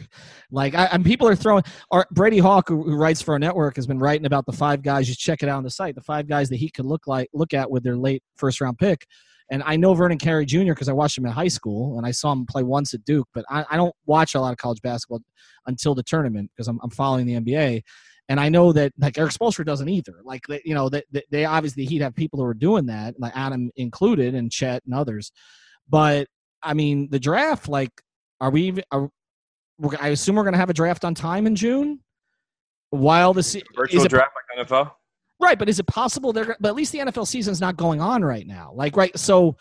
like, 0.51 0.75
I, 0.75 0.87
and 0.87 1.05
people 1.05 1.29
are 1.29 1.37
throwing. 1.37 1.63
Our, 1.93 2.05
Brady 2.11 2.39
Hawk, 2.39 2.69
who, 2.69 2.83
who, 2.83 2.97
writes 2.97 3.23
for 3.23 3.35
our 3.35 3.39
network, 3.39 3.77
has 3.77 3.87
been 3.87 4.01
writing 4.01 4.27
about 4.27 4.45
the 4.45 4.53
five 4.53 4.83
guys. 4.83 5.09
You 5.09 5.15
check 5.15 5.45
it 5.45 5.49
out 5.49 5.59
on 5.59 5.63
the 5.63 5.71
site. 5.71 5.95
The 5.95 6.01
five 6.01 6.27
guys 6.27 6.49
that 6.49 6.57
he 6.57 6.69
could 6.69 6.85
look 6.85 7.07
like, 7.07 7.29
look 7.33 7.55
at 7.55 7.71
with 7.71 7.85
their 7.85 7.97
late 7.97 8.25
first 8.35 8.61
round 8.61 8.77
pick. 8.77 9.07
And 9.53 9.63
I 9.63 9.77
know 9.77 9.95
Vernon 9.95 10.19
Carey 10.19 10.47
Jr. 10.47 10.73
because 10.73 10.89
I 10.89 10.95
watched 10.95 11.17
him 11.17 11.27
in 11.27 11.31
high 11.31 11.47
school 11.47 11.97
and 11.97 12.05
I 12.05 12.11
saw 12.11 12.33
him 12.33 12.45
play 12.45 12.65
once 12.65 12.93
at 12.93 13.05
Duke. 13.05 13.29
But 13.33 13.45
I, 13.49 13.65
I 13.71 13.77
don't 13.77 13.95
watch 14.05 14.35
a 14.35 14.41
lot 14.41 14.51
of 14.51 14.59
college 14.59 14.83
basketball 14.83 15.21
until 15.69 15.95
the 15.95 16.03
tournament 16.03 16.51
because 16.57 16.67
I'm, 16.67 16.81
I'm 16.83 16.91
following 16.91 17.25
the 17.25 17.39
NBA. 17.39 17.83
And 18.29 18.41
I 18.41 18.49
know 18.49 18.73
that 18.73 18.93
like 18.99 19.19
Erik 19.19 19.33
Spoelstra 19.33 19.65
doesn't 19.65 19.89
either. 19.89 20.15
Like 20.25 20.43
you 20.65 20.75
know 20.75 20.89
that 20.89 21.05
they, 21.13 21.23
they, 21.31 21.45
obviously 21.45 21.85
he'd 21.85 22.03
have 22.03 22.15
people 22.15 22.41
who 22.41 22.45
are 22.45 22.55
doing 22.55 22.87
that, 22.87 23.15
like 23.21 23.33
Adam 23.37 23.71
included, 23.77 24.35
and 24.35 24.51
Chet 24.51 24.83
and 24.85 24.95
others. 24.95 25.31
But 25.89 26.27
I 26.63 26.75
mean, 26.75 27.09
the 27.11 27.21
draft. 27.21 27.69
Like, 27.69 27.91
are 28.41 28.51
we? 28.51 28.83
Are, 28.91 29.09
I 30.01 30.09
assume 30.09 30.37
we're 30.37 30.43
going 30.43 30.55
to 30.55 30.59
have 30.59 30.71
a 30.71 30.75
draft 30.75 31.05
on 31.05 31.15
time 31.15 31.47
in 31.47 31.55
June. 31.55 32.01
While 32.91 33.35
the 33.35 33.43
se- 33.43 33.63
virtual 33.75 34.05
it, 34.05 34.09
draft 34.09 34.33
like 34.35 34.67
NFL. 34.67 34.91
Right, 35.39 35.59
but 35.59 35.69
is 35.69 35.79
it 35.79 35.87
possible 35.87 36.33
they're? 36.33 36.57
But 36.61 36.71
at 36.71 36.75
least 36.75 36.93
the 36.93 36.99
NFL 36.99 37.27
season 37.27 37.53
is 37.53 37.61
not 37.61 37.77
going 37.77 38.01
on 38.01 38.25
right 38.25 38.47
now. 38.47 38.73
Like, 38.75 38.97
right. 38.97 39.17
So, 39.19 39.57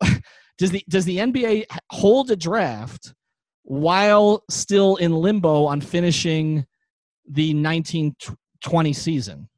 does 0.58 0.70
the 0.70 0.82
does 0.88 1.04
the 1.04 1.18
NBA 1.18 1.66
hold 1.90 2.30
a 2.30 2.36
draft 2.36 3.14
while 3.62 4.42
still 4.50 4.96
in 4.96 5.12
limbo 5.12 5.66
on 5.66 5.80
finishing? 5.80 6.66
The 7.32 7.54
1920 7.54 8.92
season? 8.92 9.48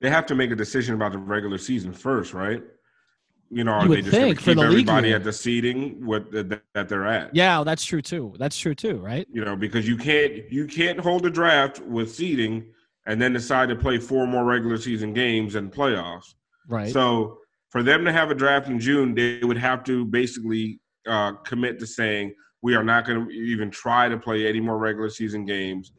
They 0.00 0.10
have 0.10 0.26
to 0.26 0.34
make 0.34 0.50
a 0.50 0.56
decision 0.56 0.94
about 0.94 1.12
the 1.12 1.18
regular 1.18 1.58
season 1.58 1.92
first, 1.92 2.32
right? 2.32 2.62
You 3.50 3.64
know, 3.64 3.72
are 3.72 3.82
you 3.82 3.96
they 3.96 4.02
just 4.02 4.16
going 4.16 4.34
to 4.34 4.40
keep 4.40 4.58
everybody 4.58 5.12
at 5.12 5.24
the 5.24 5.32
seating 5.32 6.06
with 6.06 6.30
the, 6.30 6.62
that 6.74 6.88
they're 6.88 7.06
at? 7.06 7.34
Yeah, 7.34 7.64
that's 7.64 7.84
true 7.84 8.00
too. 8.00 8.34
That's 8.38 8.56
true 8.56 8.76
too, 8.76 8.98
right? 8.98 9.26
You 9.32 9.44
know, 9.44 9.56
because 9.56 9.88
you 9.88 9.96
can't 9.96 10.50
you 10.52 10.66
can't 10.66 11.00
hold 11.00 11.26
a 11.26 11.30
draft 11.30 11.80
with 11.80 12.14
seeding 12.14 12.66
and 13.06 13.20
then 13.20 13.32
decide 13.32 13.68
to 13.70 13.76
play 13.76 13.98
four 13.98 14.26
more 14.26 14.44
regular 14.44 14.78
season 14.78 15.12
games 15.12 15.56
and 15.56 15.72
playoffs. 15.72 16.34
Right. 16.68 16.92
So 16.92 17.38
for 17.70 17.82
them 17.82 18.04
to 18.04 18.12
have 18.12 18.30
a 18.30 18.34
draft 18.34 18.68
in 18.68 18.78
June, 18.78 19.14
they 19.14 19.40
would 19.42 19.58
have 19.58 19.82
to 19.84 20.04
basically 20.04 20.80
uh, 21.08 21.32
commit 21.44 21.80
to 21.80 21.86
saying 21.88 22.34
we 22.62 22.76
are 22.76 22.84
not 22.84 23.04
going 23.04 23.26
to 23.26 23.32
even 23.32 23.70
try 23.70 24.08
to 24.08 24.16
play 24.16 24.46
any 24.46 24.60
more 24.60 24.78
regular 24.78 25.10
season 25.10 25.44
games 25.44 25.92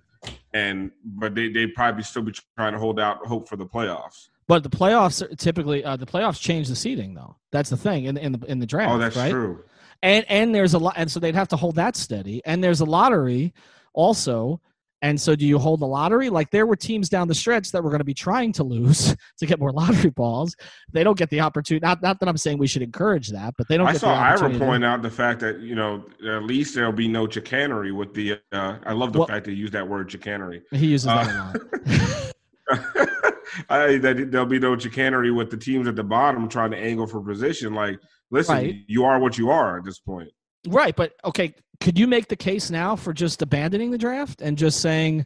and 0.53 0.91
but 1.03 1.35
they 1.35 1.49
they 1.49 1.67
probably 1.67 2.03
still 2.03 2.21
be 2.21 2.33
trying 2.57 2.73
to 2.73 2.79
hold 2.79 2.99
out 2.99 3.25
hope 3.25 3.47
for 3.47 3.55
the 3.55 3.65
playoffs. 3.65 4.29
But 4.47 4.63
the 4.63 4.69
playoffs 4.69 5.37
typically 5.37 5.83
uh, 5.83 5.95
the 5.95 6.05
playoffs 6.05 6.39
change 6.39 6.67
the 6.67 6.75
seeding 6.75 7.13
though. 7.13 7.37
That's 7.51 7.69
the 7.69 7.77
thing 7.77 8.05
in 8.05 8.17
in 8.17 8.33
the 8.33 8.45
in 8.47 8.59
the 8.59 8.65
draft. 8.65 8.91
Oh, 8.91 8.97
that's 8.97 9.15
right? 9.15 9.31
true. 9.31 9.63
And 10.03 10.25
and 10.29 10.53
there's 10.53 10.73
a 10.73 10.79
lot, 10.79 10.95
and 10.97 11.09
so 11.11 11.19
they'd 11.19 11.35
have 11.35 11.47
to 11.49 11.55
hold 11.55 11.75
that 11.75 11.95
steady. 11.95 12.41
And 12.45 12.63
there's 12.63 12.81
a 12.81 12.85
lottery 12.85 13.53
also 13.93 14.59
and 15.01 15.19
so, 15.19 15.35
do 15.35 15.45
you 15.45 15.57
hold 15.57 15.79
the 15.79 15.87
lottery? 15.87 16.29
Like 16.29 16.51
there 16.51 16.65
were 16.65 16.75
teams 16.75 17.09
down 17.09 17.27
the 17.27 17.35
stretch 17.35 17.71
that 17.71 17.83
were 17.83 17.89
going 17.89 17.99
to 17.99 18.05
be 18.05 18.13
trying 18.13 18.51
to 18.53 18.63
lose 18.63 19.15
to 19.39 19.45
get 19.45 19.59
more 19.59 19.71
lottery 19.71 20.11
balls. 20.11 20.55
They 20.91 21.03
don't 21.03 21.17
get 21.17 21.29
the 21.29 21.41
opportunity. 21.41 21.83
Not, 21.85 22.01
not 22.01 22.19
that 22.19 22.29
I'm 22.29 22.37
saying 22.37 22.59
we 22.59 22.67
should 22.67 22.83
encourage 22.83 23.29
that, 23.29 23.55
but 23.57 23.67
they 23.67 23.77
don't. 23.77 23.87
I 23.87 23.93
saw 23.93 24.13
Ira 24.13 24.57
point 24.59 24.85
out 24.85 25.01
the 25.01 25.09
fact 25.09 25.39
that 25.39 25.59
you 25.59 25.75
know 25.75 26.05
at 26.27 26.43
least 26.43 26.75
there'll 26.75 26.91
be 26.91 27.07
no 27.07 27.27
chicanery 27.27 27.91
with 27.91 28.13
the. 28.13 28.39
Uh, 28.51 28.77
I 28.85 28.93
love 28.93 29.13
the 29.13 29.19
well, 29.19 29.27
fact 29.27 29.45
that 29.45 29.51
he 29.51 29.57
used 29.57 29.73
that 29.73 29.87
word 29.87 30.11
chicanery. 30.11 30.61
He 30.71 30.87
uses 30.87 31.05
that 31.05 31.27
uh, 31.27 31.53
a 31.53 31.91
lot. 31.95 32.31
I, 33.69 33.97
that 33.97 34.31
there'll 34.31 34.45
be 34.45 34.59
no 34.59 34.77
chicanery 34.77 35.31
with 35.31 35.49
the 35.49 35.57
teams 35.57 35.87
at 35.87 35.95
the 35.95 36.03
bottom 36.03 36.47
trying 36.47 36.71
to 36.71 36.77
angle 36.77 37.07
for 37.07 37.21
position. 37.21 37.73
Like, 37.73 37.99
listen, 38.29 38.55
right. 38.55 38.75
you 38.87 39.03
are 39.03 39.19
what 39.19 39.37
you 39.37 39.49
are 39.49 39.79
at 39.79 39.83
this 39.83 39.99
point. 39.99 40.29
Right, 40.67 40.95
but 40.95 41.13
okay, 41.25 41.55
could 41.79 41.97
you 41.97 42.07
make 42.07 42.27
the 42.27 42.35
case 42.35 42.69
now 42.69 42.95
for 42.95 43.13
just 43.13 43.41
abandoning 43.41 43.91
the 43.91 43.97
draft 43.97 44.41
and 44.41 44.57
just 44.57 44.81
saying, 44.81 45.25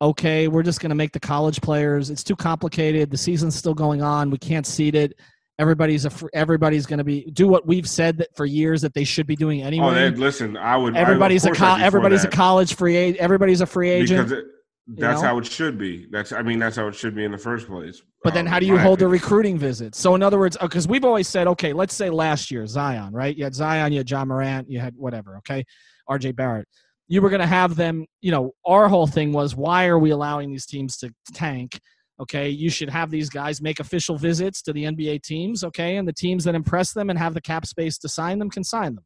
okay, 0.00 0.48
we're 0.48 0.62
just 0.62 0.80
going 0.80 0.90
to 0.90 0.96
make 0.96 1.12
the 1.12 1.20
college 1.20 1.60
players. 1.60 2.10
It's 2.10 2.22
too 2.22 2.36
complicated. 2.36 3.10
The 3.10 3.16
season's 3.16 3.56
still 3.56 3.74
going 3.74 4.02
on. 4.02 4.30
We 4.30 4.38
can't 4.38 4.66
seed 4.66 4.94
it. 4.94 5.18
Everybody's 5.58 6.04
a 6.04 6.10
everybody's 6.34 6.84
going 6.84 6.98
to 6.98 7.04
be 7.04 7.30
do 7.30 7.48
what 7.48 7.66
we've 7.66 7.88
said 7.88 8.18
that 8.18 8.36
for 8.36 8.44
years 8.44 8.82
that 8.82 8.92
they 8.92 9.04
should 9.04 9.26
be 9.26 9.36
doing 9.36 9.62
anyway. 9.62 9.86
Oh, 9.86 9.94
they, 9.94 10.10
listen, 10.10 10.54
I 10.54 10.76
would. 10.76 10.94
Everybody's 10.94 11.46
I, 11.46 11.50
a 11.50 11.54
co- 11.54 11.76
everybody's 11.76 12.22
that. 12.22 12.34
a 12.34 12.36
college 12.36 12.74
free 12.74 12.94
agent. 12.94 13.20
Everybody's 13.20 13.62
a 13.62 13.66
free 13.66 13.88
agent. 13.88 14.30
It, 14.30 14.44
that's 14.86 15.20
know? 15.20 15.28
how 15.28 15.38
it 15.38 15.46
should 15.46 15.78
be. 15.78 16.06
That's 16.10 16.32
I 16.32 16.42
mean 16.42 16.58
that's 16.58 16.76
how 16.76 16.86
it 16.86 16.94
should 16.94 17.14
be 17.14 17.24
in 17.24 17.32
the 17.32 17.38
first 17.38 17.66
place. 17.66 18.02
But 18.22 18.34
then, 18.34 18.46
um, 18.46 18.52
how 18.52 18.60
do 18.60 18.66
you 18.66 18.78
hold 18.78 18.98
opinion. 18.98 18.98
the 18.98 19.08
recruiting 19.08 19.58
visits? 19.58 19.98
So, 19.98 20.14
in 20.14 20.22
other 20.22 20.38
words, 20.38 20.56
because 20.60 20.86
uh, 20.86 20.90
we've 20.90 21.04
always 21.04 21.28
said, 21.28 21.46
okay, 21.48 21.72
let's 21.72 21.94
say 21.94 22.10
last 22.10 22.50
year 22.50 22.66
Zion, 22.66 23.12
right? 23.12 23.36
You 23.36 23.44
had 23.44 23.54
Zion, 23.54 23.92
you 23.92 23.98
had 23.98 24.10
Ja 24.10 24.24
Morant, 24.24 24.70
you 24.70 24.78
had 24.78 24.94
whatever, 24.96 25.36
okay, 25.38 25.64
R.J. 26.08 26.32
Barrett. 26.32 26.68
You 27.08 27.22
were 27.22 27.30
going 27.30 27.40
to 27.40 27.46
have 27.46 27.76
them. 27.76 28.04
You 28.20 28.32
know, 28.32 28.52
our 28.64 28.88
whole 28.88 29.06
thing 29.06 29.32
was, 29.32 29.54
why 29.54 29.86
are 29.86 29.98
we 29.98 30.10
allowing 30.10 30.50
these 30.50 30.66
teams 30.66 30.96
to 30.98 31.12
tank? 31.34 31.78
Okay, 32.18 32.48
you 32.48 32.70
should 32.70 32.90
have 32.90 33.10
these 33.10 33.28
guys 33.28 33.60
make 33.60 33.78
official 33.78 34.16
visits 34.16 34.62
to 34.62 34.72
the 34.72 34.84
NBA 34.84 35.22
teams. 35.22 35.62
Okay, 35.62 35.96
and 35.96 36.08
the 36.08 36.12
teams 36.12 36.44
that 36.44 36.54
impress 36.54 36.92
them 36.92 37.10
and 37.10 37.18
have 37.18 37.34
the 37.34 37.40
cap 37.40 37.66
space 37.66 37.98
to 37.98 38.08
sign 38.08 38.38
them 38.38 38.50
can 38.50 38.64
sign 38.64 38.94
them. 38.94 39.04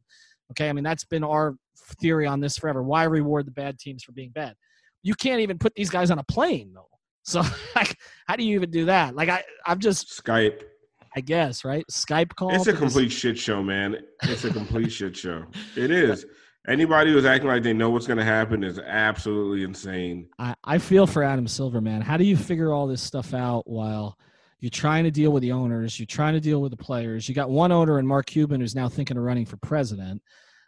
Okay, 0.51 0.69
I 0.69 0.73
mean 0.73 0.83
that's 0.83 1.05
been 1.05 1.23
our 1.23 1.55
theory 1.99 2.25
on 2.25 2.39
this 2.39 2.57
forever. 2.57 2.81
Why 2.83 3.03
reward 3.03 3.47
the 3.47 3.51
bad 3.51 3.79
teams 3.79 4.03
for 4.03 4.13
being 4.13 4.31
bad? 4.31 4.55
You 5.03 5.15
can't 5.15 5.41
even 5.41 5.57
put 5.57 5.73
these 5.75 5.89
guys 5.89 6.11
on 6.11 6.19
a 6.19 6.23
plane 6.23 6.71
though. 6.73 6.87
So 7.23 7.41
like, 7.75 7.97
how 8.27 8.35
do 8.35 8.43
you 8.43 8.55
even 8.55 8.71
do 8.71 8.85
that? 8.85 9.15
Like 9.15 9.29
I, 9.29 9.43
I'm 9.65 9.79
just 9.79 10.23
Skype. 10.23 10.63
I 11.15 11.19
guess 11.21 11.65
right. 11.65 11.83
Skype 11.91 12.35
call. 12.35 12.53
It's 12.53 12.67
a 12.67 12.73
complete 12.73 13.11
shit 13.11 13.37
show, 13.37 13.61
man. 13.61 13.97
It's 14.23 14.45
a 14.45 14.49
complete 14.51 14.91
shit 14.93 15.15
show. 15.17 15.45
It 15.75 15.91
is. 15.91 16.25
Anybody 16.67 17.11
who's 17.11 17.25
acting 17.25 17.49
like 17.49 17.63
they 17.63 17.73
know 17.73 17.89
what's 17.89 18.05
going 18.05 18.19
to 18.19 18.23
happen 18.23 18.63
is 18.63 18.79
absolutely 18.79 19.63
insane. 19.63 20.29
I, 20.37 20.53
I 20.63 20.77
feel 20.77 21.07
for 21.07 21.23
Adam 21.23 21.47
Silver, 21.47 21.81
man. 21.81 22.01
How 22.01 22.17
do 22.17 22.23
you 22.23 22.37
figure 22.37 22.71
all 22.71 22.85
this 22.87 23.01
stuff 23.01 23.33
out 23.33 23.63
while 23.67 24.15
You're 24.61 24.69
trying 24.69 25.03
to 25.05 25.11
deal 25.11 25.31
with 25.31 25.41
the 25.41 25.51
owners. 25.51 25.99
You're 25.99 26.05
trying 26.05 26.35
to 26.35 26.39
deal 26.39 26.61
with 26.61 26.69
the 26.69 26.77
players. 26.77 27.27
You 27.27 27.33
got 27.33 27.49
one 27.49 27.71
owner 27.71 27.97
in 27.97 28.05
Mark 28.05 28.27
Cuban 28.27 28.61
who's 28.61 28.75
now 28.75 28.87
thinking 28.87 29.17
of 29.17 29.23
running 29.23 29.45
for 29.45 29.57
president. 29.57 30.21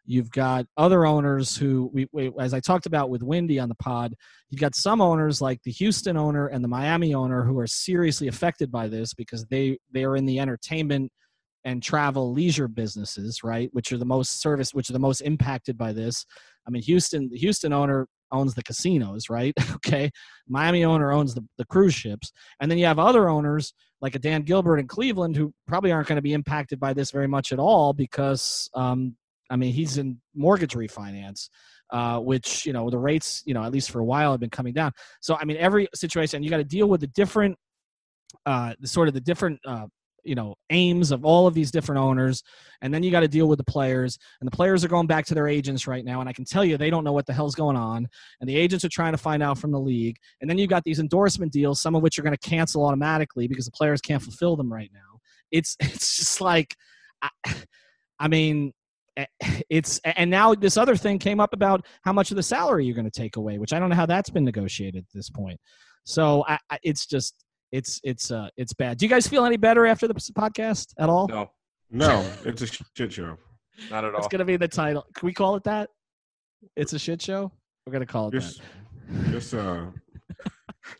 You've 0.05 0.31
got 0.31 0.65
other 0.75 1.05
owners 1.05 1.55
who, 1.55 1.89
we, 1.93 2.07
we, 2.11 2.31
as 2.39 2.53
I 2.53 2.59
talked 2.59 2.85
about 2.85 3.09
with 3.09 3.23
Wendy 3.23 3.59
on 3.59 3.69
the 3.69 3.75
pod, 3.75 4.13
you've 4.49 4.59
got 4.59 4.75
some 4.75 4.99
owners 5.01 5.41
like 5.41 5.61
the 5.63 5.71
Houston 5.71 6.17
owner 6.17 6.47
and 6.47 6.63
the 6.63 6.67
Miami 6.67 7.13
owner 7.13 7.43
who 7.43 7.57
are 7.59 7.67
seriously 7.67 8.27
affected 8.27 8.71
by 8.71 8.87
this 8.87 9.13
because 9.13 9.45
they 9.45 9.77
they 9.93 10.03
are 10.03 10.15
in 10.15 10.25
the 10.25 10.39
entertainment 10.39 11.11
and 11.65 11.81
travel 11.81 12.33
leisure 12.33 12.67
businesses, 12.67 13.43
right? 13.43 13.69
Which 13.71 13.91
are 13.91 13.97
the 13.97 14.05
most 14.05 14.41
service, 14.41 14.73
which 14.73 14.89
are 14.89 14.93
the 14.93 14.99
most 14.99 15.21
impacted 15.21 15.77
by 15.77 15.93
this. 15.93 16.25
I 16.67 16.71
mean, 16.71 16.83
Houston, 16.83 17.29
the 17.29 17.37
Houston 17.37 17.71
owner 17.71 18.07
owns 18.31 18.53
the 18.53 18.63
casinos, 18.63 19.29
right? 19.29 19.53
okay. 19.75 20.09
Miami 20.47 20.83
owner 20.83 21.11
owns 21.11 21.33
the, 21.33 21.45
the 21.57 21.65
cruise 21.65 21.93
ships. 21.93 22.31
And 22.59 22.69
then 22.69 22.77
you 22.77 22.85
have 22.85 22.99
other 22.99 23.29
owners 23.29 23.73
like 24.01 24.15
a 24.15 24.19
Dan 24.19 24.41
Gilbert 24.41 24.79
in 24.79 24.87
Cleveland 24.87 25.37
who 25.37 25.53
probably 25.67 25.91
aren't 25.91 26.07
going 26.07 26.17
to 26.17 26.21
be 26.21 26.33
impacted 26.33 26.79
by 26.79 26.93
this 26.93 27.11
very 27.11 27.27
much 27.27 27.53
at 27.53 27.59
all 27.59 27.93
because 27.93 28.69
um, 28.73 29.15
I 29.49 29.55
mean, 29.55 29.73
he's 29.73 29.97
in 29.97 30.19
mortgage 30.35 30.73
refinance, 30.73 31.49
uh, 31.91 32.19
which 32.19 32.65
you 32.65 32.73
know 32.73 32.89
the 32.89 32.97
rates, 32.97 33.43
you 33.45 33.53
know, 33.53 33.63
at 33.63 33.71
least 33.71 33.91
for 33.91 33.99
a 33.99 34.05
while, 34.05 34.31
have 34.31 34.39
been 34.39 34.49
coming 34.49 34.73
down. 34.73 34.91
So 35.21 35.35
I 35.35 35.45
mean, 35.45 35.57
every 35.57 35.87
situation 35.93 36.43
you 36.43 36.49
got 36.49 36.57
to 36.57 36.63
deal 36.63 36.87
with 36.87 37.01
the 37.01 37.07
different, 37.07 37.57
uh, 38.45 38.73
sort 38.83 39.07
of 39.07 39.13
the 39.13 39.21
different. 39.21 39.59
Uh, 39.65 39.87
you 40.23 40.35
know 40.35 40.55
aims 40.69 41.11
of 41.11 41.25
all 41.25 41.47
of 41.47 41.53
these 41.53 41.71
different 41.71 41.99
owners 41.99 42.43
and 42.81 42.93
then 42.93 43.03
you 43.03 43.11
got 43.11 43.19
to 43.19 43.27
deal 43.27 43.47
with 43.47 43.57
the 43.57 43.63
players 43.63 44.17
and 44.39 44.47
the 44.47 44.55
players 44.55 44.83
are 44.83 44.87
going 44.87 45.07
back 45.07 45.25
to 45.25 45.33
their 45.33 45.47
agents 45.47 45.85
right 45.87 46.05
now 46.05 46.19
and 46.21 46.29
i 46.29 46.33
can 46.33 46.45
tell 46.45 46.63
you 46.63 46.77
they 46.77 46.89
don't 46.89 47.03
know 47.03 47.11
what 47.11 47.25
the 47.25 47.33
hell's 47.33 47.55
going 47.55 47.75
on 47.75 48.07
and 48.39 48.49
the 48.49 48.55
agents 48.55 48.85
are 48.85 48.89
trying 48.89 49.11
to 49.11 49.17
find 49.17 49.43
out 49.43 49.57
from 49.57 49.71
the 49.71 49.79
league 49.79 50.15
and 50.41 50.49
then 50.49 50.57
you 50.57 50.67
got 50.67 50.83
these 50.83 50.99
endorsement 50.99 51.51
deals 51.51 51.81
some 51.81 51.95
of 51.95 52.01
which 52.01 52.17
are 52.17 52.21
going 52.23 52.35
to 52.35 52.49
cancel 52.49 52.85
automatically 52.85 53.47
because 53.47 53.65
the 53.65 53.71
players 53.71 54.01
can't 54.01 54.21
fulfill 54.21 54.55
them 54.55 54.71
right 54.71 54.91
now 54.93 55.19
it's 55.51 55.75
it's 55.79 56.17
just 56.17 56.41
like 56.41 56.75
I, 57.21 57.29
I 58.19 58.27
mean 58.27 58.73
it's 59.69 59.99
and 60.03 60.29
now 60.29 60.53
this 60.53 60.77
other 60.77 60.95
thing 60.95 61.19
came 61.19 61.39
up 61.39 61.53
about 61.53 61.85
how 62.03 62.13
much 62.13 62.31
of 62.31 62.37
the 62.37 62.43
salary 62.43 62.85
you're 62.85 62.95
going 62.95 63.09
to 63.09 63.11
take 63.11 63.35
away, 63.35 63.57
which 63.57 63.73
I 63.73 63.79
don't 63.79 63.89
know 63.89 63.95
how 63.95 64.05
that's 64.05 64.29
been 64.29 64.43
negotiated 64.43 65.03
at 65.03 65.13
this 65.13 65.29
point. 65.29 65.59
So 66.05 66.43
I, 66.47 66.57
I, 66.69 66.79
it's 66.83 67.05
just 67.05 67.45
it's 67.71 67.99
it's 68.03 68.31
uh 68.31 68.49
it's 68.57 68.73
bad. 68.73 68.97
Do 68.97 69.05
you 69.05 69.09
guys 69.09 69.27
feel 69.27 69.45
any 69.45 69.57
better 69.57 69.85
after 69.85 70.07
the 70.07 70.13
podcast 70.13 70.93
at 70.99 71.09
all? 71.09 71.27
No, 71.27 71.51
no, 71.91 72.25
it's 72.45 72.61
a 72.61 72.67
shit 72.67 73.13
show. 73.13 73.37
Not 73.89 74.05
at 74.05 74.13
all. 74.13 74.19
It's 74.19 74.27
gonna 74.27 74.45
be 74.45 74.57
the 74.57 74.67
title. 74.67 75.05
Can 75.15 75.25
we 75.25 75.33
call 75.33 75.55
it 75.55 75.63
that? 75.63 75.89
It's 76.75 76.93
a 76.93 76.99
shit 76.99 77.21
show. 77.21 77.51
We're 77.85 77.93
gonna 77.93 78.05
call 78.05 78.29
it 78.29 78.33
just, 78.33 78.61
that. 79.09 79.31
Just 79.31 79.53
uh, 79.53 79.85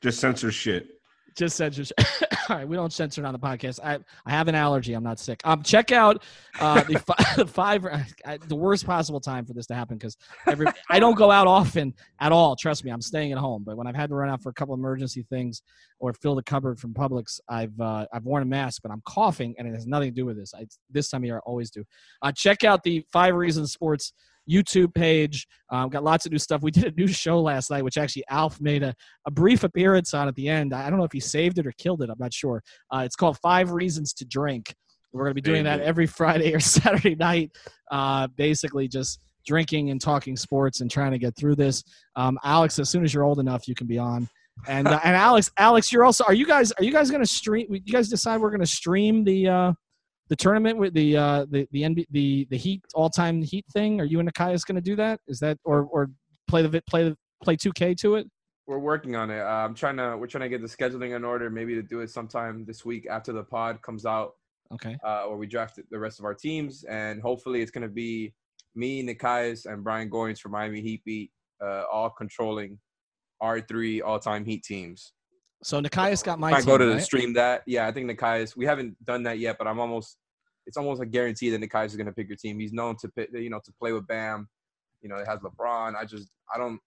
just 0.02 0.20
censor 0.20 0.52
shit 0.52 0.88
just 1.36 1.56
censor. 1.56 1.84
All 2.50 2.58
right, 2.58 2.68
we 2.68 2.76
don't 2.76 2.92
censor 2.92 3.24
it 3.24 3.26
on 3.26 3.34
the 3.34 3.40
podcast. 3.40 3.80
I 3.84 4.00
I 4.26 4.32
have 4.32 4.48
an 4.48 4.56
allergy. 4.56 4.94
I'm 4.94 5.04
not 5.04 5.20
sick. 5.20 5.42
Um, 5.44 5.64
check 5.64 5.92
out 5.92 6.24
uh, 6.60 6.84
the, 6.84 7.34
the 7.38 7.48
five 7.48 7.86
I, 8.26 8.38
the 8.48 8.56
worst 8.56 8.86
possible 8.86 9.20
time 9.20 9.46
for 9.46 9.54
this 9.54 9.66
to 9.68 9.76
happen 9.76 9.98
because 9.98 10.18
every 10.48 10.68
I 10.90 11.00
don't 11.00 11.16
go 11.16 11.32
out 11.32 11.48
often 11.48 11.94
at 12.20 12.32
all. 12.32 12.56
Trust 12.56 12.84
me, 12.84 12.92
I'm 12.92 13.02
staying 13.02 13.32
at 13.32 13.38
home. 13.38 13.64
But 13.66 13.78
when 13.78 13.88
I've 13.88 13.96
had 13.96 14.10
to 14.10 14.16
run 14.16 14.30
out 14.30 14.42
for 14.42 14.50
a 14.50 14.54
couple 14.54 14.76
emergency 14.76 15.26
things 15.30 15.62
or 16.00 16.14
fill 16.14 16.36
the 16.36 16.44
cupboard 16.44 16.80
from 16.80 16.94
Publix, 16.94 17.40
I've 17.50 17.80
uh, 17.80 18.06
I've 18.14 18.26
worn 18.26 18.44
a 18.44 18.46
mask, 18.48 18.82
but 18.84 18.92
I'm 18.92 19.02
coughing, 19.06 19.56
and 19.58 19.68
it 19.68 19.74
has 19.74 19.88
nothing 19.88 20.10
to 20.10 20.16
do 20.16 20.26
with 20.26 20.38
this. 20.38 20.54
I, 20.54 20.66
this 20.90 21.10
time 21.10 21.22
of 21.22 21.26
year, 21.26 21.38
I 21.38 21.42
always 21.46 21.72
do. 21.72 21.84
Uh, 22.22 22.32
check 22.32 22.64
out 22.64 22.84
the 22.84 23.06
Five 23.12 23.36
Reasons 23.36 23.72
Sports 23.72 24.14
YouTube 24.50 24.94
page. 24.94 25.48
Um, 25.70 25.90
got 25.90 26.04
lots 26.04 26.26
of 26.26 26.32
new 26.32 26.38
stuff. 26.38 26.62
We 26.62 26.72
did 26.72 26.86
a 26.86 26.92
new 26.92 27.08
show 27.08 27.42
last 27.42 27.72
night, 27.72 27.84
which 27.84 27.98
actually 27.98 28.24
Alf 28.30 28.60
made 28.62 28.84
a, 28.84 28.94
a 29.26 29.32
brief 29.32 29.64
appearance 29.64 30.14
on 30.14 30.28
at 30.28 30.36
the 30.36 30.48
end. 30.48 30.74
I 30.74 30.90
don't 30.90 31.00
know 31.00 31.06
if 31.06 31.12
he 31.12 31.20
saved 31.20 31.58
it 31.60 31.68
or 31.68 31.72
killed 31.78 32.02
it. 32.02 32.10
I'm 32.10 32.18
not 32.20 32.34
sure. 32.34 32.62
Uh, 32.92 33.04
it's 33.06 33.16
called 33.16 33.38
Five 33.42 33.72
Reasons 33.72 34.14
to 34.14 34.26
Drink. 34.26 34.74
We're 35.12 35.26
going 35.26 35.36
to 35.36 35.42
be 35.42 35.42
doing 35.42 35.64
that 35.66 35.80
every 35.80 36.08
Friday 36.08 36.54
or 36.54 36.60
Saturday 36.60 37.16
night, 37.16 37.52
uh, 37.92 38.28
basically 38.36 38.88
just 38.88 39.20
drinking 39.46 39.92
and 39.92 40.02
talking 40.02 40.36
sports 40.36 40.82
and 40.82 40.90
trying 40.90 41.12
to 41.12 41.20
get 41.20 41.36
through 41.36 41.56
this. 41.56 41.84
Um, 42.16 42.40
Alex, 42.44 42.80
as 42.80 42.90
soon 42.90 43.04
as 43.04 43.14
you're 43.14 43.24
old 43.24 43.40
enough, 43.40 43.68
you 43.68 43.76
can 43.76 43.88
be 43.88 44.00
on. 44.00 44.28
And 44.68 44.88
uh, 44.88 45.00
and 45.04 45.16
Alex, 45.16 45.52
Alex, 45.58 45.92
you're 45.92 46.04
also. 46.04 46.24
Are 46.26 46.34
you 46.34 46.46
guys? 46.46 46.72
Are 46.74 46.84
you 46.84 46.92
guys 46.92 47.10
going 47.10 47.24
to 47.24 47.30
stream? 47.30 47.68
You 47.70 47.94
guys 47.94 48.10
decide 48.10 48.42
we're 48.42 48.50
going 48.50 48.62
to 48.62 48.66
stream 48.66 49.24
the 49.24 49.48
uh, 49.48 49.74
the 50.34 50.38
tournament 50.38 50.80
with 50.80 50.96
the 50.96 51.16
uh, 51.16 51.46
the 51.52 51.68
the 51.72 52.08
the 52.10 52.48
the 52.50 52.58
Heat 52.58 52.82
all 52.96 53.08
time 53.08 53.44
Heat 53.44 53.66
thing? 53.72 54.02
Are 54.02 54.04
you 54.04 54.20
and 54.20 54.28
Nekias 54.34 54.66
going 54.66 54.78
to 54.78 54.82
do 54.82 54.96
that? 54.96 55.20
Is 55.28 55.38
that 55.42 55.60
or 55.64 55.84
or 55.84 56.10
play 56.48 56.64
the 56.64 56.82
play 56.90 57.04
the 57.04 57.16
play 57.44 57.56
two 57.56 57.72
K 57.72 57.94
to 58.02 58.16
it? 58.16 58.26
We're 58.66 58.80
working 58.80 59.16
on 59.16 59.30
it. 59.30 59.42
Uh, 59.42 59.46
I'm 59.46 59.76
trying 59.76 59.98
to 59.98 60.18
we're 60.18 60.26
trying 60.26 60.42
to 60.42 60.50
get 60.50 60.62
the 60.62 60.68
scheduling 60.68 61.16
in 61.16 61.24
order. 61.24 61.52
Maybe 61.52 61.76
to 61.76 61.84
do 61.84 62.00
it 62.00 62.10
sometime 62.10 62.66
this 62.66 62.84
week 62.84 63.06
after 63.08 63.32
the 63.32 63.44
pod 63.44 63.80
comes 63.84 64.08
out. 64.08 64.32
Okay. 64.74 64.98
Uh, 65.06 65.26
or 65.28 65.38
we 65.38 65.46
draft 65.46 65.80
the 65.92 66.00
rest 66.00 66.18
of 66.18 66.26
our 66.26 66.34
teams, 66.34 66.84
and 66.86 67.22
hopefully 67.22 67.62
it's 67.62 67.70
going 67.70 67.88
to 67.88 67.94
be 67.94 68.34
me, 68.74 69.06
Nekias, 69.06 69.72
and 69.72 69.84
Brian 69.84 70.10
Goins 70.10 70.40
for 70.40 70.50
Miami 70.50 70.82
Heat 70.82 71.04
beat, 71.06 71.30
uh, 71.64 71.84
all 71.94 72.10
controlling 72.10 72.80
our 73.40 73.62
three 73.62 74.02
all-time 74.02 74.46
Heat 74.46 74.64
teams. 74.64 75.14
So 75.62 75.80
Nekias 75.80 76.24
got 76.24 76.40
my. 76.40 76.52
I 76.52 76.62
go 76.64 76.80
to 76.80 76.94
right? 76.94 77.02
stream 77.04 77.34
that. 77.34 77.62
Yeah, 77.68 77.88
I 77.88 77.92
think 77.92 78.10
Nekias. 78.10 78.58
We 78.58 78.66
haven't 78.66 78.96
done 79.06 79.22
that 79.24 79.38
yet, 79.38 79.58
but 79.60 79.68
I'm 79.68 79.80
almost 79.80 80.18
it's 80.66 80.78
almost 80.78 81.02
a 81.02 81.06
guarantee 81.06 81.50
that 81.50 81.62
Nekias 81.62 81.88
is 81.88 81.96
going 81.96 82.08
to 82.08 82.14
pick 82.14 82.28
your 82.28 82.38
team. 82.38 82.60
He's 82.60 82.74
known 82.74 82.96
to 83.02 83.10
pick, 83.10 83.30
you 83.34 83.50
know, 83.50 83.60
to 83.64 83.72
play 83.80 83.92
with 83.92 84.08
Bam. 84.08 84.48
You 85.02 85.10
know, 85.10 85.18
it 85.18 85.28
has 85.28 85.40
LeBron. 85.40 85.96
I 85.96 86.06
just, 86.06 86.30
I 86.54 86.58
don't. 86.58 86.80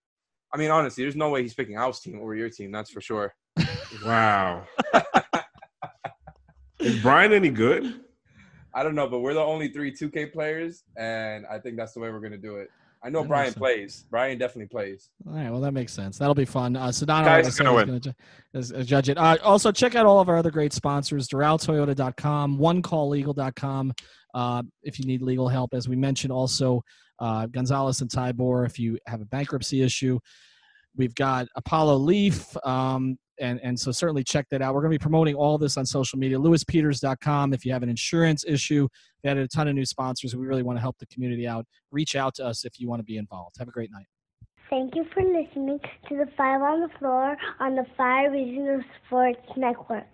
I 0.52 0.58
mean, 0.58 0.70
honestly, 0.70 1.04
there's 1.04 1.16
no 1.16 1.28
way 1.30 1.42
he's 1.42 1.54
picking 1.54 1.76
our 1.76 1.92
team 1.92 2.20
over 2.20 2.34
your 2.34 2.48
team. 2.48 2.72
That's 2.72 2.90
for 2.90 3.00
sure. 3.00 3.34
Wow. 4.04 4.64
is 6.80 7.00
Brian 7.02 7.32
any 7.32 7.50
good? 7.50 8.00
I 8.74 8.82
don't 8.82 8.94
know, 8.94 9.08
but 9.08 9.20
we're 9.20 9.32
the 9.32 9.40
only 9.40 9.68
three 9.68 9.90
2K 9.90 10.32
players, 10.32 10.82
and 10.98 11.46
I 11.46 11.58
think 11.58 11.76
that's 11.76 11.94
the 11.94 12.00
way 12.00 12.10
we're 12.10 12.20
going 12.20 12.32
to 12.32 12.38
do 12.38 12.56
it. 12.56 12.68
I 13.06 13.08
know 13.08 13.22
Brian 13.22 13.54
plays. 13.54 14.04
Brian 14.10 14.36
definitely 14.36 14.66
plays. 14.66 15.10
All 15.28 15.34
right, 15.34 15.48
well 15.48 15.60
that 15.60 15.70
makes 15.70 15.92
sense. 15.92 16.18
That'll 16.18 16.34
be 16.34 16.44
fun. 16.44 16.74
Uh, 16.74 16.88
Sedano 16.88 17.24
Guys 17.24 17.46
is 17.46 17.56
going 17.56 18.00
to 18.00 18.00
ju- 18.00 18.84
judge 18.84 19.08
it. 19.08 19.16
Uh, 19.16 19.36
also, 19.44 19.70
check 19.70 19.94
out 19.94 20.06
all 20.06 20.18
of 20.18 20.28
our 20.28 20.36
other 20.36 20.50
great 20.50 20.72
sponsors: 20.72 21.28
DoralToyota.com, 21.28 22.58
OneCallLegal.com. 22.58 23.92
Uh, 24.34 24.62
if 24.82 24.98
you 24.98 25.04
need 25.06 25.22
legal 25.22 25.48
help, 25.48 25.72
as 25.72 25.88
we 25.88 25.94
mentioned, 25.94 26.32
also 26.32 26.82
uh, 27.20 27.46
Gonzalez 27.46 28.00
and 28.00 28.10
Tybor. 28.10 28.66
If 28.66 28.76
you 28.76 28.98
have 29.06 29.20
a 29.20 29.26
bankruptcy 29.26 29.82
issue, 29.82 30.18
we've 30.96 31.14
got 31.14 31.46
Apollo 31.54 31.98
Leaf. 31.98 32.56
Um, 32.66 33.18
and 33.38 33.60
and 33.62 33.78
so 33.78 33.92
certainly 33.92 34.24
check 34.24 34.48
that 34.50 34.62
out. 34.62 34.74
We're 34.74 34.80
going 34.80 34.92
to 34.92 34.98
be 34.98 35.02
promoting 35.02 35.34
all 35.34 35.58
this 35.58 35.76
on 35.76 35.86
social 35.86 36.18
media. 36.18 36.38
LewisPeters.com. 36.38 37.52
If 37.52 37.64
you 37.64 37.72
have 37.72 37.82
an 37.82 37.88
insurance 37.88 38.44
issue, 38.46 38.88
we 39.22 39.30
added 39.30 39.44
a 39.44 39.48
ton 39.48 39.68
of 39.68 39.74
new 39.74 39.84
sponsors. 39.84 40.34
We 40.34 40.46
really 40.46 40.62
want 40.62 40.76
to 40.78 40.80
help 40.80 40.98
the 40.98 41.06
community 41.06 41.46
out. 41.46 41.66
Reach 41.90 42.16
out 42.16 42.34
to 42.36 42.46
us 42.46 42.64
if 42.64 42.78
you 42.80 42.88
want 42.88 43.00
to 43.00 43.04
be 43.04 43.16
involved. 43.16 43.56
Have 43.58 43.68
a 43.68 43.72
great 43.72 43.90
night. 43.90 44.06
Thank 44.68 44.96
you 44.96 45.04
for 45.14 45.22
listening 45.22 45.78
to 46.08 46.16
the 46.16 46.26
Five 46.36 46.60
on 46.60 46.80
the 46.80 46.88
Floor 46.98 47.36
on 47.60 47.76
the 47.76 47.86
Five 47.96 48.32
Reasons 48.32 48.84
Sports 49.06 49.40
Network. 49.56 50.04